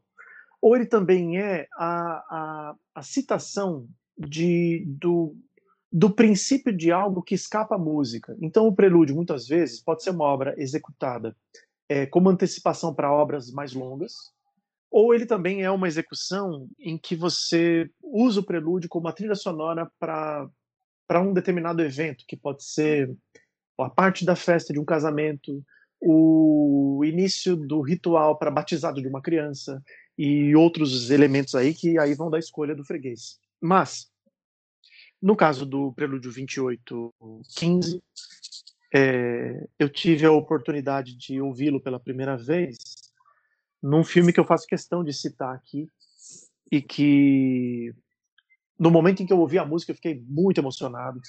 [0.61, 3.87] ou ele também é a, a, a citação
[4.19, 5.37] de, do,
[5.93, 8.37] do princípio de algo que escapa à música.
[8.43, 11.37] Então, o prelúdio, muitas vezes, pode ser uma obra executada
[11.89, 14.34] é, como antecipação para obras mais longas,
[14.95, 19.35] ou ele também é uma execução em que você usa o prelúdio como uma trilha
[19.35, 23.13] sonora para um determinado evento, que pode ser
[23.77, 25.65] a parte da festa de um casamento,
[26.01, 29.83] o início do ritual para batizado de uma criança
[30.17, 33.41] e outros elementos aí que aí vão da escolha do freguês.
[33.61, 34.09] Mas,
[35.21, 38.01] no caso do Prelúdio 2815,
[38.95, 43.04] é, eu tive a oportunidade de ouvi-lo pela primeira vez
[43.85, 45.87] num filme que eu faço questão de citar aqui
[46.73, 47.95] e que
[48.79, 51.21] no momento em que eu ouvi a música eu fiquei muito emocionado.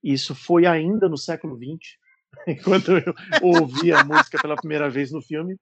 [0.00, 1.98] Isso foi ainda no século XX,
[2.46, 3.12] enquanto eu
[3.42, 5.56] ouvi a música pela primeira vez no filme.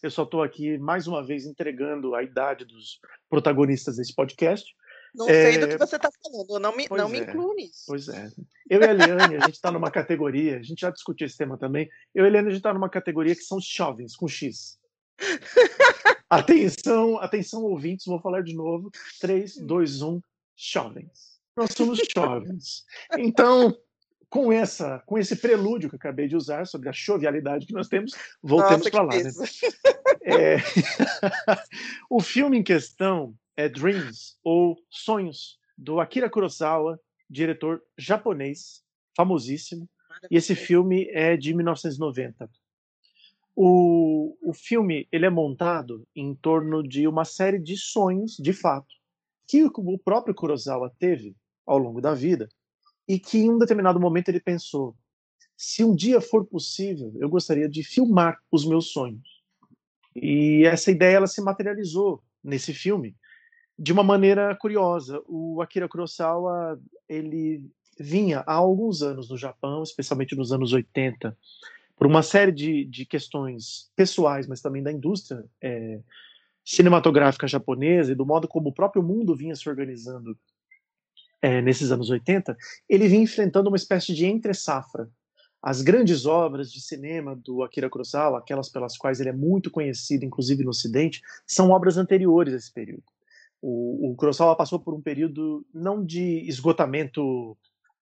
[0.00, 4.64] Eu só estou aqui mais uma vez entregando a idade dos protagonistas desse podcast.
[5.12, 5.50] Não é...
[5.50, 7.82] sei do que você está falando, não me, não me é, incluo nisso.
[7.88, 8.30] Pois é.
[8.70, 11.58] Eu e a Eliane, a gente está numa categoria, a gente já discutiu esse tema
[11.58, 11.88] também.
[12.14, 14.78] Eu e a Eliane, a gente está numa categoria que são os jovens, com X.
[16.28, 18.90] atenção, atenção, ouvintes, vou falar de novo.
[19.20, 20.20] 3, 2, 1,
[20.56, 21.40] jovens.
[21.56, 22.84] Nós somos jovens.
[23.16, 23.76] Então,
[24.28, 27.88] com essa, com esse prelúdio que eu acabei de usar sobre a jovialidade que nós
[27.88, 28.12] temos,
[28.42, 29.14] voltemos para lá.
[29.14, 29.30] Né?
[30.28, 30.56] É...
[32.10, 36.98] o filme em questão é Dreams ou Sonhos do Akira Kurosawa,
[37.30, 38.82] diretor japonês,
[39.16, 39.88] famosíssimo.
[40.28, 42.50] E esse filme é de 1990.
[43.58, 48.94] O, o filme ele é montado em torno de uma série de sonhos, de fato,
[49.48, 51.34] que o próprio Kurosawa teve
[51.64, 52.48] ao longo da vida
[53.08, 54.94] e que em um determinado momento ele pensou:
[55.56, 59.42] se um dia for possível, eu gostaria de filmar os meus sonhos.
[60.14, 63.16] E essa ideia ela se materializou nesse filme
[63.78, 65.22] de uma maneira curiosa.
[65.26, 66.78] O Akira Kurosawa
[67.08, 67.64] ele
[67.98, 71.36] vinha há alguns anos no Japão, especialmente nos anos 80,
[71.96, 76.00] por uma série de, de questões pessoais, mas também da indústria é,
[76.64, 80.38] cinematográfica japonesa e do modo como o próprio mundo vinha se organizando
[81.40, 82.56] é, nesses anos 80,
[82.88, 85.08] ele vinha enfrentando uma espécie de entre-safra.
[85.62, 90.24] As grandes obras de cinema do Akira Kurosawa, aquelas pelas quais ele é muito conhecido,
[90.24, 93.04] inclusive no Ocidente, são obras anteriores a esse período.
[93.60, 97.56] O, o Kurosawa passou por um período não de esgotamento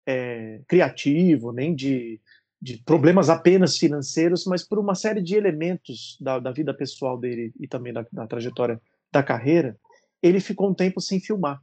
[0.07, 2.21] é, criativo, nem de
[2.65, 7.53] de problemas apenas financeiros, mas por uma série de elementos da, da vida pessoal dele
[7.61, 8.81] e também da, da, trajetória
[9.13, 9.79] da carreira,
[10.23, 11.61] ele ficou um tempo sem filmar.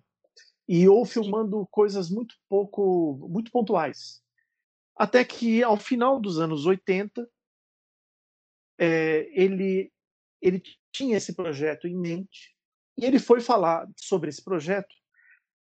[0.68, 4.22] E ou filmando coisas muito pouco, muito pontuais.
[4.95, 7.28] Até que, ao final dos anos 80,
[8.80, 9.91] é, ele,
[10.40, 10.61] ele
[10.91, 12.56] tinha esse projeto em mente
[12.95, 14.94] e ele foi falar sobre esse projeto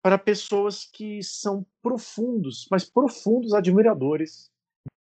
[0.02, 4.50] para pessoas que são profundos, mas profundos admiradores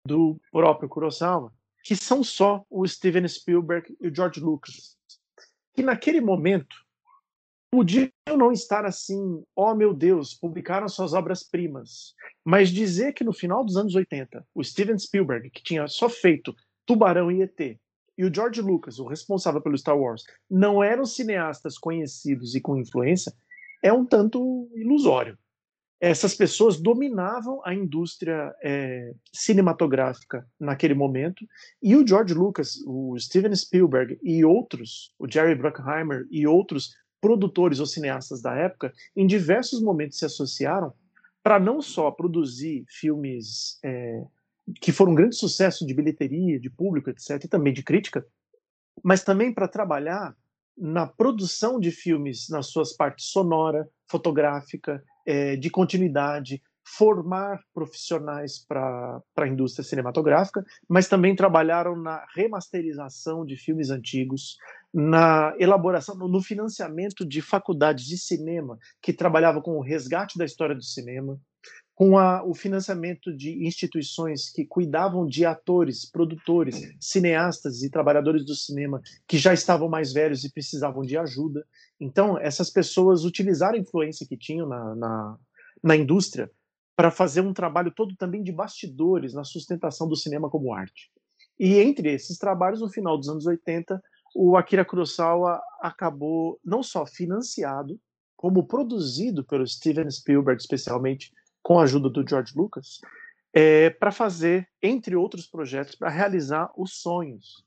[0.05, 1.53] do próprio Kurosawa,
[1.83, 4.97] que são só o Steven Spielberg e o George Lucas,
[5.75, 6.77] que naquele momento
[7.71, 12.15] podiam não estar assim, oh meu Deus, publicaram suas obras-primas,
[12.45, 16.55] mas dizer que no final dos anos 80, o Steven Spielberg, que tinha só feito
[16.85, 17.79] Tubarão e ET,
[18.19, 22.77] e o George Lucas, o responsável pelo Star Wars, não eram cineastas conhecidos e com
[22.77, 23.33] influência,
[23.83, 25.39] é um tanto ilusório
[26.03, 31.47] essas pessoas dominavam a indústria é, cinematográfica naquele momento
[31.81, 37.79] e o George Lucas, o Steven Spielberg e outros, o Jerry Bruckheimer e outros produtores
[37.79, 40.93] ou cineastas da época, em diversos momentos se associaram
[41.41, 44.25] para não só produzir filmes é,
[44.81, 48.27] que foram um grande sucesso de bilheteria, de público, etc., e também de crítica,
[49.05, 50.37] mas também para trabalhar
[50.77, 59.23] na produção de filmes nas suas partes sonora, fotográfica, é, de continuidade, formar profissionais para
[59.37, 64.57] a indústria cinematográfica, mas também trabalharam na remasterização de filmes antigos,
[64.93, 70.75] na elaboração, no financiamento de faculdades de cinema que trabalhavam com o resgate da história
[70.75, 71.41] do cinema,
[71.95, 78.55] com a, o financiamento de instituições que cuidavam de atores, produtores, cineastas e trabalhadores do
[78.55, 81.65] cinema que já estavam mais velhos e precisavam de ajuda.
[82.01, 85.39] Então, essas pessoas utilizaram a influência que tinham na, na,
[85.83, 86.51] na indústria
[86.97, 91.11] para fazer um trabalho todo também de bastidores na sustentação do cinema como arte.
[91.59, 94.03] E entre esses trabalhos, no final dos anos 80,
[94.35, 98.01] o Akira Kurosawa acabou não só financiado,
[98.37, 101.31] como produzido pelo Steven Spielberg, especialmente
[101.63, 103.01] com a ajuda do George Lucas,
[103.53, 107.65] é, para fazer, entre outros projetos, para realizar os Sonhos.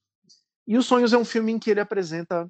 [0.67, 2.49] E os Sonhos é um filme em que ele apresenta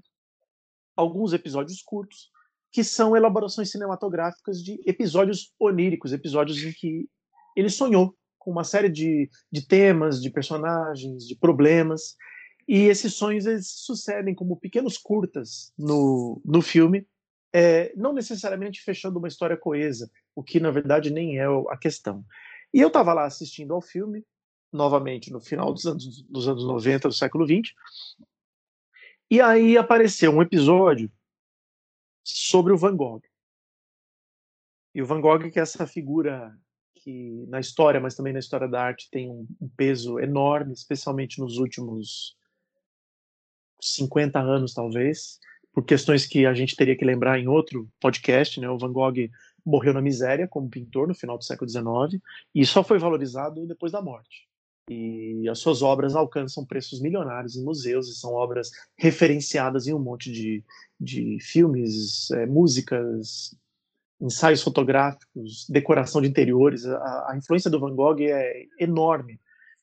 [0.96, 2.32] alguns episódios curtos,
[2.72, 7.08] que são elaborações cinematográficas de episódios oníricos, episódios em que
[7.56, 12.16] ele sonhou com uma série de, de temas, de personagens, de problemas,
[12.68, 17.08] e esses sonhos eles sucedem como pequenos curtas no, no filme,
[17.54, 22.24] é, não necessariamente fechando uma história coesa, o que na verdade nem é a questão.
[22.74, 24.24] E eu estava lá assistindo ao filme,
[24.72, 27.74] novamente no final dos anos, dos anos 90 do século 20,
[29.32, 31.12] e aí apareceu um episódio
[32.24, 33.22] sobre o Van Gogh.
[34.94, 36.56] E o Van Gogh, que é essa figura
[36.96, 41.58] que na história, mas também na história da arte, tem um, peso enorme, especialmente nos
[41.58, 42.36] últimos
[43.82, 45.40] 50 anos, talvez,
[45.72, 48.60] por questões que a gente teria que lembrar em outro podcast.
[48.60, 48.70] Né?
[48.70, 49.30] O Van Gogh
[49.66, 52.22] morreu na miséria como pintor no final do século XIX
[52.54, 54.48] e só foi valorizado depois da morte
[54.90, 60.00] e as suas obras alcançam preços milionários em museus e são obras referenciadas em um
[60.00, 60.64] monte de,
[61.00, 63.56] de filmes, é, músicas,
[64.22, 66.86] ensaios fotográficos, decoração de interiores.
[66.86, 69.40] A, a, influência do Van Gogh é enorme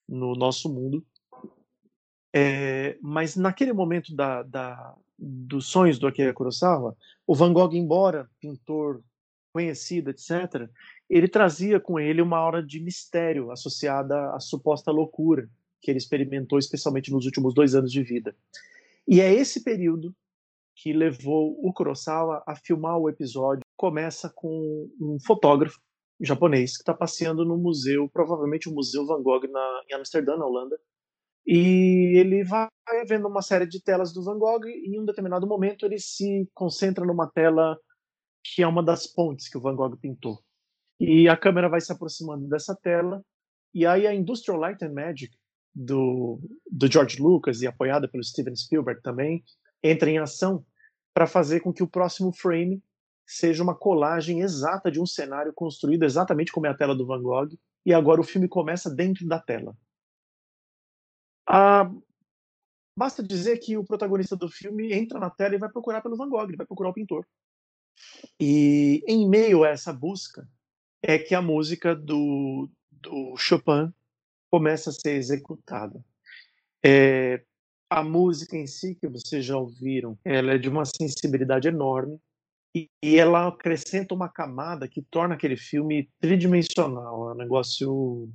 [0.08, 1.04] no nosso mundo.
[2.34, 6.96] É, mas naquele momento da, da, dos sonhos do Akira Kurosawa,
[7.26, 9.02] o Van Gogh, embora pintor
[9.52, 10.68] conhecido, etc.,
[11.08, 15.48] ele trazia com ele uma aura de mistério associada à suposta loucura
[15.80, 18.34] que ele experimentou, especialmente nos últimos dois anos de vida.
[19.06, 20.14] E é esse período
[20.76, 23.62] que levou o Kurosawa a filmar o episódio.
[23.76, 25.78] Começa com um fotógrafo
[26.20, 30.46] japonês que está passeando no museu, provavelmente o Museu Van Gogh na, em Amsterdã, na
[30.46, 30.78] Holanda,
[31.44, 32.68] e ele vai
[33.08, 36.48] vendo uma série de telas do Van Gogh e em um determinado momento ele se
[36.54, 37.76] concentra numa tela
[38.42, 40.42] que é uma das pontes que o Van Gogh pintou.
[40.98, 43.24] E a câmera vai se aproximando dessa tela
[43.74, 45.34] e aí a Industrial Light and Magic
[45.74, 46.40] do,
[46.70, 49.42] do George Lucas e apoiada pelo Steven Spielberg também
[49.82, 50.64] entra em ação
[51.14, 52.82] para fazer com que o próximo frame
[53.26, 57.22] seja uma colagem exata de um cenário construído exatamente como é a tela do Van
[57.22, 59.76] Gogh e agora o filme começa dentro da tela.
[61.48, 61.90] Ah,
[62.96, 66.28] basta dizer que o protagonista do filme entra na tela e vai procurar pelo Van
[66.28, 67.26] Gogh, vai procurar o pintor.
[68.40, 70.48] E em meio a essa busca
[71.02, 73.92] é que a música do, do Chopin
[74.50, 76.04] começa a ser executada.
[76.84, 77.42] É,
[77.88, 82.18] a música em si, que vocês já ouviram, ela é de uma sensibilidade enorme
[82.74, 87.30] e, e ela acrescenta uma camada que torna aquele filme tridimensional.
[87.30, 88.28] É um negócio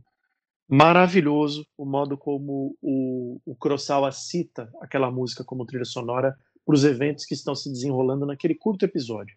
[0.70, 6.84] maravilhoso o modo como o, o Kurosawa cita aquela música como trilha sonora para os
[6.84, 9.36] eventos que estão se desenrolando naquele curto episódio.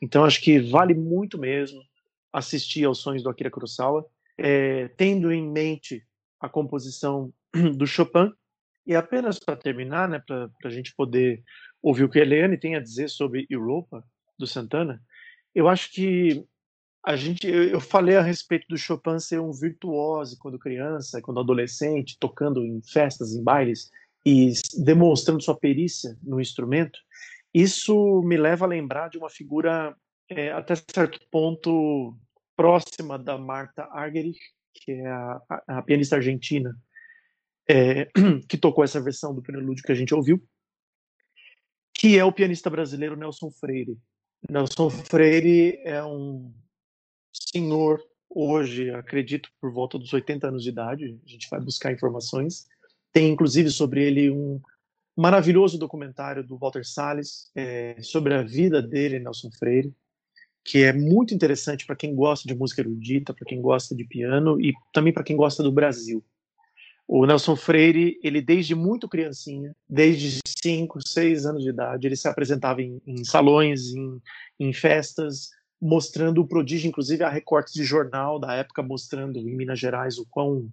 [0.00, 1.82] Então acho que vale muito mesmo
[2.32, 4.06] assistir aos sonhos do Akira Kurosawa,
[4.36, 6.04] é, tendo em mente
[6.40, 7.32] a composição
[7.76, 8.32] do Chopin.
[8.86, 11.42] E apenas para terminar, né, para a gente poder
[11.82, 14.02] ouvir o que a Eliane tem a dizer sobre Europa,
[14.38, 15.02] do Santana,
[15.54, 16.46] eu acho que
[17.04, 22.16] a gente, eu falei a respeito do Chopin ser um virtuoso quando criança, quando adolescente,
[22.20, 23.90] tocando em festas, em bailes
[24.24, 26.98] e demonstrando sua perícia no instrumento.
[27.60, 29.96] Isso me leva a lembrar de uma figura
[30.28, 32.16] é, até certo ponto
[32.56, 34.38] próxima da Marta Argerich,
[34.72, 36.72] que é a, a, a pianista argentina
[37.68, 38.08] é,
[38.48, 40.40] que tocou essa versão do prelúdio que a gente ouviu,
[41.92, 43.98] que é o pianista brasileiro Nelson Freire.
[44.48, 46.54] Nelson Freire é um
[47.32, 51.20] senhor hoje, acredito, por volta dos 80 anos de idade.
[51.26, 52.68] A gente vai buscar informações.
[53.12, 54.60] Tem, inclusive, sobre ele um
[55.18, 59.92] maravilhoso documentário do Walter Salles é, sobre a vida dele, Nelson Freire,
[60.64, 64.60] que é muito interessante para quem gosta de música erudita, para quem gosta de piano
[64.60, 66.24] e também para quem gosta do Brasil.
[67.08, 72.28] O Nelson Freire, ele desde muito criancinha, desde 5, 6 anos de idade, ele se
[72.28, 74.20] apresentava em, em salões, em,
[74.60, 75.48] em, festas,
[75.80, 80.26] mostrando o prodígio, inclusive há recortes de jornal da época mostrando em Minas Gerais o
[80.30, 80.68] quão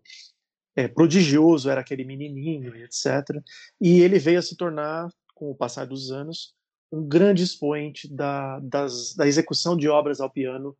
[0.76, 3.42] é, prodigioso era aquele menininho, etc.
[3.80, 6.54] E ele veio a se tornar, com o passar dos anos,
[6.92, 10.76] um grande expoente da, das, da execução de obras ao piano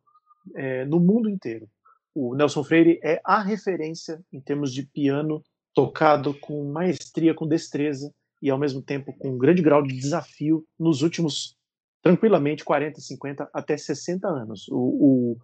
[0.54, 1.68] é, no mundo inteiro.
[2.14, 5.42] O Nelson Freire é a referência em termos de piano
[5.74, 8.10] tocado com maestria, com destreza
[8.40, 11.56] e ao mesmo tempo com um grande grau de desafio nos últimos
[12.02, 14.68] tranquilamente 40, 50 até 60 anos.
[14.68, 15.36] O, o,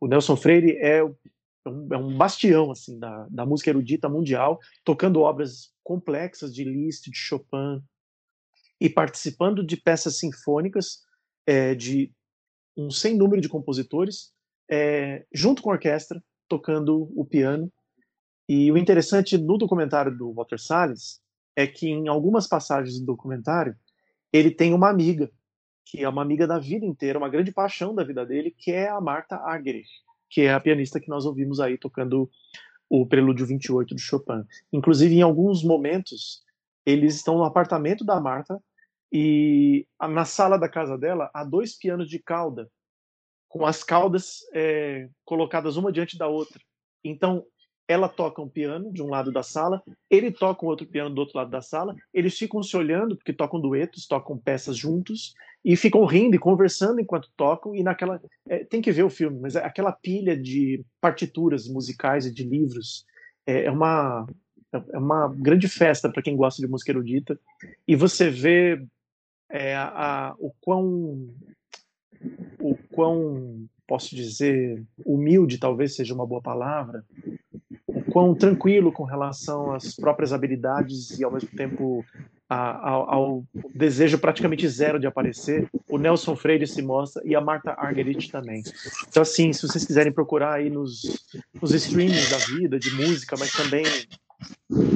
[0.00, 1.04] o Nelson Freire é, é
[1.68, 7.10] um, é um bastião assim da, da música erudita mundial, tocando obras complexas de Liszt,
[7.10, 7.82] de Chopin,
[8.80, 11.02] e participando de peças sinfônicas
[11.46, 12.12] é, de
[12.76, 14.32] um sem número de compositores,
[14.70, 17.72] é, junto com a orquestra, tocando o piano.
[18.48, 21.20] E o interessante no documentário do Walter Salles
[21.56, 23.74] é que em algumas passagens do documentário
[24.32, 25.30] ele tem uma amiga,
[25.84, 28.88] que é uma amiga da vida inteira, uma grande paixão da vida dele, que é
[28.88, 29.88] a Marta Argerich,
[30.28, 32.30] que é a pianista que nós ouvimos aí tocando
[32.88, 34.44] o Prelúdio 28 do Chopin.
[34.72, 36.42] Inclusive, em alguns momentos,
[36.84, 38.60] eles estão no apartamento da Marta
[39.12, 42.70] e na sala da casa dela há dois pianos de cauda,
[43.48, 46.60] com as caudas é, colocadas uma diante da outra.
[47.04, 47.44] Então,
[47.88, 51.20] ela toca um piano de um lado da sala, ele toca um outro piano do
[51.20, 55.34] outro lado da sala, eles ficam se olhando, porque tocam duetos, tocam peças juntos,
[55.64, 58.20] e ficam rindo e conversando enquanto tocam, e naquela.
[58.48, 63.04] É, tem que ver o filme, mas aquela pilha de partituras musicais e de livros
[63.46, 64.26] é, é uma,
[64.72, 67.38] é uma grande festa para quem gosta de música erudita.
[67.86, 68.84] E você vê
[69.50, 71.28] é, a, o quão.
[72.58, 77.04] O quão, posso dizer, humilde talvez seja uma boa palavra,
[78.16, 82.02] quão tranquilo com relação às próprias habilidades e ao mesmo tempo
[82.48, 83.44] a, ao, ao,
[83.74, 88.62] desejo praticamente zero de aparecer, o Nelson Freire se mostra e a Marta Argerich também.
[89.06, 91.26] Então, assim, se vocês quiserem procurar aí nos,
[91.60, 93.84] nos streamings da vida, de música, mas também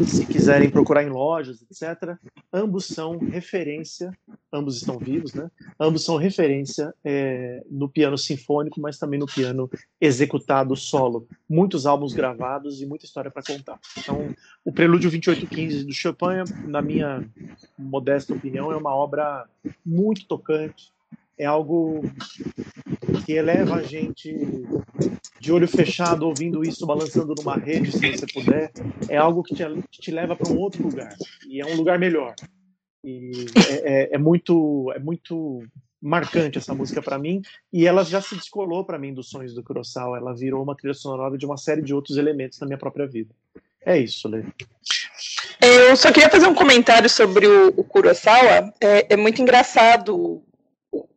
[0.07, 2.17] se quiserem procurar em lojas, etc.
[2.53, 4.11] Ambos são referência,
[4.53, 5.51] ambos estão vivos, né?
[5.79, 11.29] Ambos são referência é, no piano sinfônico, mas também no piano executado solo.
[11.49, 13.79] Muitos álbuns gravados e muita história para contar.
[13.99, 14.35] Então,
[14.65, 17.25] o Prelúdio 2815 do Chopin, na minha
[17.79, 19.47] modesta opinião, é uma obra
[19.85, 20.93] muito tocante.
[21.41, 22.03] É algo
[23.25, 24.31] que eleva a gente
[25.41, 28.71] de olho fechado, ouvindo isso, balançando numa rede, se você puder,
[29.09, 31.17] é algo que te, te leva para um outro lugar.
[31.49, 32.35] E é um lugar melhor.
[33.03, 35.63] E é, é, é muito, é muito
[35.99, 37.41] marcante essa música para mim.
[37.73, 40.19] E ela já se descolou para mim dos sonhos do Kurosawa.
[40.19, 43.35] Ela virou uma trilha sonora de uma série de outros elementos na minha própria vida.
[43.81, 44.45] É isso, Lê.
[45.63, 48.75] Eu só queria fazer um comentário sobre o, o Kurosawa.
[48.79, 50.45] É, é muito engraçado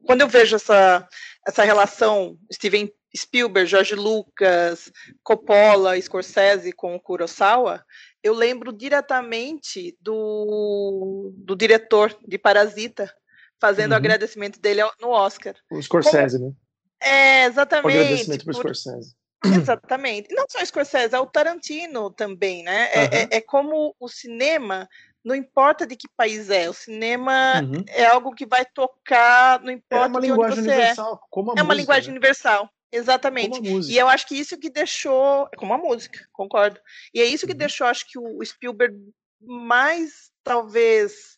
[0.06, 1.08] quando eu vejo essa,
[1.48, 4.92] essa relação Steven Spielberg, George Lucas,
[5.24, 7.84] Coppola, Scorsese com o Kurosawa,
[8.24, 13.14] eu lembro diretamente do, do diretor de Parasita,
[13.60, 13.98] fazendo uhum.
[13.98, 15.56] o agradecimento dele no Oscar.
[15.72, 16.50] O Scorsese, Como...
[16.50, 16.56] né?
[17.02, 17.98] É, exatamente.
[17.98, 19.16] O agradecimento para Scorsese.
[19.46, 20.34] Exatamente.
[20.34, 22.86] Não só o Scorsese, é o Tarantino também, né?
[22.86, 23.02] Uhum.
[23.02, 24.88] É, é, é, como o cinema,
[25.24, 27.84] não importa de que país é, o cinema uhum.
[27.88, 30.62] é algo que vai tocar, não importa é uma linguagem é.
[30.62, 31.28] universal, é.
[31.30, 32.18] Como a é música, uma linguagem né?
[32.18, 32.70] universal.
[32.92, 33.60] Exatamente.
[33.90, 35.50] E eu acho que isso que deixou.
[35.58, 36.80] Como a música, concordo.
[37.12, 37.58] E é isso que uhum.
[37.58, 38.96] deixou, acho que o Spielberg
[39.42, 41.38] mais, talvez,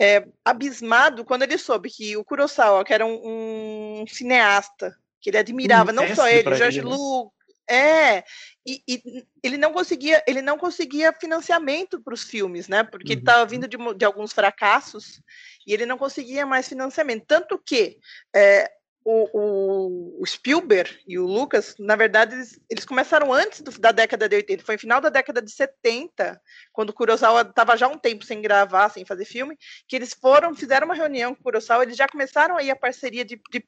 [0.00, 5.38] é, abismado quando ele soube que o Kurosawa, que era um, um cineasta, que ele
[5.38, 7.37] admirava, um não só ele, Jorge Lucas.
[7.70, 8.24] É,
[8.66, 12.82] e, e, ele não conseguia, ele não conseguia financiamento para os filmes, né?
[12.82, 13.12] Porque uhum.
[13.12, 15.20] ele estava vindo de, de, alguns fracassos
[15.66, 17.24] e ele não conseguia mais financiamento.
[17.26, 17.98] Tanto que
[18.34, 18.70] é,
[19.10, 24.28] o, o, Spielberg e o Lucas, na verdade, eles, eles começaram antes do, da década
[24.28, 26.40] de 80, foi no final da década de 70,
[26.72, 30.54] quando o Kurosawa estava já um tempo sem gravar, sem fazer filme, que eles foram,
[30.54, 33.64] fizeram uma reunião com o Kurosawa, eles já começaram aí a parceria de, de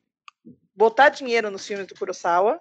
[0.74, 2.60] botar dinheiro nos filmes do Kurosawa,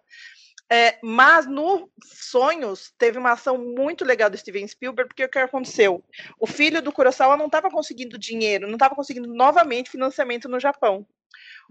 [0.72, 5.40] é, mas no Sonhos teve uma ação muito legal do Steven Spielberg, porque o que
[5.40, 6.04] aconteceu?
[6.40, 11.08] O filho do Kurosawa não estava conseguindo dinheiro, não estava conseguindo novamente financiamento no Japão.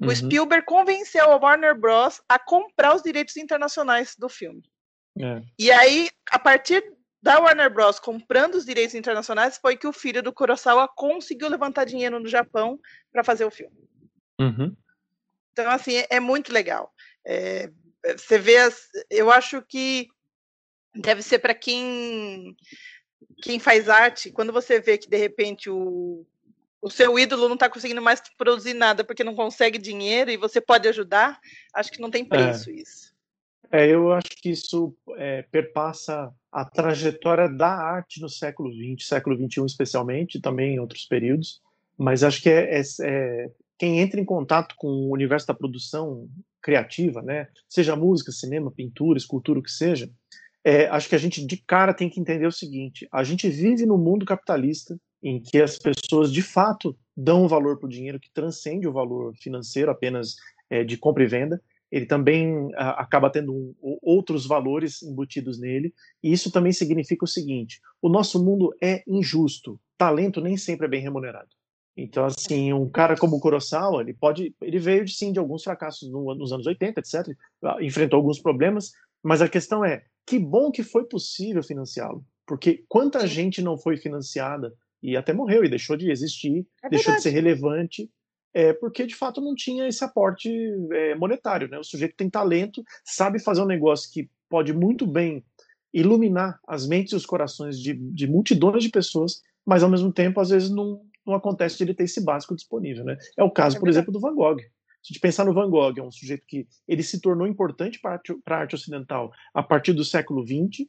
[0.00, 0.14] O uhum.
[0.14, 2.20] Spielberg convenceu a Warner Bros.
[2.28, 4.62] a comprar os direitos internacionais do filme.
[5.20, 5.42] É.
[5.58, 6.82] E aí, a partir
[7.22, 8.00] da Warner Bros.
[8.00, 12.80] comprando os direitos internacionais, foi que o filho do Kurosawa conseguiu levantar dinheiro no Japão
[13.12, 13.76] para fazer o filme.
[14.40, 14.76] Uhum.
[15.52, 16.92] Então, assim, é, é muito legal.
[17.26, 17.70] É,
[18.16, 20.08] você vê, as, eu acho que
[20.94, 22.56] deve ser para quem
[23.42, 26.26] quem faz arte, quando você vê que de repente o
[26.80, 30.60] o seu ídolo não está conseguindo mais produzir nada porque não consegue dinheiro e você
[30.60, 31.38] pode ajudar,
[31.74, 32.74] acho que não tem preço é.
[32.74, 33.12] isso.
[33.70, 39.36] É, eu acho que isso é, perpassa a trajetória da arte no século XX, século
[39.36, 41.60] XXI especialmente, também em outros períodos,
[41.96, 46.28] mas acho que é, é, é, quem entra em contato com o universo da produção
[46.69, 50.11] criativa, né, seja música, cinema, pintura, escultura, o que seja,
[50.62, 53.86] é, acho que a gente de cara tem que entender o seguinte: a gente vive
[53.86, 58.31] no mundo capitalista em que as pessoas de fato dão valor para o dinheiro que
[58.31, 60.36] transcende o valor financeiro apenas
[60.69, 61.59] é, de compra e venda.
[61.90, 67.28] Ele também a, acaba tendo um, outros valores embutidos nele, e isso também significa o
[67.28, 69.81] seguinte: o nosso mundo é injusto.
[69.97, 71.49] Talento nem sempre é bem remunerado.
[72.00, 75.64] Então, assim, um cara como o Kurosawa, ele pode, ele veio de sim de alguns
[75.64, 77.36] fracassos no, nos anos 80, etc.
[77.80, 83.26] Enfrentou alguns problemas, mas a questão é que bom que foi possível financiá-lo, porque quanta
[83.26, 84.72] gente não foi financiada
[85.02, 88.08] e até morreu e deixou de existir, é deixou de ser relevante,
[88.54, 90.48] é, porque de fato não tinha esse aporte
[90.92, 91.68] é, monetário.
[91.68, 91.80] Né?
[91.80, 95.44] O sujeito tem talento, sabe fazer um negócio que pode muito bem
[95.92, 100.40] iluminar as mentes e os corações de, de multidões de pessoas, mas ao mesmo tempo,
[100.40, 103.05] às vezes, não, não acontece de ele ter esse básico disponível.
[103.05, 103.16] Né?
[103.36, 104.59] É o caso, é por exemplo, do Van Gogh.
[104.59, 108.00] Se a gente pensar no Van Gogh, é um sujeito que ele se tornou importante
[108.00, 110.86] para a arte ocidental a partir do século XX,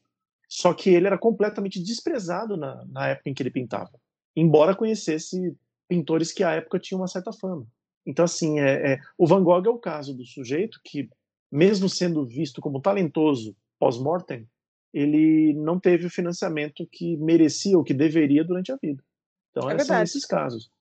[0.48, 3.92] só que ele era completamente desprezado na, na época em que ele pintava,
[4.36, 5.56] embora conhecesse
[5.88, 7.68] pintores que à época tinham uma certa fama.
[8.06, 11.08] Então, assim, é, é, o Van Gogh é o caso do sujeito que,
[11.52, 14.48] mesmo sendo visto como talentoso pós-mortem,
[14.92, 19.04] ele não teve o financiamento que merecia ou que deveria durante a vida.
[19.52, 20.72] Então, é são esses casos.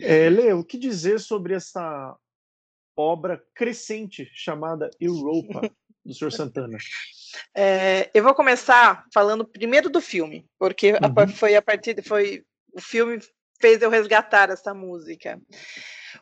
[0.00, 2.16] É, Lê, o que dizer sobre essa
[2.96, 5.70] obra crescente chamada Europa,
[6.04, 6.32] do Sr.
[6.32, 6.78] Santana?
[7.54, 11.28] É, eu vou começar falando primeiro do filme, porque uhum.
[11.28, 13.18] foi a partir foi o filme
[13.60, 15.38] fez eu resgatar essa música.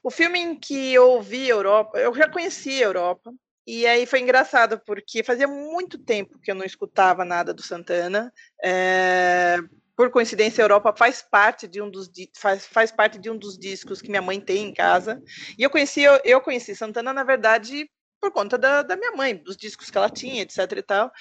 [0.03, 3.33] O filme em que eu ouvi Europa, eu já conhecia a Europa,
[3.67, 8.33] E aí foi engraçado, porque fazia muito tempo que eu não escutava nada do Santana.
[8.63, 9.57] É,
[9.97, 13.57] por coincidência, a Europa faz parte de um dos faz, faz parte de um dos
[13.57, 15.23] discos que minha mãe tem em casa.
[15.59, 17.89] E eu conheci eu, eu conheci Santana na verdade
[18.21, 21.13] por conta da, da, minha mãe, dos discos que ela tinha, etc e tal.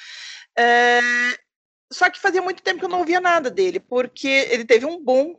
[0.57, 1.01] É,
[1.91, 5.03] só que fazia muito tempo que eu não ouvia nada dele, porque ele teve um
[5.03, 5.35] boom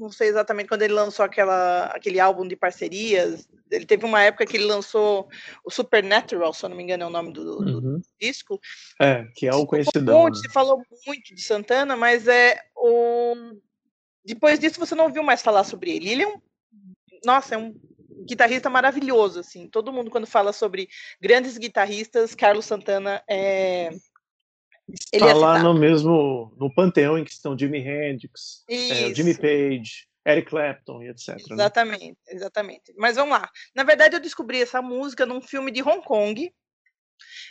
[0.00, 3.46] não sei exatamente quando ele lançou aquela, aquele álbum de parcerias.
[3.70, 5.28] Ele teve uma época que ele lançou
[5.64, 8.00] o Supernatural, se eu não me engano é o nome do, do uhum.
[8.18, 8.58] disco.
[9.00, 10.22] É, que é o conhecidão.
[10.22, 10.40] Muito, né?
[10.40, 13.34] Se falou muito de Santana, mas é o
[14.24, 16.10] depois disso você não ouviu mais falar sobre ele.
[16.10, 16.40] Ele é um
[17.24, 17.74] nossa, é um
[18.26, 19.68] guitarrista maravilhoso assim.
[19.68, 20.88] Todo mundo quando fala sobre
[21.20, 23.90] grandes guitarristas, Carlos Santana é
[25.12, 30.08] ele está lá no mesmo no panteão em que estão Jimi Hendrix, é, Jimmy Page,
[30.26, 31.28] Eric Clapton e etc.
[31.28, 31.36] Né?
[31.50, 32.14] Exatamente, né?
[32.28, 32.94] exatamente.
[32.96, 33.50] Mas vamos lá.
[33.74, 36.52] Na verdade, eu descobri essa música num filme de Hong Kong.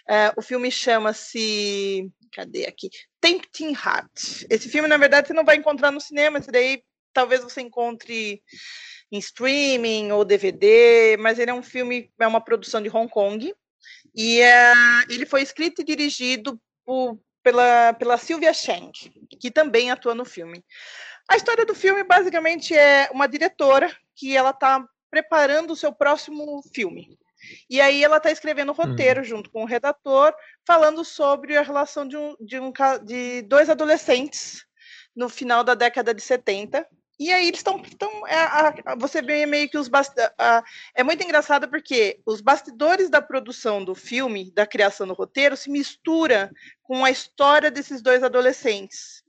[0.07, 2.09] É, o filme chama-se.
[2.31, 2.89] Cadê aqui?
[3.19, 4.45] Tempting Heart.
[4.49, 6.83] Esse filme, na verdade, você não vai encontrar no cinema, esse daí
[7.13, 8.41] talvez você encontre
[9.11, 13.53] em streaming ou DVD, mas ele é um filme, é uma produção de Hong Kong.
[14.15, 14.73] E é,
[15.09, 18.91] ele foi escrito e dirigido por, pela, pela Sylvia Chang,
[19.39, 20.63] que também atua no filme.
[21.29, 26.61] A história do filme basicamente é uma diretora que ela está preparando o seu próximo
[26.73, 27.17] filme.
[27.69, 29.25] E aí ela está escrevendo o roteiro uhum.
[29.25, 30.33] junto com o redator,
[30.65, 32.71] falando sobre a relação de, um, de, um,
[33.03, 34.65] de dois adolescentes
[35.15, 36.85] no final da década de 70,
[37.19, 37.81] e aí eles estão.
[38.27, 39.89] É, você vê meio que os
[40.95, 45.69] É muito engraçado porque os bastidores da produção do filme, da criação do roteiro, se
[45.69, 46.49] mistura
[46.81, 49.21] com a história desses dois adolescentes.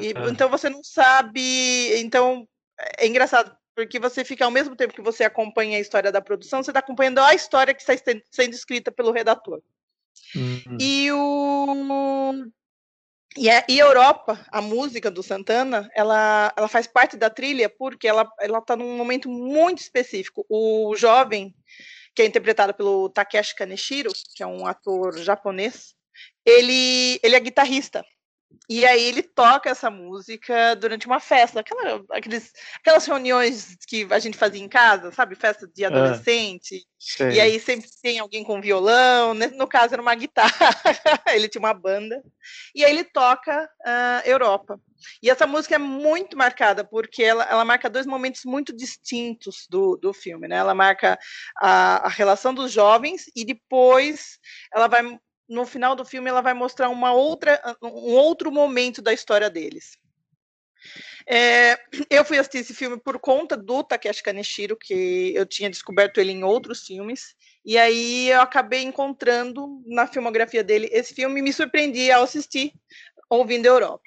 [0.00, 2.00] E, então você não sabe.
[2.00, 2.48] Então
[2.96, 6.62] é engraçado, porque você fica ao mesmo tempo que você acompanha a história da produção,
[6.62, 7.92] você está acompanhando a história que está
[8.30, 9.60] sendo escrita pelo redator.
[10.34, 10.78] Uhum.
[10.80, 12.44] E o
[13.38, 18.08] e, a, e Europa, a música do Santana, ela, ela faz parte da trilha porque
[18.08, 18.28] ela
[18.58, 20.44] está num momento muito específico.
[20.48, 21.54] O jovem,
[22.14, 25.94] que é interpretado pelo Takeshi Kaneshiro, que é um ator japonês,
[26.44, 28.04] ele, ele é guitarrista.
[28.68, 34.18] E aí ele toca essa música durante uma festa, aquela, aqueles, aquelas reuniões que a
[34.18, 35.34] gente fazia em casa, sabe?
[35.34, 36.86] Festa de ah, adolescente.
[37.18, 39.46] Ah, e aí sempre tem alguém com violão, né?
[39.54, 40.52] no caso era uma guitarra,
[41.32, 42.22] ele tinha uma banda.
[42.74, 44.78] E aí ele toca uh, Europa.
[45.22, 49.96] E essa música é muito marcada, porque ela, ela marca dois momentos muito distintos do,
[49.96, 50.56] do filme, né?
[50.56, 51.18] Ela marca
[51.56, 54.38] a, a relação dos jovens e depois
[54.74, 55.18] ela vai
[55.48, 59.96] no final do filme ela vai mostrar uma outra, um outro momento da história deles.
[61.26, 66.18] É, eu fui assistir esse filme por conta do Takeshi Kaneshiro, que eu tinha descoberto
[66.18, 67.34] ele em outros filmes,
[67.64, 72.72] e aí eu acabei encontrando na filmografia dele esse filme e me surpreendi ao assistir,
[73.28, 74.02] ouvindo Europa.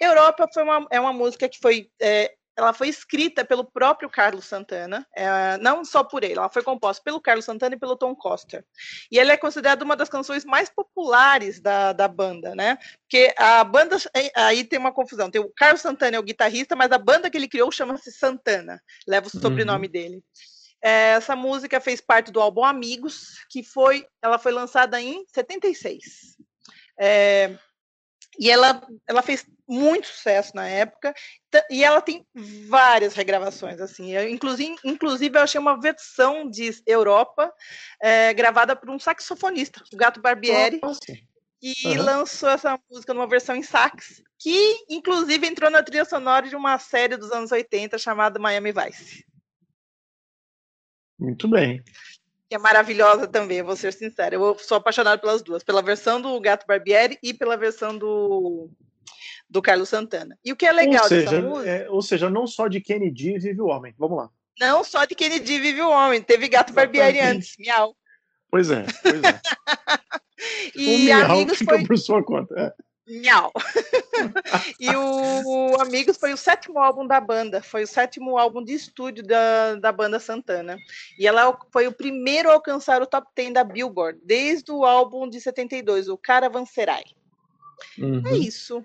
[0.00, 4.46] Europa foi uma, é uma música que foi é, ela foi escrita pelo próprio Carlos
[4.46, 8.14] Santana, é, não só por ele, ela foi composta pelo Carlos Santana e pelo Tom
[8.16, 8.64] Coster.
[9.10, 12.78] E ela é considerada uma das canções mais populares da, da banda, né?
[13.02, 13.96] Porque a banda,
[14.34, 17.36] aí tem uma confusão, tem o Carlos Santana é o guitarrista, mas a banda que
[17.36, 19.92] ele criou chama-se Santana, leva o sobrenome uhum.
[19.92, 20.24] dele.
[20.82, 26.36] É, essa música fez parte do álbum Amigos, que foi, ela foi lançada em 76.
[26.98, 27.58] É,
[28.38, 31.14] e ela, ela fez muito sucesso na época,
[31.70, 32.24] e ela tem
[32.68, 37.52] várias regravações, assim, eu, inclusive, inclusive eu achei uma versão de Europa
[38.00, 40.80] é, gravada por um saxofonista, o Gato Barbieri,
[41.60, 42.02] que uhum.
[42.02, 46.78] lançou essa música numa versão em sax, que inclusive entrou na trilha sonora de uma
[46.78, 49.24] série dos anos 80 chamada Miami Vice.
[51.18, 51.82] Muito bem
[52.48, 54.34] que é maravilhosa também, vou ser sincera.
[54.34, 58.70] Eu sou apaixonada pelas duas, pela versão do Gato Barbieri e pela versão do,
[59.50, 60.38] do Carlos Santana.
[60.44, 63.38] E o que é legal ou seja, música, é, ou seja, não só de Kennedy
[63.38, 63.94] vive o homem.
[63.98, 64.30] Vamos lá.
[64.60, 66.98] Não só de Kennedy vive o homem, teve Gato Exatamente.
[66.98, 67.96] Barbieri antes, miau.
[68.48, 69.40] Pois é, pois é.
[70.74, 71.86] e o miau amigos fica foi...
[71.86, 72.54] por sua conta.
[72.58, 72.85] É.
[73.06, 73.52] Miau.
[74.80, 79.24] e o Amigos foi o sétimo álbum da banda, foi o sétimo álbum de estúdio
[79.24, 80.76] da, da banda Santana.
[81.18, 85.28] E ela foi o primeiro a alcançar o top 10 da Billboard, desde o álbum
[85.28, 87.04] de 72, o Caravanserai.
[87.98, 88.22] Uhum.
[88.26, 88.84] É isso.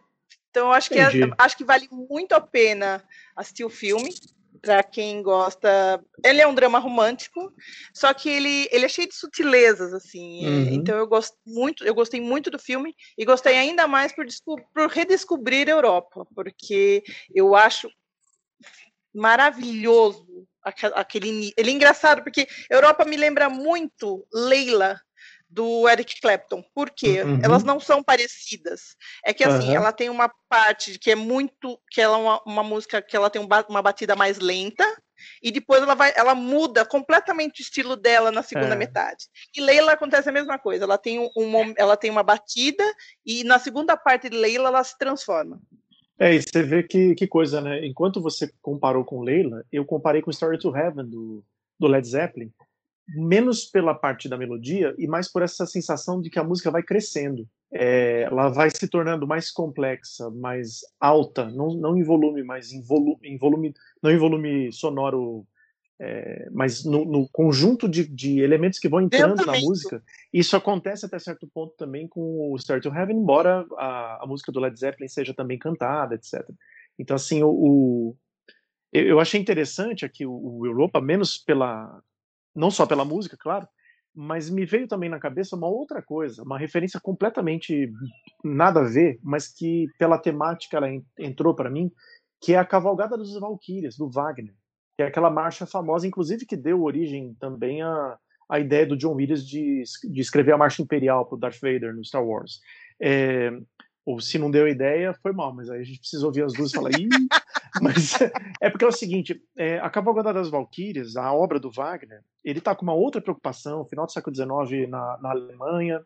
[0.51, 1.07] Então, acho que, é,
[1.37, 3.03] acho que vale muito a pena
[3.35, 4.13] assistir o filme
[4.61, 6.03] para quem gosta.
[6.23, 7.51] Ele é um drama romântico,
[7.93, 10.45] só que ele, ele é cheio de sutilezas, assim.
[10.45, 10.73] Uhum.
[10.73, 14.25] Então eu gosto muito, eu gostei muito do filme e gostei ainda mais por,
[14.73, 17.89] por redescobrir a Europa, porque eu acho
[19.13, 21.51] maravilhoso aquele.
[21.57, 24.99] Ele é engraçado, porque Europa me lembra muito Leila
[25.51, 26.63] do Eric Clapton.
[26.73, 27.23] Por quê?
[27.23, 27.39] Uhum.
[27.43, 28.95] Elas não são parecidas.
[29.25, 29.75] É que assim, uhum.
[29.75, 33.29] ela tem uma parte que é muito, que ela é uma, uma música que ela
[33.29, 34.85] tem uma batida mais lenta,
[35.43, 38.77] e depois ela vai, ela muda completamente o estilo dela na segunda é.
[38.77, 39.25] metade.
[39.55, 40.85] E Leila acontece a mesma coisa.
[40.85, 42.83] Ela tem um, um, ela tem uma batida
[43.25, 45.61] e na segunda parte de Leila ela se transforma.
[46.19, 47.85] É, e você vê que, que coisa, né?
[47.85, 51.43] Enquanto você comparou com Leila, eu comparei com Story to Heaven do,
[51.79, 52.51] do Led Zeppelin,
[53.13, 56.83] menos pela parte da melodia e mais por essa sensação de que a música vai
[56.83, 57.47] crescendo.
[57.73, 62.81] É, ela vai se tornando mais complexa, mais alta, não, não em volume, mas em
[62.81, 63.73] volume, em volume
[64.03, 65.45] não em volume sonoro,
[65.99, 70.03] é, mas no, no conjunto de, de, elementos que vão entrando na música.
[70.33, 74.51] Isso acontece até certo ponto também com o Start to Heaven, embora a, a música
[74.51, 76.45] do Led Zeppelin seja também cantada, etc.
[76.99, 78.17] Então, assim, o, o
[78.91, 82.01] eu achei interessante aqui o Europa, menos pela,
[82.55, 83.67] não só pela música, claro,
[84.13, 87.91] mas me veio também na cabeça uma outra coisa, uma referência completamente
[88.43, 91.91] nada a ver, mas que pela temática ela entrou para mim,
[92.41, 94.53] que é a Cavalgada dos Valquírias, do Wagner,
[94.97, 98.17] que é aquela marcha famosa, inclusive que deu origem também à,
[98.49, 102.03] à ideia do John Williams de, de escrever a Marcha Imperial para Darth Vader no
[102.03, 102.59] Star Wars.
[103.01, 103.49] É,
[104.05, 106.71] ou se não deu ideia, foi mal, mas aí a gente precisa ouvir as duas
[106.71, 107.09] e falar, Ih!
[107.81, 108.19] mas
[108.59, 112.59] é porque é o seguinte, é, a Cavalgada das Valquírias, a obra do Wagner, ele
[112.59, 116.03] está com uma outra preocupação, final do século XIX na, na Alemanha,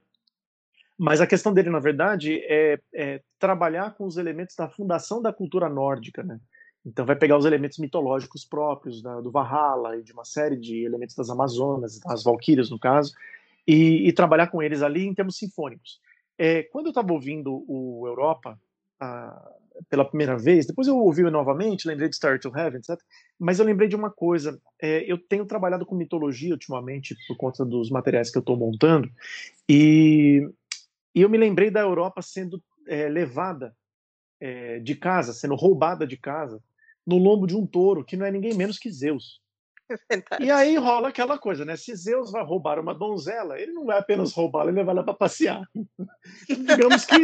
[0.98, 5.34] mas a questão dele, na verdade, é, é, trabalhar com os elementos da fundação da
[5.34, 6.40] cultura nórdica, né?
[6.86, 10.84] Então vai pegar os elementos mitológicos próprios da, do Valhalla e de uma série de
[10.86, 13.14] elementos das Amazonas, das Valquírias, no caso,
[13.68, 16.00] e, e trabalhar com eles ali em termos sinfônicos.
[16.38, 18.60] É, quando eu estava ouvindo o Europa
[19.00, 19.52] a,
[19.90, 23.00] pela primeira vez, depois eu ouvi novamente, lembrei de Star to Heaven, etc.
[23.40, 24.60] Mas eu lembrei de uma coisa.
[24.82, 29.10] É, eu tenho trabalhado com mitologia ultimamente por conta dos materiais que eu estou montando,
[29.68, 30.48] e,
[31.14, 33.76] e, eu me lembrei da Europa sendo é, levada
[34.84, 36.62] de casa, sendo roubada de casa,
[37.08, 39.42] no lombo de um touro, que não é ninguém menos que Zeus.
[40.10, 41.76] É e aí rola aquela coisa, né?
[41.76, 45.14] Se Zeus vai roubar uma donzela, ele não vai apenas roubá-la, ele vai lá para
[45.14, 45.62] passear.
[46.50, 47.16] digamos que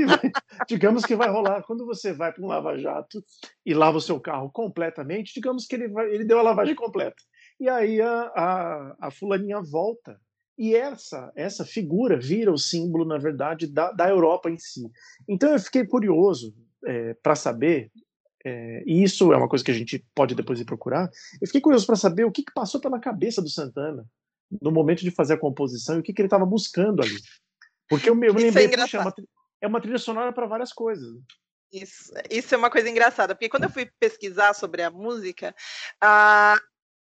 [0.67, 3.23] digamos que vai rolar quando você vai para um lava-jato
[3.65, 7.21] e lava o seu carro completamente, digamos que ele vai, ele deu a lavagem completa.
[7.59, 10.19] E aí a, a, a fulaninha volta
[10.57, 14.89] e essa essa figura vira o símbolo, na verdade, da, da Europa em si.
[15.27, 16.53] Então eu fiquei curioso
[16.85, 17.91] é, para saber
[18.45, 21.09] é, e isso é uma coisa que a gente pode depois ir procurar.
[21.41, 24.05] Eu fiquei curioso para saber o que, que, passou pela cabeça do Santana
[24.61, 27.17] no momento de fazer a composição e o que, que ele estava buscando ali.
[27.87, 29.13] Porque eu me, eu me lembrei, é, puxa, é, uma,
[29.61, 31.13] é uma trilha sonora para várias coisas.
[31.71, 35.55] Isso, isso é uma coisa engraçada, porque quando eu fui pesquisar sobre a música,
[36.01, 36.59] a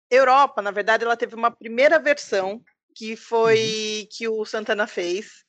[0.09, 2.61] Europa, na verdade, ela teve uma primeira versão
[2.95, 4.07] que foi uhum.
[4.09, 5.43] que o Santana fez.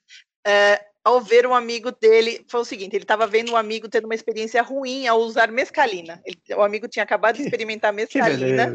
[0.47, 4.07] É, ao ver um amigo dele, foi o seguinte, ele estava vendo um amigo tendo
[4.07, 6.21] uma experiência ruim ao usar mescalina.
[6.25, 8.73] Ele, o amigo tinha acabado de experimentar mescalina.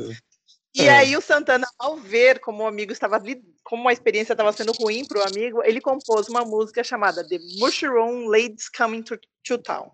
[0.76, 0.92] E é.
[0.92, 3.20] aí o Santana, ao ver como o amigo estava
[3.64, 7.40] como a experiência estava sendo ruim para o amigo, ele compôs uma música chamada The
[7.58, 9.92] Mushroom Ladies Coming to, to Town.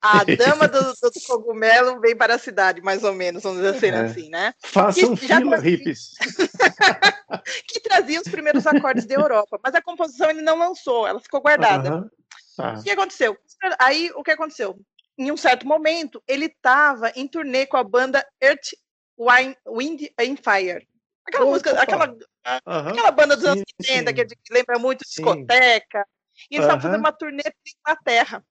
[0.00, 4.00] A dama do, do, cogumelo vem para a cidade, mais ou menos, vamos dizer é.
[4.00, 4.54] assim, né?
[4.64, 5.70] Façam que, fila, trazia...
[5.70, 6.10] hippies.
[7.68, 11.40] que trazia os primeiros acordes da Europa, mas a composição ele não lançou, ela ficou
[11.40, 11.90] guardada.
[11.90, 12.78] -huh.
[12.78, 13.36] O que aconteceu?
[13.78, 14.78] Aí, o que aconteceu?
[15.18, 18.70] Em um certo momento, ele estava em turnê com a banda Earth,
[19.18, 20.86] Wine, Wind and Fire.
[21.26, 21.52] Aquela Opa.
[21.52, 22.16] música, aquela,
[22.64, 26.06] aquela banda dos anos 80, que lembra muito discoteca.
[26.50, 28.44] E eles estavam fazendo uma turnê na Inglaterra.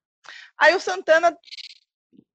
[0.60, 1.36] Aí o Santana,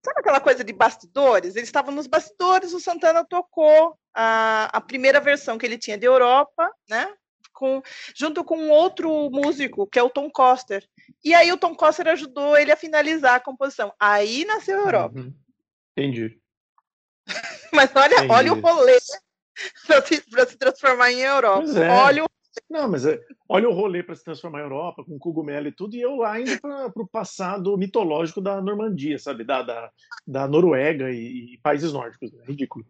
[0.05, 1.57] sabe aquela coisa de bastidores?
[1.57, 6.07] Eles estavam nos bastidores, o Santana tocou a, a primeira versão que ele tinha de
[6.07, 7.13] Europa, né?
[7.53, 7.83] Com,
[8.17, 10.85] junto com um outro músico, que é o Tom Coster.
[11.23, 13.95] E aí o Tom Coster ajudou ele a finalizar a composição.
[14.01, 15.21] Aí nasceu a Europa.
[15.21, 15.35] Uhum.
[15.97, 16.41] Entendi.
[17.73, 18.33] Mas olha, Entendi.
[18.33, 18.99] olha o rolê
[19.87, 21.67] para se, se, transformar em Europa.
[21.79, 21.89] É.
[21.91, 22.29] Olha o
[22.69, 25.95] não, mas é, olha o rolê para se transformar em Europa, com cogumelo e tudo,
[25.95, 29.45] e eu lá indo para o passado mitológico da Normandia, sabe?
[29.45, 29.91] Da, da,
[30.27, 32.33] da Noruega e, e países nórdicos.
[32.35, 32.85] É ridículo.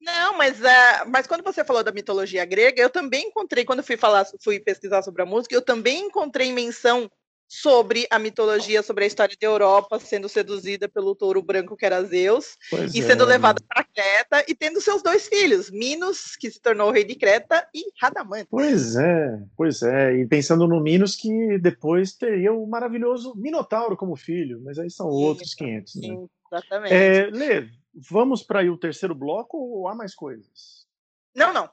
[0.00, 3.98] Não, mas, uh, mas quando você falou da mitologia grega, eu também encontrei, quando fui
[3.98, 7.10] falar, fui pesquisar sobre a música, eu também encontrei menção
[7.50, 12.00] sobre a mitologia, sobre a história da Europa sendo seduzida pelo touro branco que era
[12.04, 16.48] Zeus pois e é, sendo levada para Creta e tendo seus dois filhos, Minos, que
[16.48, 18.46] se tornou rei de Creta, e Radamante.
[18.48, 20.14] Pois é, pois é.
[20.14, 25.10] E pensando no Minos, que depois teria o maravilhoso Minotauro como filho, mas aí são
[25.10, 25.92] sim, outros 500.
[25.92, 26.26] Sim, né?
[26.52, 26.94] exatamente.
[26.94, 30.86] É, Lê, vamos para o terceiro bloco ou há mais coisas?
[31.34, 31.68] Não, não.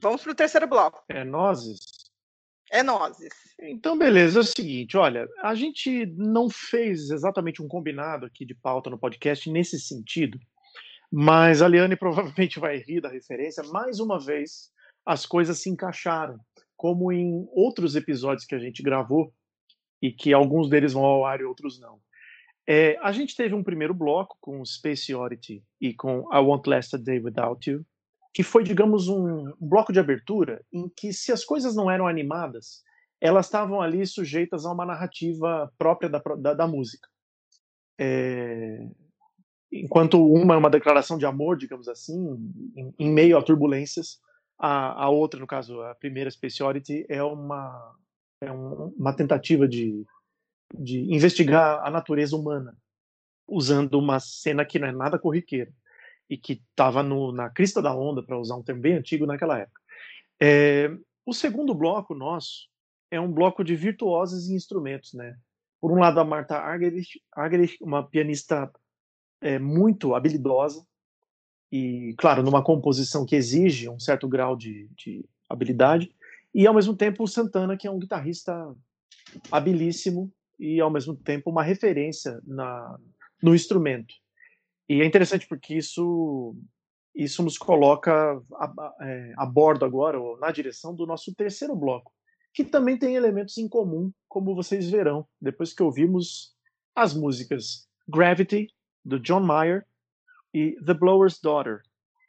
[0.00, 1.02] Vamos para o terceiro bloco.
[1.08, 1.95] É nozes?
[2.70, 3.30] É nozes.
[3.60, 8.54] Então, beleza, é o seguinte, olha, a gente não fez exatamente um combinado aqui de
[8.54, 10.38] pauta no podcast nesse sentido,
[11.10, 13.62] mas a Liane provavelmente vai rir da referência.
[13.64, 14.70] Mais uma vez,
[15.04, 16.38] as coisas se encaixaram,
[16.76, 19.32] como em outros episódios que a gente gravou,
[20.00, 21.98] e que alguns deles vão ao ar e outros não.
[22.68, 26.96] É, a gente teve um primeiro bloco com Space Oddity e com I Won't Last
[26.96, 27.86] a Day Without You,
[28.36, 32.06] que foi, digamos, um, um bloco de abertura em que, se as coisas não eram
[32.06, 32.82] animadas,
[33.18, 37.08] elas estavam ali sujeitas a uma narrativa própria da, da, da música.
[37.98, 38.86] É,
[39.72, 42.14] enquanto uma é uma declaração de amor, digamos assim,
[42.76, 44.20] em, em meio a turbulências,
[44.58, 47.96] a, a, outra, no caso, a primeira Speciality, é uma,
[48.42, 50.04] é um, uma tentativa de,
[50.78, 52.76] de investigar a natureza humana,
[53.48, 55.72] usando uma cena que não é nada corriqueira
[56.28, 59.80] e que estava na crista da onda, para usar um termo bem antigo naquela época.
[60.40, 60.90] É,
[61.24, 62.68] o segundo bloco nosso
[63.10, 65.36] é um bloco de virtuosos em instrumentos, né?
[65.80, 68.70] Por um lado, a Marta Argerich, Argerich uma pianista
[69.40, 70.84] é, muito habilidosa
[71.70, 76.10] e, claro, numa composição que exige um certo grau de, de habilidade,
[76.54, 78.74] e ao mesmo tempo o Santana, que é um guitarrista
[79.50, 82.98] habilíssimo e ao mesmo tempo uma referência na,
[83.42, 84.14] no instrumento.
[84.88, 86.56] E é interessante porque isso
[87.14, 88.12] isso nos coloca
[88.54, 92.12] a, é, a bordo agora, ou na direção do nosso terceiro bloco,
[92.52, 96.54] que também tem elementos em comum, como vocês verão depois que ouvimos
[96.94, 98.68] as músicas Gravity,
[99.02, 99.86] do John Mayer,
[100.52, 101.80] e The Blower's Daughter,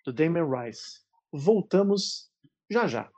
[0.05, 1.01] do Damien Rice.
[1.33, 2.29] Voltamos
[2.69, 3.09] já já.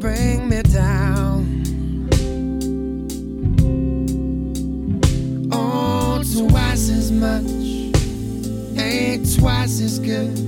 [0.00, 1.62] bring me down.
[5.52, 7.44] Oh, twice as much
[8.80, 10.38] ain't twice as good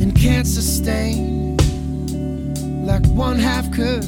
[0.00, 1.56] and can't sustain
[2.84, 4.04] like one half could.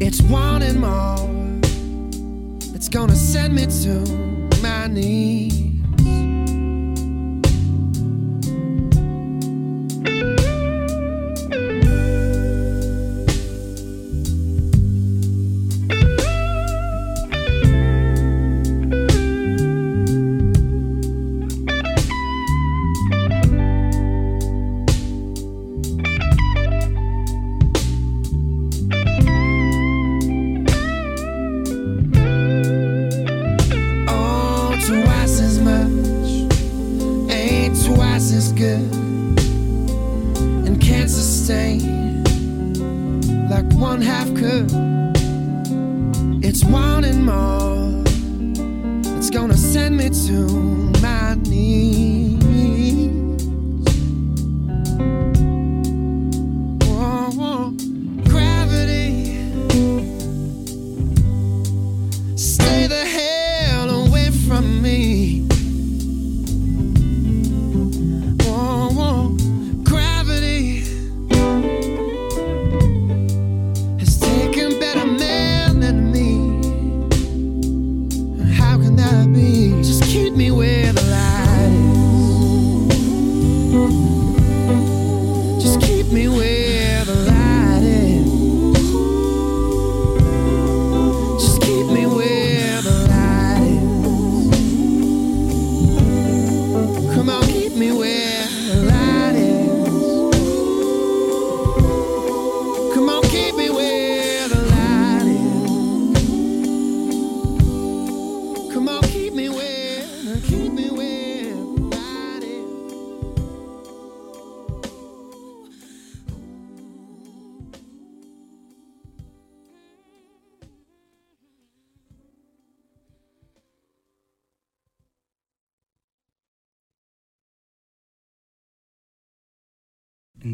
[0.00, 1.30] It's wanting more,
[2.74, 5.71] it's gonna send me to my knees.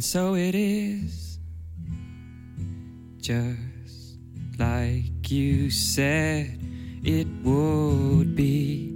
[0.08, 1.38] So it is,
[3.18, 4.16] just
[4.58, 6.58] like you said
[7.04, 8.88] it would be.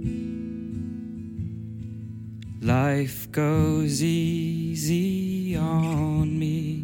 [2.63, 6.83] Life goes easy on me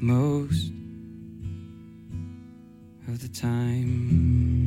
[0.00, 0.72] most
[3.06, 4.65] of the time.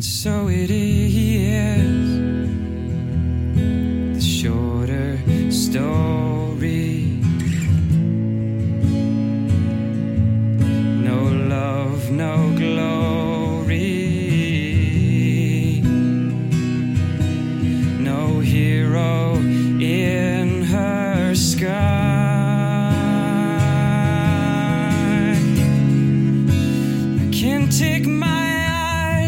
[0.00, 1.84] And so it is
[4.14, 5.18] the shorter
[5.50, 7.20] story.
[11.04, 11.22] No
[11.54, 13.82] love, no glory.
[18.00, 21.76] No hero in her sky.
[27.20, 28.39] I can't take my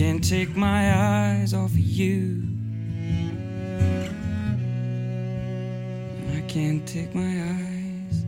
[0.00, 2.42] Can't take my eyes off of you.
[6.34, 8.24] I can't take my eyes.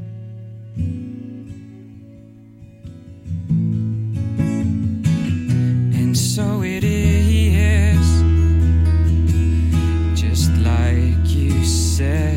[5.96, 8.06] And so it is,
[10.14, 12.31] just like you said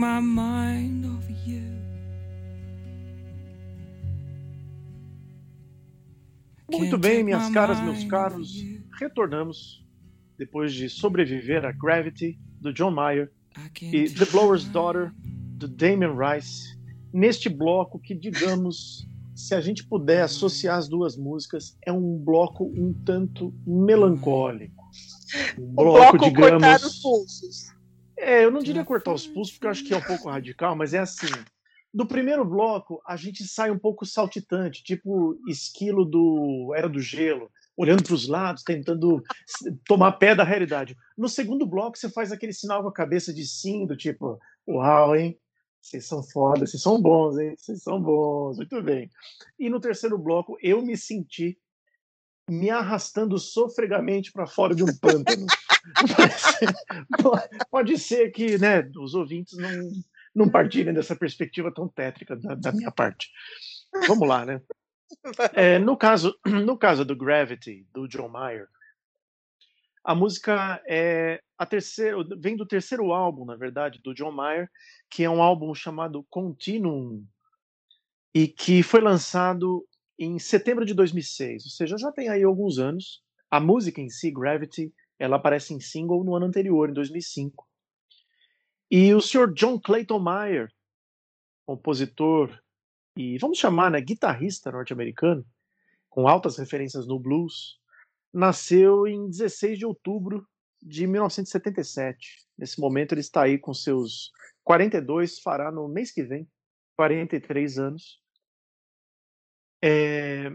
[0.00, 1.60] my mind off of you.
[6.70, 8.50] Muito bem, minhas caras, meus caros,
[8.98, 9.84] retornamos
[10.38, 13.30] depois de sobreviver a Gravity, do John Mayer,
[13.82, 15.12] e The Blower's Daughter,
[15.58, 16.78] do Damien Rice,
[17.12, 22.64] neste bloco que, digamos, se a gente puder associar as duas músicas, é um bloco
[22.74, 24.80] um tanto melancólico.
[25.56, 26.98] Um O bloco cortar os digamos.
[26.98, 27.79] pulsos.
[28.20, 30.76] É, eu não diria cortar os pulsos, porque eu acho que é um pouco radical,
[30.76, 31.26] mas é assim.
[31.92, 37.50] Do primeiro bloco, a gente sai um pouco saltitante, tipo esquilo do Era do Gelo,
[37.76, 39.22] olhando para os lados, tentando
[39.86, 40.96] tomar pé da realidade.
[41.16, 44.38] No segundo bloco, você faz aquele sinal com a cabeça de sim, do tipo,
[44.68, 45.36] uau, hein?
[45.80, 47.54] Vocês são foda, vocês são bons, hein?
[47.56, 49.10] Vocês são bons, muito bem.
[49.58, 51.58] E no terceiro bloco, eu me senti
[52.50, 55.46] me arrastando sofregamente para fora de um pântano.
[57.70, 59.90] Pode ser que né, os ouvintes não,
[60.34, 63.30] não partilhem dessa perspectiva tão tétrica da, da minha parte.
[64.06, 64.60] Vamos lá, né?
[65.54, 68.68] É, no, caso, no caso do Gravity, do John Mayer,
[70.04, 74.70] a música é a terceira, vem do terceiro álbum, na verdade, do John Mayer,
[75.10, 77.24] que é um álbum chamado Continuum,
[78.34, 79.86] e que foi lançado
[80.20, 83.22] em setembro de 2006, ou seja, já tem aí alguns anos.
[83.50, 87.66] A música em si, Gravity, ela aparece em single no ano anterior, em 2005.
[88.90, 89.52] E o Sr.
[89.54, 90.70] John Clayton Mayer,
[91.64, 92.60] compositor
[93.16, 95.44] e vamos chamar, né, guitarrista norte-americano,
[96.10, 97.78] com altas referências no blues,
[98.32, 100.46] nasceu em 16 de outubro
[100.82, 102.46] de 1977.
[102.58, 104.30] Nesse momento ele está aí com seus
[104.64, 106.46] 42, fará no mês que vem
[106.96, 108.20] 43 anos.
[109.82, 110.52] É...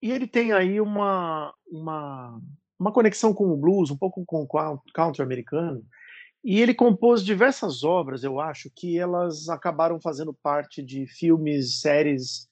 [0.00, 2.40] E ele tem aí uma, uma,
[2.78, 5.84] uma conexão com o blues, um pouco com o country americano,
[6.44, 12.48] e ele compôs diversas obras, eu acho, que elas acabaram fazendo parte de filmes, séries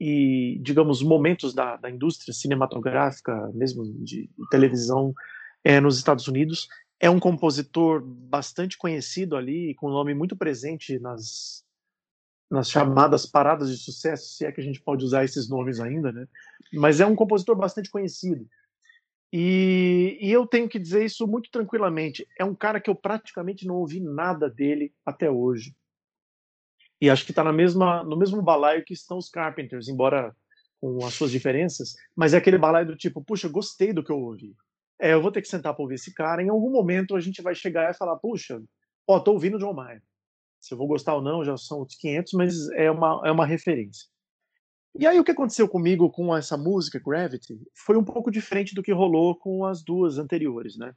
[0.00, 5.12] e, digamos, momentos da, da indústria cinematográfica, mesmo de, televisão,
[5.64, 6.68] é, nos Estados Unidos.
[7.00, 11.63] É um compositor bastante conhecido ali, com um nome muito presente nas,
[12.50, 16.12] nas chamadas paradas de sucesso, se é que a gente pode usar esses nomes ainda,
[16.12, 16.26] né?
[16.72, 18.46] Mas é um compositor bastante conhecido.
[19.32, 22.24] E, e, eu tenho que dizer isso muito tranquilamente.
[22.38, 25.74] É um cara que eu praticamente não ouvi nada dele até hoje.
[27.00, 30.32] E acho que está no mesmo balaio que estão os Carpenters, embora
[30.80, 31.94] com as suas diferenças.
[32.14, 34.54] Mas é aquele balaio do tipo, puxa, gostei do que eu ouvi.
[35.00, 36.40] É, eu vou ter que sentar para ouvir esse cara.
[36.40, 38.62] Em algum momento a gente vai chegar e falar, puxa,
[39.06, 40.00] ó, tô ouvindo John Mayer.
[40.64, 43.44] Se eu vou gostar ou não, já são outros 500, mas é uma, é uma
[43.44, 44.08] referência.
[44.98, 48.82] E aí o que aconteceu comigo com essa música, Gravity, foi um pouco diferente do
[48.82, 50.94] que rolou com as duas anteriores, né?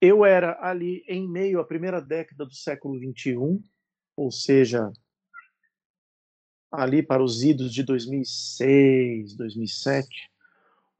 [0.00, 3.60] Eu era ali em meio à primeira década do século XXI,
[4.16, 4.92] ou seja,
[6.70, 10.08] ali para os idos de 2006, 2007,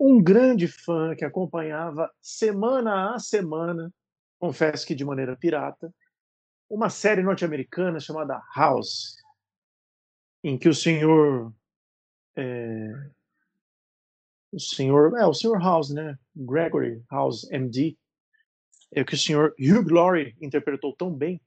[0.00, 3.94] um grande fã que acompanhava semana a semana,
[4.40, 5.94] confesso que de maneira pirata,
[6.72, 9.16] uma série norte-americana chamada House,
[10.42, 11.52] em que o senhor
[12.34, 13.10] é,
[14.50, 16.18] o senhor, é o senhor House, né?
[16.34, 17.96] Gregory House, MD,
[18.90, 21.40] é que o senhor Hugh Laurie interpretou tão bem,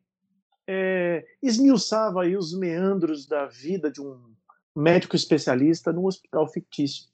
[0.67, 4.35] é, esmiuçava aí os meandros da vida de um
[4.75, 7.07] médico especialista num hospital fictício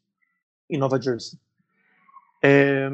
[0.69, 1.39] em Nova Jersey.
[2.43, 2.89] É,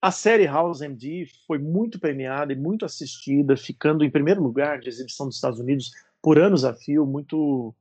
[0.00, 4.88] a série House MD foi muito premiada e muito assistida, ficando em primeiro lugar de
[4.88, 5.90] exibição dos Estados Unidos
[6.22, 7.74] por anos a fio, muito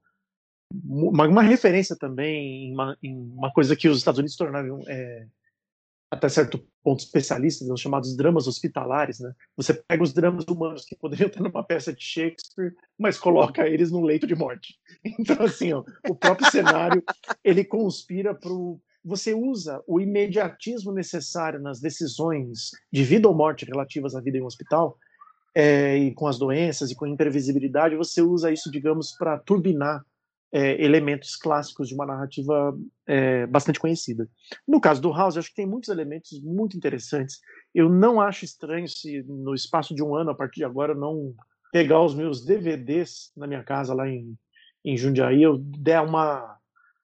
[0.83, 5.27] uma, uma referência também em uma, em uma, coisa que os Estados Unidos tornaram é,
[6.11, 9.33] até certo ponto especialistas, os chamados dramas hospitalares, né?
[9.55, 13.91] Você pega os dramas humanos que poderiam estar numa peça de Shakespeare, mas coloca eles
[13.91, 14.79] num leito de morte.
[15.19, 17.03] Então, assim, ó, o próprio cenário,
[17.43, 18.51] ele conspira para
[19.07, 24.41] você usa o imediatismo necessário nas decisões de vida ou morte relativas à vida em
[24.41, 24.97] um hospital,
[25.55, 30.05] é, e com as doenças e com a imprevisibilidade, você usa isso, digamos, para turbinar
[30.51, 32.77] é, elementos clássicos de uma narrativa
[33.07, 34.29] é, bastante conhecida.
[34.67, 37.39] No caso do House, acho que tem muitos elementos muito interessantes.
[37.73, 41.33] Eu não acho estranho se no espaço de um ano, a partir de agora, não
[41.71, 44.37] pegar os meus DVDs na minha casa lá em,
[44.85, 46.56] em Jundiaí, eu der uma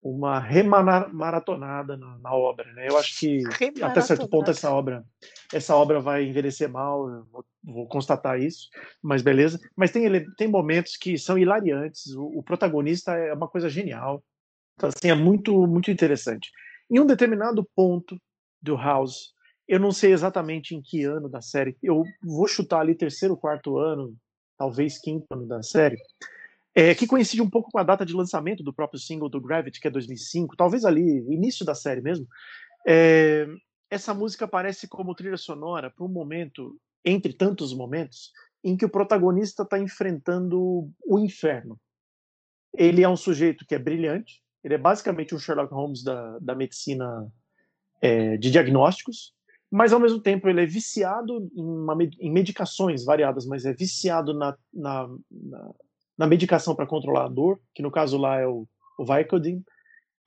[0.03, 2.89] uma remaratonada na, na obra, né?
[2.89, 3.41] Eu acho que
[3.81, 5.03] até certo ponto essa obra,
[5.53, 8.67] essa obra vai envelhecer mal, vou, vou, constatar isso,
[9.01, 9.59] mas beleza.
[9.75, 10.03] Mas tem
[10.35, 12.13] tem momentos que são hilariantes.
[12.15, 14.21] O, o, protagonista é uma coisa genial,
[14.75, 16.51] então, assim é muito muito interessante.
[16.91, 18.19] Em um determinado ponto
[18.61, 19.33] do House,
[19.67, 23.77] eu não sei exatamente em que ano da série, eu vou chutar ali terceiro, quarto
[23.77, 24.13] ano,
[24.57, 25.97] talvez quinto ano da série
[26.75, 29.79] é, que coincide um pouco com a data de lançamento do próprio single do Gravity,
[29.79, 32.27] que é 2005, talvez ali, início da série mesmo.
[32.87, 33.47] É,
[33.89, 38.31] essa música aparece como trilha sonora para um momento, entre tantos momentos,
[38.63, 41.79] em que o protagonista está enfrentando o inferno.
[42.73, 46.55] Ele é um sujeito que é brilhante, ele é basicamente um Sherlock Holmes da, da
[46.55, 47.31] medicina
[48.01, 49.33] é, de diagnósticos,
[49.69, 54.33] mas ao mesmo tempo ele é viciado em, uma, em medicações variadas, mas é viciado
[54.33, 55.73] na, na, na
[56.17, 58.67] na medicação para controlar a dor, que no caso lá é o,
[58.97, 59.63] o Vicodin.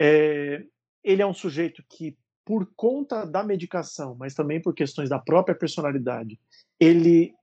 [0.01, 0.63] É,
[1.03, 5.55] ele é um sujeito que, por conta da medicação, mas também por questões da própria
[5.55, 6.39] personalidade,
[6.79, 7.35] ele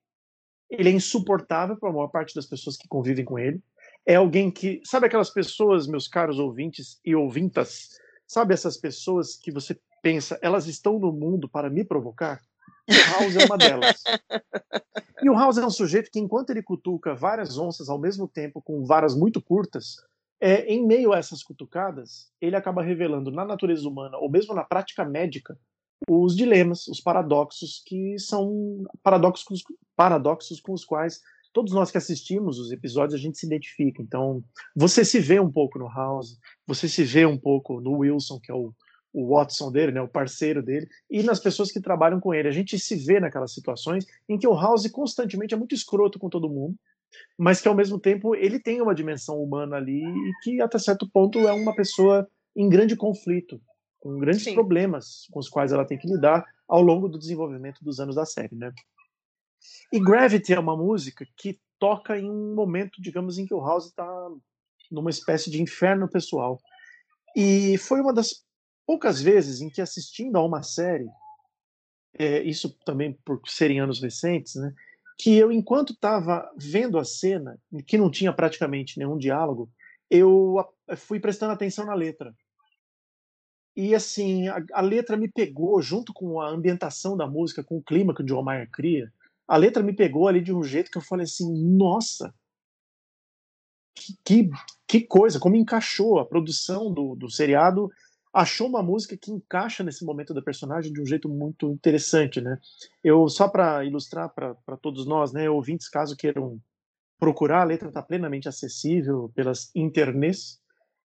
[0.70, 3.62] Ele é insuportável para a maior parte das pessoas que convivem com ele.
[4.06, 7.90] É alguém que, sabe aquelas pessoas, meus caros ouvintes e ouvintas,
[8.28, 12.42] sabe essas pessoas que você pensa, elas estão no mundo para me provocar?
[12.90, 14.04] O House é uma delas.
[15.24, 18.62] E o House é um sujeito que, enquanto ele cutuca várias onças ao mesmo tempo,
[18.62, 19.96] com varas muito curtas,
[20.38, 24.66] é, em meio a essas cutucadas, ele acaba revelando na natureza humana, ou mesmo na
[24.66, 25.58] prática médica,
[26.10, 29.64] os dilemas, os paradoxos, que são paradoxos,
[29.96, 31.22] paradoxos com os quais
[31.54, 34.02] todos nós que assistimos os episódios a gente se identifica.
[34.02, 34.44] Então,
[34.76, 36.38] você se vê um pouco no House,
[36.68, 38.74] você se vê um pouco no Wilson, que é o,
[39.14, 42.48] o Watson dele, né, o parceiro dele, e nas pessoas que trabalham com ele.
[42.48, 46.30] A gente se vê naquelas situações em que o House constantemente é muito escroto com
[46.30, 46.76] todo mundo,
[47.38, 51.08] mas que ao mesmo tempo ele tem uma dimensão humana ali e que até certo
[51.08, 53.62] ponto é uma pessoa em grande conflito,
[54.00, 54.56] com grandes Sim.
[54.56, 58.26] problemas com os quais ela tem que lidar ao longo do desenvolvimento dos anos da
[58.26, 58.72] série, né?
[59.92, 63.86] E Gravity é uma música que toca em um momento, digamos, em que o House
[63.86, 64.08] está
[64.92, 66.60] numa espécie de inferno pessoal.
[67.36, 68.44] E foi uma das
[68.86, 71.08] poucas vezes em que assistindo a uma série,
[72.14, 74.74] é, isso também por serem anos recentes, né,
[75.18, 79.70] que eu, enquanto estava vendo a cena, que não tinha praticamente nenhum diálogo,
[80.10, 80.64] eu
[80.98, 82.36] fui prestando atenção na letra.
[83.76, 87.84] E assim, a, a letra me pegou, junto com a ambientação da música, com o
[87.84, 89.12] clima que o John Mayer cria,
[89.48, 92.34] a letra me pegou ali de um jeito que eu falei assim, nossa,
[93.96, 94.50] que, que,
[94.88, 97.92] que coisa, como encaixou a produção do, do seriado,
[98.34, 102.58] achou uma música que encaixa nesse momento da personagem de um jeito muito interessante, né?
[103.04, 106.60] Eu só para ilustrar para todos nós, né, ouvintes, caso queiram
[107.20, 110.60] procurar, a letra está plenamente acessível pelas internets,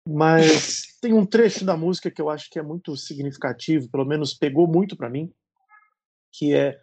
[0.09, 4.32] mas tem um trecho da música que eu acho que é muito significativo, pelo menos
[4.32, 5.31] pegou muito para mim,
[6.32, 6.78] que é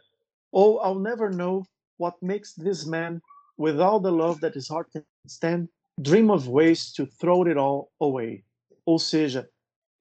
[0.55, 1.65] Oh, I'll never know
[1.97, 3.21] what makes this man,
[3.57, 5.67] with all the love that his heart can stand,
[5.99, 8.43] dream of ways to throw it all away.
[8.85, 9.49] Ou seja,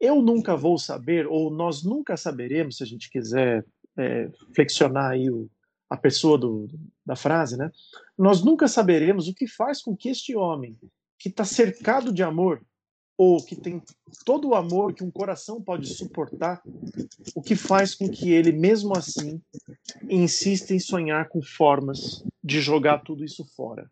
[0.02, 3.64] eu nunca vou saber, ou nós nunca saberemos, se a gente quiser
[3.96, 5.48] é, flexionar aí o,
[5.88, 6.66] a pessoa do,
[7.06, 7.70] da frase, né?
[8.18, 10.76] Nós nunca saberemos o que faz com que este homem,
[11.20, 12.60] que está cercado de amor,
[13.16, 13.80] ou que tem
[14.24, 16.60] todo o amor que um coração pode suportar,
[17.32, 19.40] o que faz com que ele, mesmo assim,
[20.10, 23.88] insista em sonhar com formas de jogar tudo isso fora.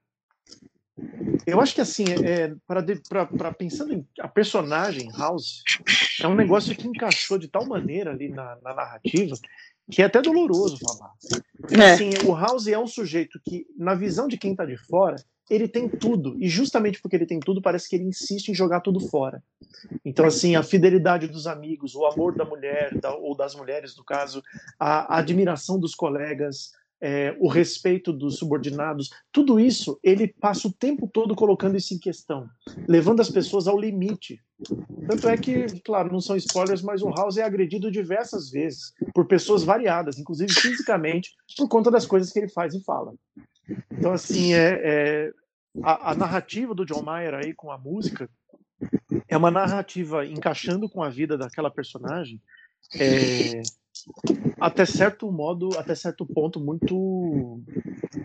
[1.46, 5.62] Eu acho que assim, é, para pensando em a personagem House,
[6.22, 9.36] é um negócio que encaixou de tal maneira ali na, na narrativa
[9.90, 11.10] que é até doloroso falar.
[11.60, 11.92] Porque, É.
[11.92, 15.16] assim, o House é um sujeito que, na visão de quem está de fora,
[15.48, 16.36] ele tem tudo.
[16.38, 19.42] E justamente porque ele tem tudo, parece que ele insiste em jogar tudo fora.
[20.04, 24.04] Então, assim, a fidelidade dos amigos, o amor da mulher, da- ou das mulheres, no
[24.04, 24.42] caso,
[24.78, 26.70] a, a admiração dos colegas,
[27.00, 31.98] é, o respeito dos subordinados, tudo isso ele passa o tempo todo colocando isso em
[31.98, 32.48] questão,
[32.86, 34.40] levando as pessoas ao limite.
[35.06, 39.26] Tanto é que, claro, não são spoilers, mas o House é agredido diversas vezes por
[39.26, 43.14] pessoas variadas, inclusive fisicamente, por conta das coisas que ele faz e fala.
[43.90, 45.30] Então, assim, é, é-
[45.82, 48.28] a, a narrativa do John Mayer aí com a música
[49.28, 52.40] é uma narrativa encaixando com a vida daquela personagem
[52.98, 53.62] é,
[54.58, 57.60] até certo modo, até certo ponto muito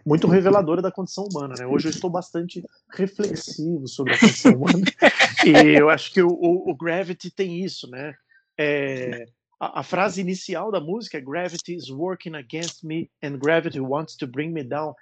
[0.05, 1.65] muito reveladora da condição humana, né?
[1.65, 4.83] Hoje eu estou bastante reflexivo sobre a condição humana
[5.45, 8.13] e eu acho que o, o- o Gravity tem isso, né?
[8.57, 9.25] É,
[9.59, 14.15] a, a frase inicial da música é Gravity is working against me and gravity wants
[14.15, 14.93] to bring me down.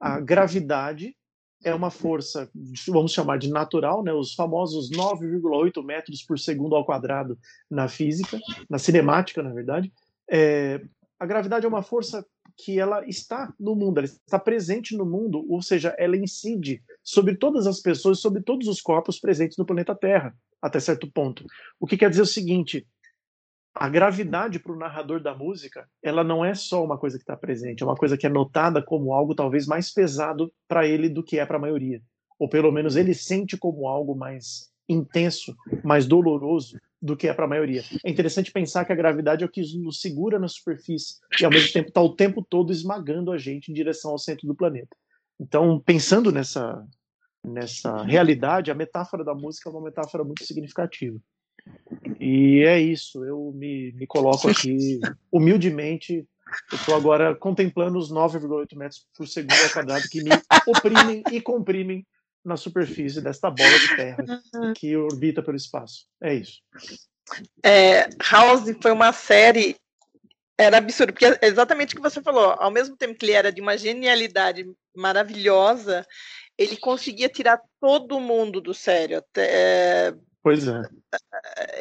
[0.00, 1.14] A gravidade
[1.64, 2.50] é uma força,
[2.88, 4.12] vamos chamar de natural, né?
[4.12, 7.38] Os famosos 9,8 metros por segundo ao quadrado
[7.70, 8.38] na física,
[8.68, 9.92] na cinemática, na verdade.
[10.30, 10.80] É,
[11.18, 12.24] a gravidade é uma força
[12.56, 17.36] que ela está no mundo, ela está presente no mundo, ou seja, ela incide sobre
[17.36, 21.44] todas as pessoas, sobre todos os corpos presentes no planeta Terra, até certo ponto.
[21.78, 22.86] O que quer dizer o seguinte:
[23.74, 27.36] a gravidade para o narrador da música, ela não é só uma coisa que está
[27.36, 31.22] presente, é uma coisa que é notada como algo talvez mais pesado para ele do
[31.22, 32.02] que é para a maioria,
[32.38, 37.44] ou pelo menos ele sente como algo mais intenso, mais doloroso do que é para
[37.44, 37.82] a maioria.
[38.04, 41.50] É interessante pensar que a gravidade é o que nos segura na superfície e ao
[41.50, 44.96] mesmo tempo está o tempo todo esmagando a gente em direção ao centro do planeta.
[45.40, 46.84] Então, pensando nessa
[47.44, 51.18] nessa realidade, a metáfora da música é uma metáfora muito significativa.
[52.20, 54.98] E é isso, eu me, me coloco aqui
[55.30, 56.26] humildemente.
[56.72, 60.30] Eu estou agora contemplando os 9,8 metros por segundo ao quadrado que me
[60.66, 62.06] oprimem e comprimem
[62.44, 64.24] na superfície desta bola de terra
[64.74, 66.06] que orbita pelo espaço.
[66.22, 66.60] É isso.
[67.62, 69.76] É, House foi uma série
[70.56, 72.56] Era absurdo, porque é exatamente o que você falou.
[72.58, 74.66] Ao mesmo tempo que ele era de uma genialidade
[74.96, 76.06] maravilhosa,
[76.56, 79.18] ele conseguia tirar todo mundo do sério.
[79.18, 80.82] Até, Pois é.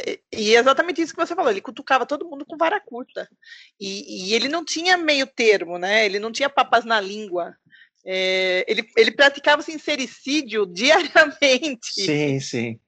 [0.06, 1.50] é, e é exatamente isso que você falou.
[1.50, 3.28] Ele cutucava todo mundo com vara curta.
[3.80, 6.06] E, e ele não tinha meio termo, né?
[6.06, 7.56] Ele não tinha papas na língua.
[8.10, 12.06] É, ele, ele praticava sincericídio diariamente.
[12.06, 12.80] Sim, sim.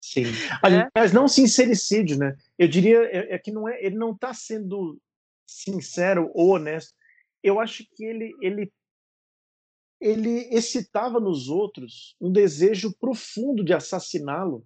[0.00, 0.26] Sim.
[0.62, 2.36] Aliás, não sincericídio, né?
[2.56, 5.00] Eu diria é, é que não é, ele não está sendo
[5.44, 6.94] sincero ou honesto.
[7.42, 8.72] Eu acho que ele, ele,
[10.00, 14.64] ele excitava nos outros um desejo profundo de assassiná-lo,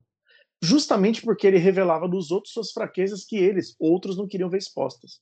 [0.62, 5.20] justamente porque ele revelava nos outros suas fraquezas que eles, outros, não queriam ver expostas.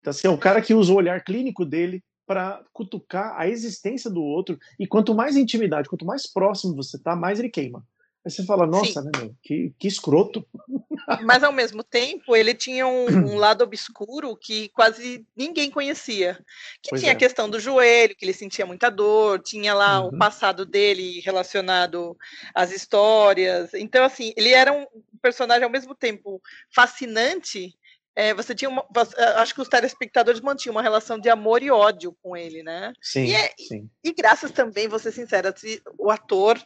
[0.00, 4.10] Então, assim, é o cara que usa o olhar clínico dele para cutucar a existência
[4.10, 7.82] do outro, e quanto mais intimidade, quanto mais próximo você tá, mais ele queima.
[8.22, 10.46] Aí você fala, nossa, né, meu, que, que escroto.
[11.24, 16.34] Mas ao mesmo tempo, ele tinha um, um, lado obscuro que quase ninguém conhecia.
[16.82, 17.14] Que Pois tinha é.
[17.14, 20.08] a questão do joelho, que ele sentia muita dor, tinha lá Uhum.
[20.08, 22.14] o passado dele relacionado
[22.54, 23.72] às histórias.
[23.72, 24.84] Então, assim, ele era um
[25.22, 27.74] personagem ao mesmo tempo fascinante.
[28.20, 31.70] É, você tinha uma, você- acho que os telespectadores mantinham uma relação de amor e
[31.70, 32.92] ódio com ele, né?
[33.00, 33.88] Sim, E é- sim.
[34.02, 35.54] E graças também, vou ser sincera,
[35.96, 36.60] o ator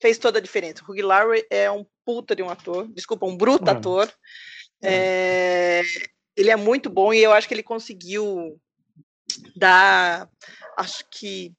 [0.00, 0.82] fez toda a diferença.
[0.82, 3.72] O Hugh Laurie é um puta de um ator, desculpa, um bruto Ah.
[3.72, 4.12] ator.
[4.84, 5.82] É,
[6.36, 8.60] ele é muito bom e eu acho que ele conseguiu
[9.56, 10.28] dar,
[10.76, 11.52] acho que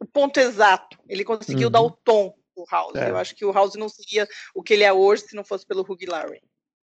[0.00, 0.98] o ponto exato.
[1.08, 1.72] Ele conseguiu Uhum.
[1.72, 2.94] dar o tom do House.
[2.96, 3.10] É.
[3.10, 5.66] Eu acho que o House não seria o que ele é hoje se não fosse
[5.66, 6.42] pelo Hugh Laurie.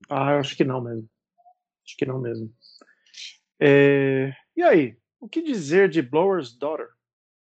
[0.09, 1.07] Ah, eu acho que não mesmo.
[1.91, 2.49] Acho que não mesmo.
[3.59, 6.87] É, E aí, o que dizer de Blower's Daughter?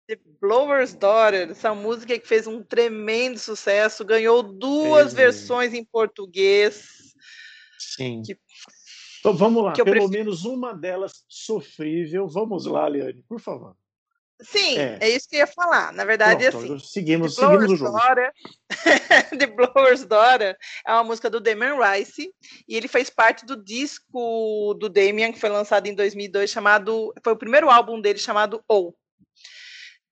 [0.08, 7.14] The Blower's Daughter, essa música que fez um tremendo sucesso, ganhou duas versões em português.
[7.78, 8.22] Sim.
[8.22, 8.38] Que-
[9.20, 12.26] Então vamos lá, pelo prefiro- menos uma delas sofrível.
[12.28, 13.76] Vamos lá, Liane, por favor.
[14.42, 14.98] Sim, É.
[15.00, 15.08] é.
[15.10, 15.92] isso que eu ia falar.
[15.92, 17.92] Na verdade, Pronto, assim, seguimos, The seguimos o Blower's jogo.
[17.98, 18.32] Daughter,
[19.38, 20.56] The Blower's Daughter
[20.86, 22.32] é uma música do Damian Rice
[22.68, 27.32] e ele fez parte do disco do Damian que foi lançado em 2002 chamado, foi
[27.32, 28.92] o primeiro álbum dele chamado O.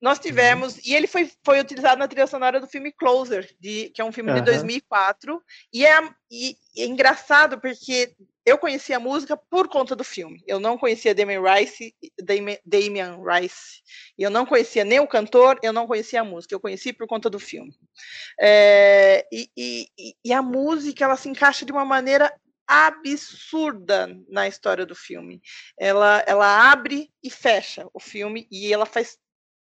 [0.00, 0.22] Nós Uhum.
[0.24, 4.04] tivemos e ele foi, foi utilizado na trilha sonora do filme Closer, de, que é
[4.04, 4.44] um filme de Aham.
[4.46, 5.40] 2004
[5.72, 6.00] e é,
[6.30, 8.12] e é engraçado porque
[8.44, 10.42] eu conheci a música por conta do filme.
[10.46, 11.94] Eu não conhecia Damian Rice,
[12.64, 13.82] Damian Rice
[14.18, 17.28] eu não conhecia nem o cantor, eu não conhecia a música, eu conheci por conta
[17.30, 17.72] do filme.
[18.40, 22.32] É, e- e- e a música ela se encaixa de uma maneira
[22.66, 25.42] absurda na história do filme.
[25.78, 29.18] Ela, ela abre e fecha o filme e ela faz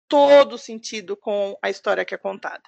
[0.08, 2.62] todo sentido com a história que é contada.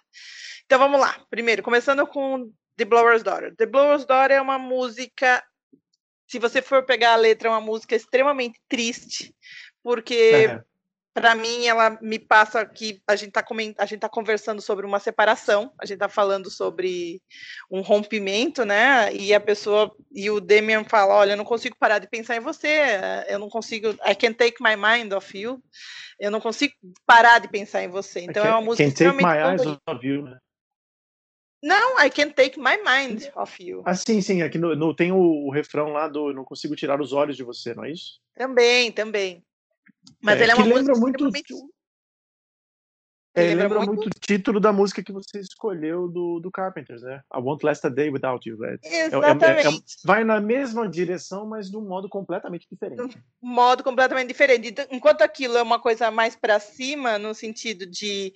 [0.64, 1.24] Então vamos lá.
[1.30, 3.54] Primeiro, começando com The Blower's Daughter.
[3.54, 5.42] The Blower's Daughter é uma música,
[6.26, 9.34] se você for pegar a letra, é uma música extremamente triste,
[9.82, 10.60] porque É,
[11.16, 13.42] para mim, ela me passa que a gente, tá
[13.78, 17.22] a gente tá conversando sobre uma separação, a gente tá falando sobre
[17.70, 19.10] um rompimento, né?
[19.14, 22.40] E a pessoa, e o Damian fala: Olha, eu não consigo parar de pensar em
[22.40, 22.80] você,
[23.28, 25.58] eu não consigo, I can't take my mind off you,
[26.20, 26.74] eu não consigo
[27.06, 28.20] parar de pensar em você.
[28.20, 30.38] Então é uma música Can't take extremamente my eyes off you, né?
[31.66, 33.82] Não, I can't take my mind off you.
[33.84, 34.40] Ah, sim, sim.
[34.42, 37.42] Aqui no, no- tem o, o refrão lá do Não consigo tirar os olhos de
[37.42, 38.20] você, não é isso?
[38.36, 39.42] Também, também.
[40.22, 41.75] Mas É, ela é uma lembra música muito- extremamente-
[43.36, 43.88] É, Lembra muito?
[43.92, 47.20] muito o título da música que você escolheu do, do Carpenters, né?
[47.34, 48.64] I Won't Last a Day Without You.
[48.64, 49.84] É, é- é- Exatamente.
[50.02, 53.18] vai na mesma direção, mas de um modo completamente diferente.
[53.42, 54.68] modo completamente diferente.
[54.68, 58.32] Então, Enquanto aquilo é uma coisa mais para cima, no sentido de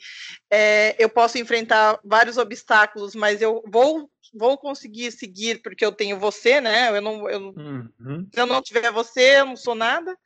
[0.50, 6.16] é, eu posso enfrentar vários obstáculos, mas eu vou vou conseguir seguir porque eu tenho
[6.16, 6.96] você, né?
[6.96, 8.28] Eu não, eu, Uhum.
[8.32, 10.16] se eu não tiver você, eu não sou nada.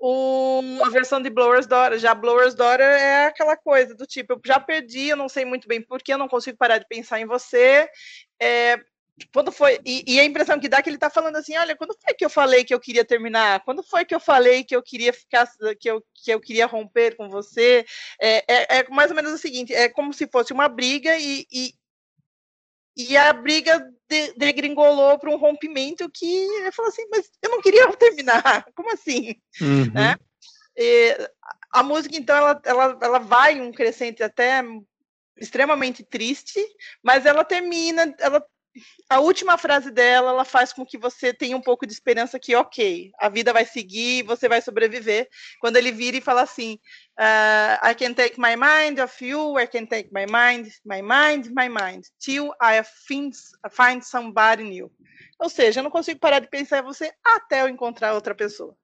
[0.00, 4.40] O, a versão de Blower's Daughter, já Blower's Daughter é aquela coisa do tipo, eu
[4.44, 7.20] já perdi, eu não sei muito bem por que, eu não consigo parar de pensar
[7.20, 7.90] em você.
[8.40, 8.78] É,
[9.32, 11.76] quando foi e, e a impressão que dá é que ele tá falando assim, olha,
[11.76, 13.64] quando foi que eu falei que eu queria terminar?
[13.64, 15.48] Quando foi que eu falei que eu queria ficar,
[15.78, 17.84] que eu, que eu queria romper com você?
[18.20, 21.46] É, é, é mais ou menos o seguinte, é como se fosse uma briga e,
[21.52, 21.74] e,
[22.98, 23.78] e a briga
[24.10, 28.92] de- degringolou para um rompimento que ele falou assim, mas eu não queria terminar, como
[28.92, 29.36] assim?
[29.60, 29.92] Uhum.
[29.92, 30.16] Né?
[30.76, 31.16] E
[31.72, 34.64] a música, então, ela, ela, ela vai um crescente até
[35.36, 36.60] extremamente triste,
[37.00, 38.44] mas ela termina, ela,
[39.08, 42.54] a última frase dela, ela faz com que você tenha um pouco de esperança que,
[42.54, 45.28] ok, a vida vai seguir, você vai sobreviver.
[45.60, 46.78] Quando ele vira e fala assim,
[47.18, 51.50] ah, I can take my mind of you, I can take my mind, my mind,
[51.54, 53.32] my mind, till I find,
[53.70, 54.92] find somebody new.
[55.38, 58.76] Ou seja, eu não consigo parar de pensar em você até eu encontrar outra pessoa.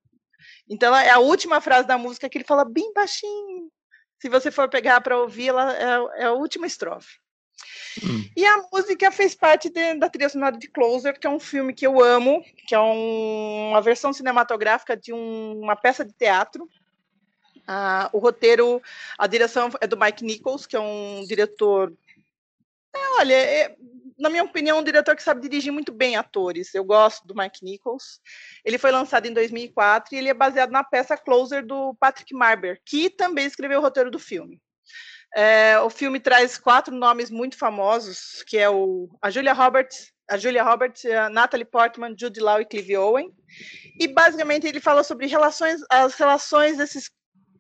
[0.69, 3.71] Então é a última frase da música que ele fala bem baixinho.
[4.21, 7.19] Se você for pegar para ouvir, ela é, é a última estrofe.
[8.03, 8.29] Hum.
[8.37, 11.73] E a música fez parte de- da trilha sonora de Closer, que é um filme
[11.73, 16.69] que eu amo, que é um- uma versão cinematográfica de um- uma peça de teatro.
[17.67, 18.83] Ah, o roteiro,
[19.19, 21.93] a direção é do Mike Nichols, que é um diretor.
[22.95, 23.77] É, olha, é-
[24.19, 26.75] na minha opinião, um diretor que sabe dirigir muito bem atores.
[26.75, 28.21] Eu gosto do Mike Nichols.
[28.65, 32.81] Ele foi lançado em 2004 e ele é baseado na peça Closer do Patrick Marber,
[32.85, 34.61] que também escreveu o roteiro do filme.
[35.35, 40.37] É, o filme traz quatro nomes muito famosos, que é o, a Julia Roberts, a
[40.37, 43.35] Julia Roberts, a Natalie Portman, Jude Law e Clive Owen.
[43.99, 47.11] E basicamente ele fala sobre relações, as relações desses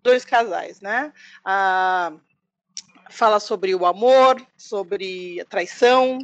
[0.02, 1.12] dois casais, né?
[1.44, 2.12] Ah,
[3.10, 6.18] fala sobre o amor, sobre a traição,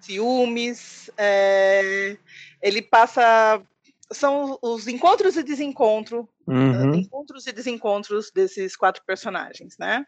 [0.00, 1.10] ciúmes.
[1.16, 2.16] é,
[2.62, 3.60] ele passa
[4.12, 6.94] são os encontros e desencontros Uhum.
[6.94, 10.06] encontros e desencontros desses quatro personagens, né?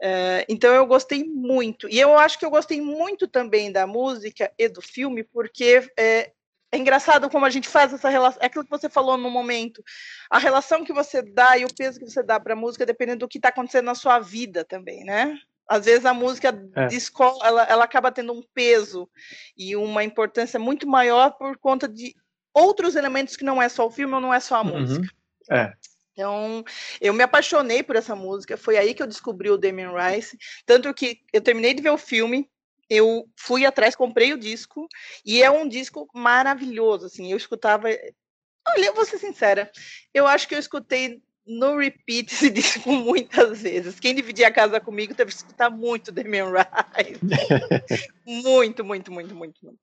[0.00, 1.88] É, então eu gostei muito.
[1.88, 6.32] E eu acho que eu gostei muito também da música e do filme, porque é,
[6.72, 8.40] é engraçado como a gente faz essa relação.
[8.42, 9.82] É aquilo que você falou no momento.
[10.30, 13.20] A relação que você dá e o peso que você dá para a música, dependendo
[13.20, 15.38] do que está acontecendo na sua vida também, né?
[15.68, 16.86] Às vezes a música É.
[16.86, 19.08] de escola, ela, ela acaba tendo um peso
[19.56, 22.14] e uma importância muito maior por conta de
[22.54, 25.02] outros elementos que não é só o filme ou não é só a música.
[25.50, 25.56] Uhum.
[25.56, 25.72] É.
[26.12, 26.64] Então,
[27.00, 28.56] eu me apaixonei por essa música.
[28.56, 30.38] Foi aí que eu descobri o Damien Rice.
[30.64, 32.48] Tanto que eu terminei de ver o filme,
[32.88, 34.88] eu fui atrás, comprei o disco,
[35.24, 37.06] e é um disco maravilhoso.
[37.06, 37.88] Assim, eu escutava.
[37.88, 39.70] Olha, eu vou ser sincera,
[40.14, 44.00] eu acho que eu escutei no repeat esse disco muitas vezes.
[44.00, 47.20] Quem dividia a casa comigo teve que escutar muito Damien Rice.
[48.24, 49.78] muito, muito, muito, muito, muito.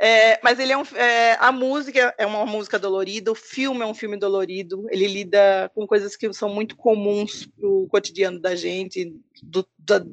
[0.00, 0.82] É, mas ele é um.
[0.94, 5.70] é, a música é uma música dolorida, o filme é um filme dolorido, ele lida
[5.74, 9.14] com coisas que são muito comuns pro cotidiano da gente.
[9.42, 10.04] Do, da-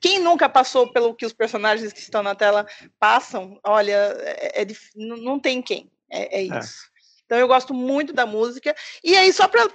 [0.00, 2.66] quem nunca passou pelo que os personagens que estão na tela
[2.98, 4.66] passam, olha, é, é
[4.96, 5.90] não tem quem.
[6.10, 6.58] É, é É.
[6.58, 6.96] isso.
[7.26, 8.74] Então eu gosto muito da música.
[9.02, 9.68] E aí, só para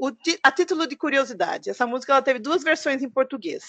[0.00, 0.10] o
[0.42, 3.62] a título de curiosidade, essa música ela teve duas versões em português.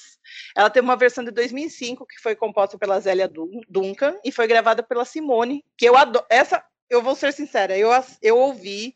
[0.55, 4.47] Ela teve uma versão de 2005 que foi composta pela Zélia Dun- Duncan e foi
[4.47, 6.25] gravada pela Simone, que eu adoro.
[6.29, 7.89] Essa, eu vou ser sincera, eu,
[8.21, 8.95] eu ouvi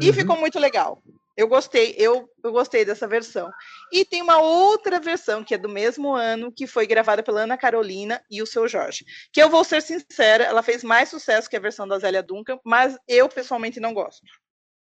[0.00, 0.12] e Uhum.
[0.14, 1.02] ficou muito legal.
[1.36, 3.48] Eu gostei, eu, eu gostei dessa versão.
[3.92, 7.56] E tem uma outra versão que é do mesmo ano, que foi gravada pela Ana
[7.56, 9.04] Carolina e o seu Jorge.
[9.32, 12.58] Que eu vou ser sincera, ela fez mais sucesso que a versão da Zélia Duncan,
[12.64, 14.26] mas eu pessoalmente não gosto.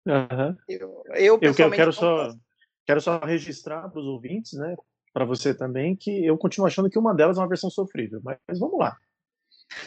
[0.09, 0.57] Aham.
[0.67, 2.35] Eu, eu Eu quero, quero só,
[2.85, 4.75] quero só registrar para os ouvintes, né?
[5.13, 8.37] Para você também, que eu continuo achando que uma delas é uma versão sofrível, mas,
[8.47, 8.97] mas vamos lá.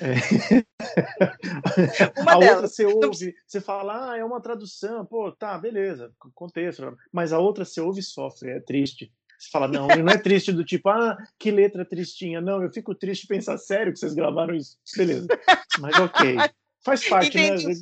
[0.00, 0.14] É.
[2.26, 2.70] A outra delas.
[2.70, 6.96] você ouve, você fala, ah, é uma tradução, pô, tá, beleza, contexto.
[7.12, 9.12] Mas a outra você ouve e sofre, é triste.
[9.38, 12.40] Você fala, não, não é triste do tipo, ah, que letra tristinha.
[12.40, 14.78] Não, eu fico triste pensar sério que vocês gravaram isso.
[14.96, 15.26] Beleza.
[15.80, 16.36] Mas ok.
[16.84, 17.66] Faz parte, Entendi.
[17.66, 17.74] né?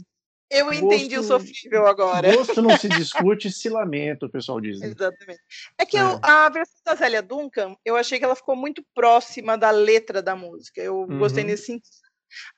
[0.51, 2.35] Eu entendi o Gosto- sofrível agora.
[2.37, 2.89] Gosto não se
[3.33, 4.81] discute, se lamenta, o pessoal diz.
[4.81, 4.89] né?
[4.89, 5.41] Exatamente.
[5.79, 6.03] É que É.
[6.03, 10.21] eu- a versão da Zélia Duncan, eu achei que ela ficou muito próxima da letra
[10.21, 10.81] da música.
[10.81, 11.51] Eu gostei Uhum.
[11.51, 11.89] nesse sentido.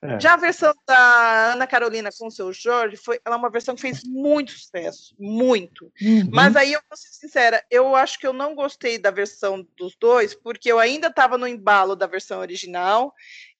[0.02, 0.20] É.
[0.20, 3.74] Já a versão da Ana Carolina com o seu Jorge, foi, ela é uma versão
[3.74, 5.90] que fez muito sucesso, muito.
[6.00, 6.28] Uhum.
[6.30, 9.96] Mas aí eu vou ser sincera, eu acho que eu não gostei da versão dos
[9.98, 13.14] dois, porque eu ainda estava no embalo da versão original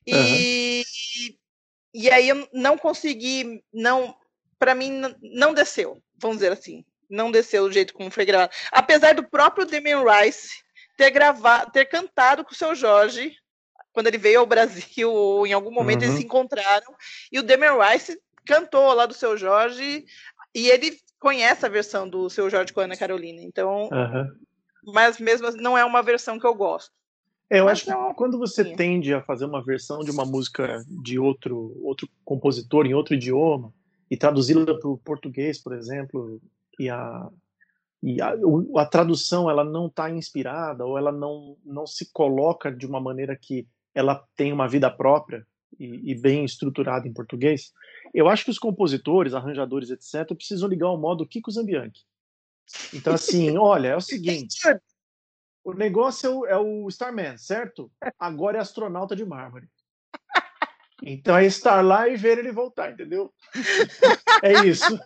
[0.06, 0.82] e,
[1.94, 4.14] e aí eu não consegui, não,
[4.62, 8.52] para mim não, desceu, vamos dizer assim, não desceu do jeito como foi gravado.
[8.70, 10.50] Apesar do próprio Damien Rice
[10.96, 13.34] ter gravado, ter cantado com o seu Jorge
[13.92, 16.20] quando ele veio ao Brasil, ou em algum momento eles Uhum.
[16.20, 16.94] se encontraram
[17.32, 18.16] e o Damien Rice
[18.46, 20.04] cantou lá do seu Jorge
[20.54, 24.28] e ele conhece a versão do seu Jorge com a Ana Carolina, então, Aham.
[24.94, 26.92] mas mesmo assim, não é uma versão que eu gosto.
[27.50, 30.24] É, eu Mas acho que é quando você tende a fazer uma versão de uma
[30.24, 33.74] música de outro, outro compositor em outro idioma
[34.12, 36.38] e traduzi-la para o português, por exemplo,
[36.78, 37.30] e a,
[38.02, 38.34] e a,
[38.76, 43.34] a tradução ela não está inspirada ou ela não, não se coloca de uma maneira
[43.34, 45.46] que ela tem uma vida própria
[45.80, 47.72] e, e bem estruturada em português,
[48.12, 52.04] eu acho que os compositores, arranjadores, etc., precisam ligar o modo Kiko Zambianchi.
[52.92, 54.58] Então, assim, olha, é o seguinte,
[55.64, 57.90] o negócio é o, é o Starman, certo?
[58.18, 59.70] Agora é astronauta de mármore.
[61.04, 63.32] Então é estar lá e ver ele voltar, entendeu?
[64.44, 64.98] É isso.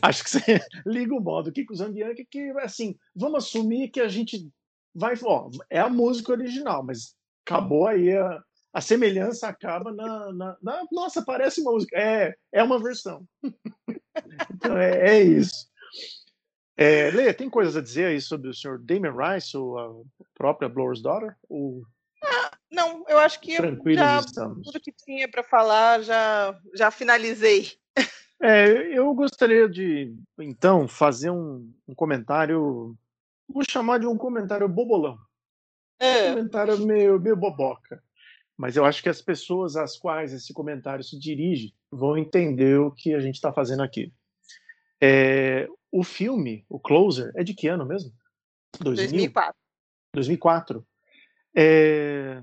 [0.00, 4.48] Acho que você liga o modo Kiko Zambianchi que, assim, vamos assumir que a gente
[4.94, 5.14] vai...
[5.24, 8.40] Ó, é a música original, mas acabou aí a,
[8.72, 11.98] a semelhança acaba na, na, na- Nossa, parece uma música.
[11.98, 13.26] É, é uma versão.
[14.54, 15.66] Então é, é isso.
[16.76, 19.90] É, Lê, tem coisas a dizer aí sobre o senhor Damien Rice ou a
[20.34, 21.34] própria Blower's Daughter?
[21.48, 21.82] Ou
[22.70, 24.64] Não, eu acho que eu tranquilos já estamos?
[24.64, 27.72] tudo que tinha para falar já já finalizei.
[28.42, 32.96] É, eu gostaria de, então, fazer um, um comentário,
[33.46, 35.18] vou chamar de um comentário bobolão,
[36.00, 38.02] um É, comentário meio, meio boboca.
[38.56, 42.90] Mas eu acho que as pessoas às quais esse comentário se dirige vão entender o
[42.90, 44.12] que a gente está fazendo aqui.
[45.02, 48.12] É, o filme, o Closer, é de que ano mesmo?
[48.80, 49.10] 2000?
[49.10, 49.60] 2004.
[50.14, 50.86] 2004.
[51.56, 52.42] É,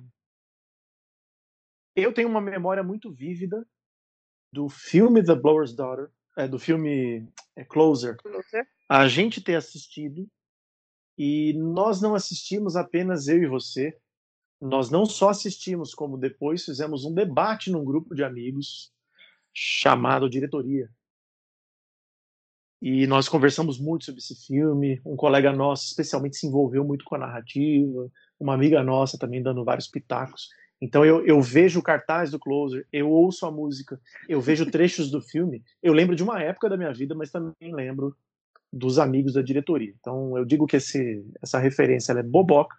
[1.98, 3.68] Eu tenho uma memória muito vívida
[4.53, 8.15] do filme The Blower's Daughter, é, do filme é, Closer,
[8.88, 10.30] a gente ter assistido
[11.18, 13.98] e nós não assistimos apenas eu e você.
[14.61, 18.94] Nós não só assistimos, como depois fizemos um debate num grupo de amigos
[19.52, 20.88] chamado Diretoria.
[22.80, 25.02] E nós conversamos muito sobre esse filme.
[25.03, 28.07] Um colega nosso, especialmente, se envolveu muito com a narrativa.
[28.40, 30.48] Uma amiga nossa também dando vários pitacos.
[30.81, 33.99] Então eu, eu vejo o cartaz do Closer, eu ouço a música,
[34.29, 35.63] eu vejo trechos do filme.
[35.81, 38.15] Eu lembro de uma época da minha vida, mas também lembro
[38.71, 39.93] dos amigos da diretoria.
[39.99, 42.75] Então eu digo que esse, essa referência é boboca,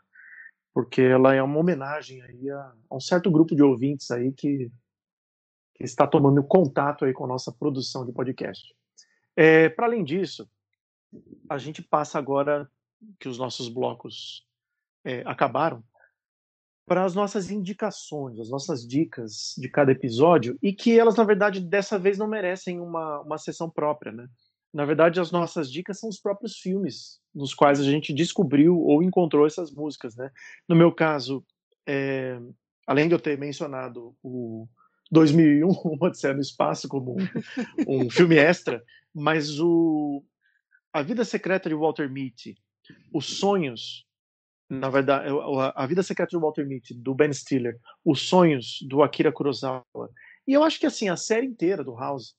[0.73, 4.71] porque ela é uma homenagem aí a, a um certo grupo de ouvintes aí que,
[5.75, 8.75] que está tomando contato aí com a nossa produção de podcast.
[9.35, 10.49] É, Para além disso,
[11.49, 12.71] a gente passa agora
[13.19, 14.47] que os nossos blocos
[15.05, 15.83] é, acabaram
[16.89, 21.61] para as nossas indicações, as nossas dicas de cada episódio e que elas na verdade
[21.61, 24.27] dessa vez não merecem uma, uma sessão própria, né?
[24.73, 29.03] Na verdade, as nossas dicas são os próprios filmes nos quais a gente descobriu ou
[29.03, 30.31] encontrou essas músicas, né?
[30.69, 31.45] No meu caso,
[31.87, 32.39] é,
[32.87, 34.67] além de eu ter mencionado o
[35.11, 38.83] 2001, Uma Odisseia no Espaço como um, um filme extra,
[39.15, 40.23] mas o
[40.93, 42.57] A Vida Secreta de Walter Mitty,
[43.13, 44.08] Os Sonhos,
[44.69, 45.29] na verdade,
[45.75, 49.85] a Vida Secreta de Walter Mitty, do Ben Stiller, Os Sonhos, do Akira Kurosawa,
[50.47, 52.35] e eu acho que assim, a série inteira do House,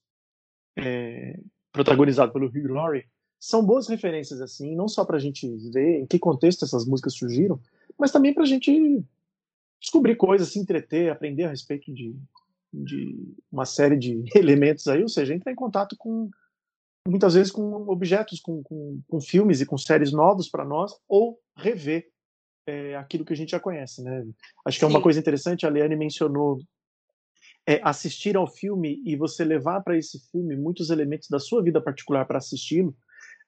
[0.78, 1.40] é,
[1.72, 3.06] protagonizado pelo Hugh Laurie,
[3.40, 7.16] são boas referências assim, não só para a gente ver em que contexto essas músicas
[7.16, 7.60] surgiram,
[7.98, 9.04] mas também para a gente
[9.80, 12.16] descobrir coisas, se entreter, aprender a respeito de,
[12.74, 16.30] de uma série de elementos aí, ou seja, entrar em contato com
[17.08, 21.40] muitas vezes com objetos, com, com, com filmes e com séries novos para nós, ou
[21.56, 22.08] rever
[22.68, 24.26] é, aquilo que a gente já conhece, né?
[24.66, 25.04] Acho que é uma Sim.
[25.04, 26.60] coisa interessante, a Leane mencionou
[27.68, 31.82] é, assistir ao filme e você levar para esse filme muitos elementos da sua vida
[31.82, 32.96] particular para assisti-lo,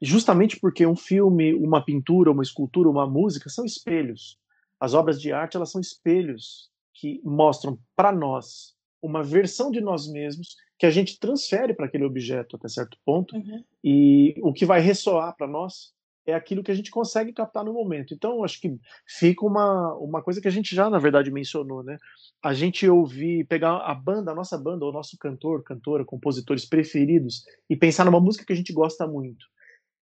[0.01, 4.37] justamente porque um filme, uma pintura, uma escultura, uma música são espelhos.
[4.79, 10.07] As obras de arte elas são espelhos que mostram para nós uma versão de nós
[10.11, 13.63] mesmos que a gente transfere para aquele objeto até certo ponto Uhum.
[13.83, 15.93] e o que vai ressoar para nós
[16.31, 18.13] é aquilo que a gente consegue captar no momento.
[18.13, 18.75] Então, acho que
[19.07, 21.97] fica uma, uma coisa que a gente já, na verdade, mencionou, né?
[22.43, 27.43] A gente ouvir, pegar a banda, a nossa banda, o nosso cantor, cantora, compositores preferidos
[27.69, 29.45] e pensar numa música que a gente gosta muito.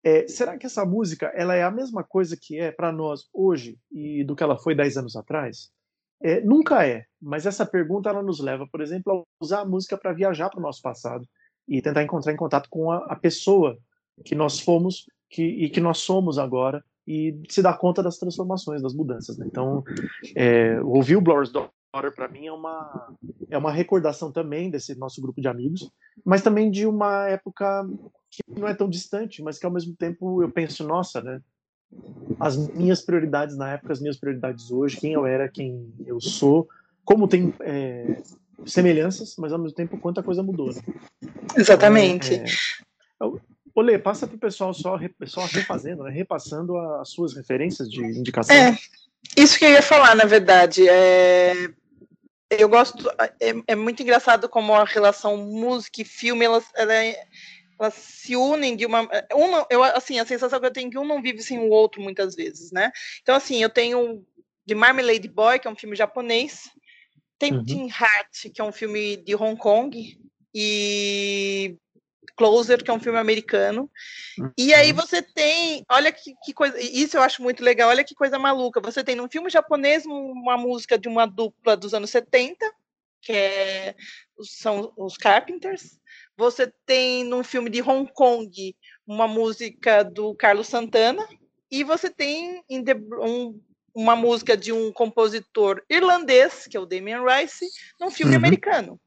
[0.04, 3.78] É, será que essa música ela é a mesma coisa que é para nós hoje
[3.92, 5.70] e do que ela foi 10 anos atrás?
[6.22, 9.98] É, nunca é, mas essa pergunta ela nos leva, por exemplo, a usar a música
[9.98, 11.26] para viajar para o nosso passado
[11.68, 13.78] e tentar encontrar em contato com a, a pessoa
[14.26, 18.82] que nós fomos que, e que nós somos agora e se dar conta das transformações,
[18.82, 19.38] das mudanças.
[19.38, 19.46] Né?
[19.48, 19.84] Então,
[20.36, 21.74] é, ouvir o Blower's Daughter
[22.16, 23.16] para mim é uma
[23.50, 25.90] é uma recordação também desse nosso grupo de amigos,
[26.24, 27.84] mas também de uma época
[28.30, 31.42] que não é tão distante, mas que ao mesmo tempo eu penso, nossa, né?
[32.40, 36.68] As minhas prioridades na época, as minhas prioridades hoje, quem eu era, quem eu sou,
[37.04, 38.22] como tem é,
[38.68, 40.68] semelhanças, mas ao mesmo tempo quanta coisa mudou.
[40.68, 40.82] Né?
[41.58, 42.36] Exatamente.
[42.36, 42.46] É,
[43.26, 43.28] é,
[43.80, 46.12] Olê, passa para o pessoal só, só refazendo, né?
[46.12, 48.54] repassando as suas referências de indicação.
[48.54, 48.78] É,
[49.38, 50.86] isso que eu ia falar, na verdade.
[50.86, 51.54] É,
[52.50, 53.10] eu gosto.
[53.40, 57.24] É, é muito engraçado como a relação música e filme elas, ela é-
[57.80, 59.04] elas se unem de uma.
[59.34, 61.58] Um, não- eu, assim, a sensação que eu tenho é que um não vive sem
[61.58, 62.92] o outro muitas vezes, né?
[63.22, 64.26] Então, assim, eu tenho
[64.68, 66.70] The Marmalade Boy, que é um filme japonês.
[67.38, 67.64] Tem Uhum.
[67.64, 70.20] Tin Heart, que é um filme de Hong Kong.
[70.54, 71.78] E
[72.36, 73.90] Closer, que é um filme americano.
[74.58, 78.16] E aí você tem, olha que, que coisa, isso eu acho muito legal, olha que
[78.16, 78.80] coisa maluca.
[78.82, 82.72] Você tem num filme japonês uma música de uma dupla dos anos 70,
[83.22, 83.96] que é,
[84.42, 86.00] são os Carpenters.
[86.38, 88.76] Você tem num filme de Hong Kong
[89.06, 91.28] uma música do Carlos Santana.
[91.72, 93.62] E você tem em The- um-
[93.94, 97.66] uma música de um compositor irlandês, que é o Damien Rice,
[98.00, 98.38] num filme Uhum.
[98.38, 99.00] americano.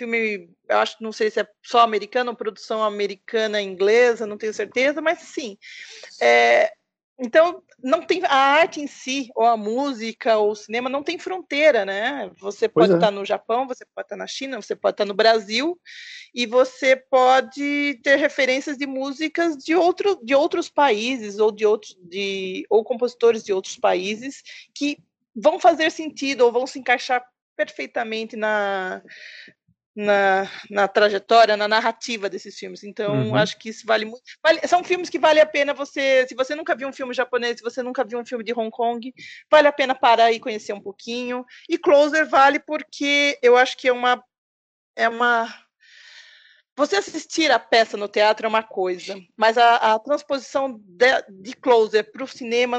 [0.00, 4.54] Filme, eu acho, não sei se é só americano ou produção americana inglesa, não tenho
[4.54, 5.58] certeza, mas sim.
[6.20, 6.72] É,
[7.22, 11.18] então, não tem a arte em si, ou a música, ou o cinema, não tem
[11.18, 12.30] fronteira, né?
[12.40, 12.94] Você pode é.
[12.94, 15.78] estar no Japão, você pode estar na China, você pode estar no Brasil,
[16.34, 21.94] e você pode ter referências de músicas de, outro, de outros países, ou de outros,
[22.00, 24.42] de, ou compositores de outros países,
[24.74, 24.96] que
[25.36, 27.22] vão fazer sentido, ou vão se encaixar
[27.54, 29.02] perfeitamente na,
[29.94, 32.84] na, na trajetória, na narrativa desses filmes.
[32.84, 33.34] Então, Uhum.
[33.34, 34.22] acho que isso vale muito.
[34.42, 36.26] vale- são filmes que vale a pena você.
[36.28, 38.70] Se você nunca viu um filme japonês, se você nunca viu um filme de Hong
[38.70, 39.12] Kong,
[39.50, 41.44] vale a pena parar e conhecer um pouquinho.
[41.68, 44.22] E Closer vale porque eu acho que é uma.
[44.96, 45.48] É uma
[46.76, 51.52] você assistir a peça no teatro é uma coisa, mas a, a transposição de, de
[51.54, 52.78] Closer para o cinema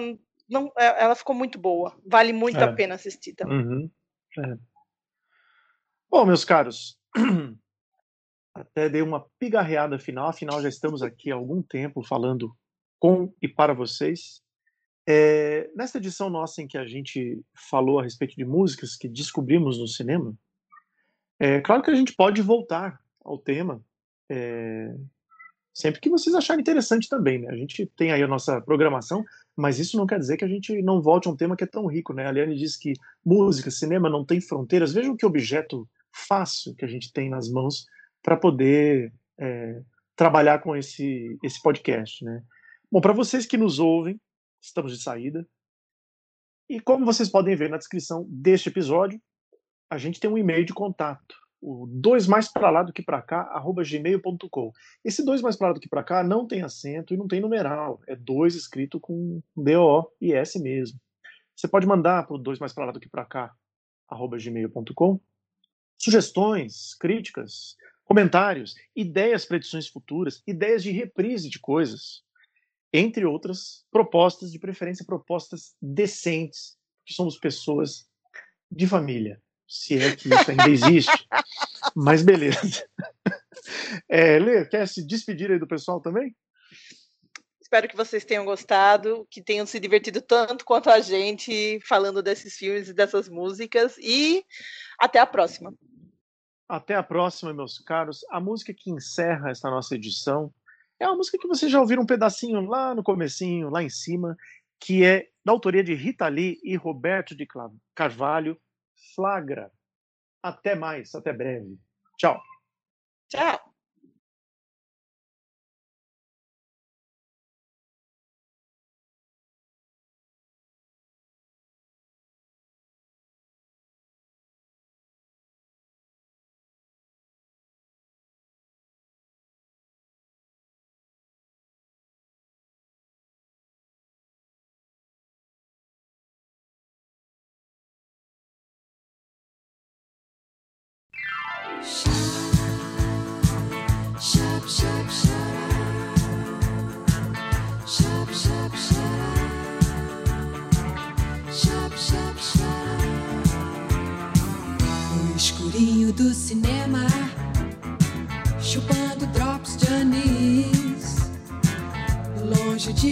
[0.50, 1.96] não, é- ela ficou muito boa.
[2.06, 2.64] Vale muito É.
[2.64, 3.58] a pena assistir também.
[3.60, 3.92] Uhum.
[4.40, 4.56] É.
[6.10, 6.98] Bom, meus caros,
[8.54, 12.56] até dei uma pigarreada final, afinal já estamos aqui há algum tempo falando
[13.00, 14.42] com e para vocês.
[15.08, 19.80] É, nesta edição nossa em que a gente falou a respeito de músicas que descobrimos
[19.80, 20.34] no cinema,
[21.40, 23.84] é claro que a gente pode voltar ao tema
[24.30, 24.96] é,
[25.74, 27.50] sempre que vocês acharem interessante também, né?
[27.50, 29.24] A gente tem aí a nossa programação,
[29.56, 31.68] mas isso não quer dizer que a gente não volte a um tema que é
[31.68, 32.28] tão rico, né?
[32.28, 32.94] A Liane disse que
[33.26, 34.94] música, cinema não tem fronteiras.
[34.94, 37.86] Vejam que objeto fácil que a gente tem nas mãos
[38.22, 39.82] para poder é,
[40.16, 42.44] trabalhar com esse, esse podcast, né?
[42.92, 44.20] Bom, para vocês que nos ouvem,
[44.62, 45.48] estamos de saída.
[46.70, 49.22] E como vocês podem ver na descrição deste episódio,
[49.90, 53.22] a gente tem um e-mail de contato, o dois mais para lá do que para
[53.22, 54.72] cá, arroba gmail.com.
[55.04, 57.40] Esse dois mais para lá do que para cá não tem acento e não tem
[57.40, 61.00] numeral, é dois escrito com D-O e S mesmo.
[61.56, 63.54] Você pode mandar para o dois mais para lá do que para cá,
[64.08, 65.20] arroba gmail.com,
[66.02, 72.24] sugestões, críticas, comentários, ideias para edições futuras, ideias de reprise de coisas,
[72.92, 76.76] entre outras propostas, de preferência propostas decentes,
[77.06, 78.10] que somos pessoas
[78.70, 81.28] de família, se é que isso ainda existe.
[81.96, 82.86] Mas beleza.
[84.10, 86.36] É, Lê, quer se despedir aí do pessoal também?
[87.72, 92.58] Espero que vocês tenham gostado, que tenham se divertido tanto quanto a gente falando desses
[92.58, 93.98] filmes e dessas músicas.
[93.98, 94.46] E
[95.00, 95.74] até a próxima.
[96.68, 98.26] Até a próxima, meus caros.
[98.30, 100.54] A música que encerra essa nossa edição
[101.00, 104.36] é uma música que vocês já ouviram um pedacinho lá no comecinho, lá em cima,
[104.78, 107.48] que é da autoria de Rita Lee e Roberto de
[107.96, 108.60] Carvalho,
[109.16, 109.72] Flagra.
[110.44, 111.80] Até mais, até breve.
[112.18, 112.38] Tchau.
[113.30, 113.71] Tchau.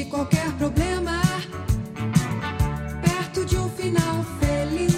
[0.10, 1.22] Qualquer problema,
[3.02, 4.91] perto de um final feliz.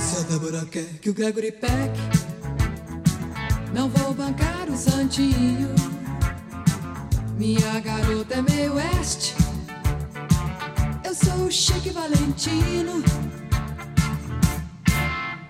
[0.00, 1.92] Se a Débora quer que o Gregory Peck
[3.74, 5.74] não vou bancar o santinho.
[7.36, 9.34] Minha garota é meio oeste.
[11.04, 13.04] Eu sou o Chique Valentino.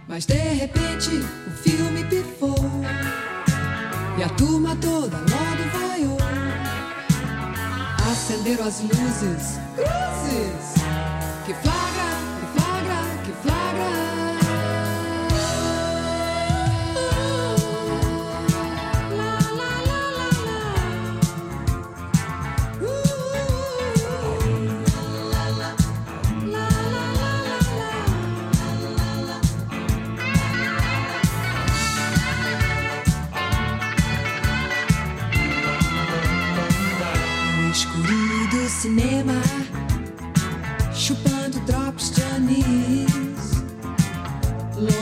[0.09, 1.11] Mas de repente
[1.47, 2.57] o filme pifou.
[4.19, 6.28] E a turma toda logo vaiou.
[8.29, 9.59] Acenderam as luzes.
[9.75, 10.75] Cruzes!
[11.47, 11.78] Que flagra,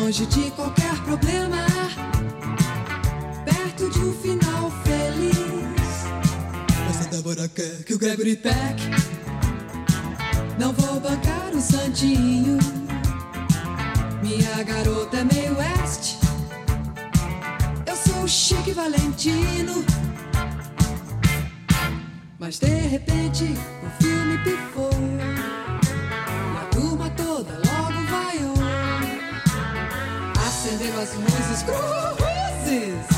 [0.07, 1.67] longe de qualquer problema,
[3.45, 6.05] perto de um final feliz.
[6.87, 8.81] Mas a Débora quer que o Gregory Peck
[10.61, 12.57] não vou bancar o santinho.
[14.23, 16.19] Minha garota é meio oeste.
[18.23, 19.85] o Chique Valentino.
[22.39, 23.45] Mas de repente
[23.83, 25.66] o filme pifou.
[30.99, 33.16] As luzes cruzes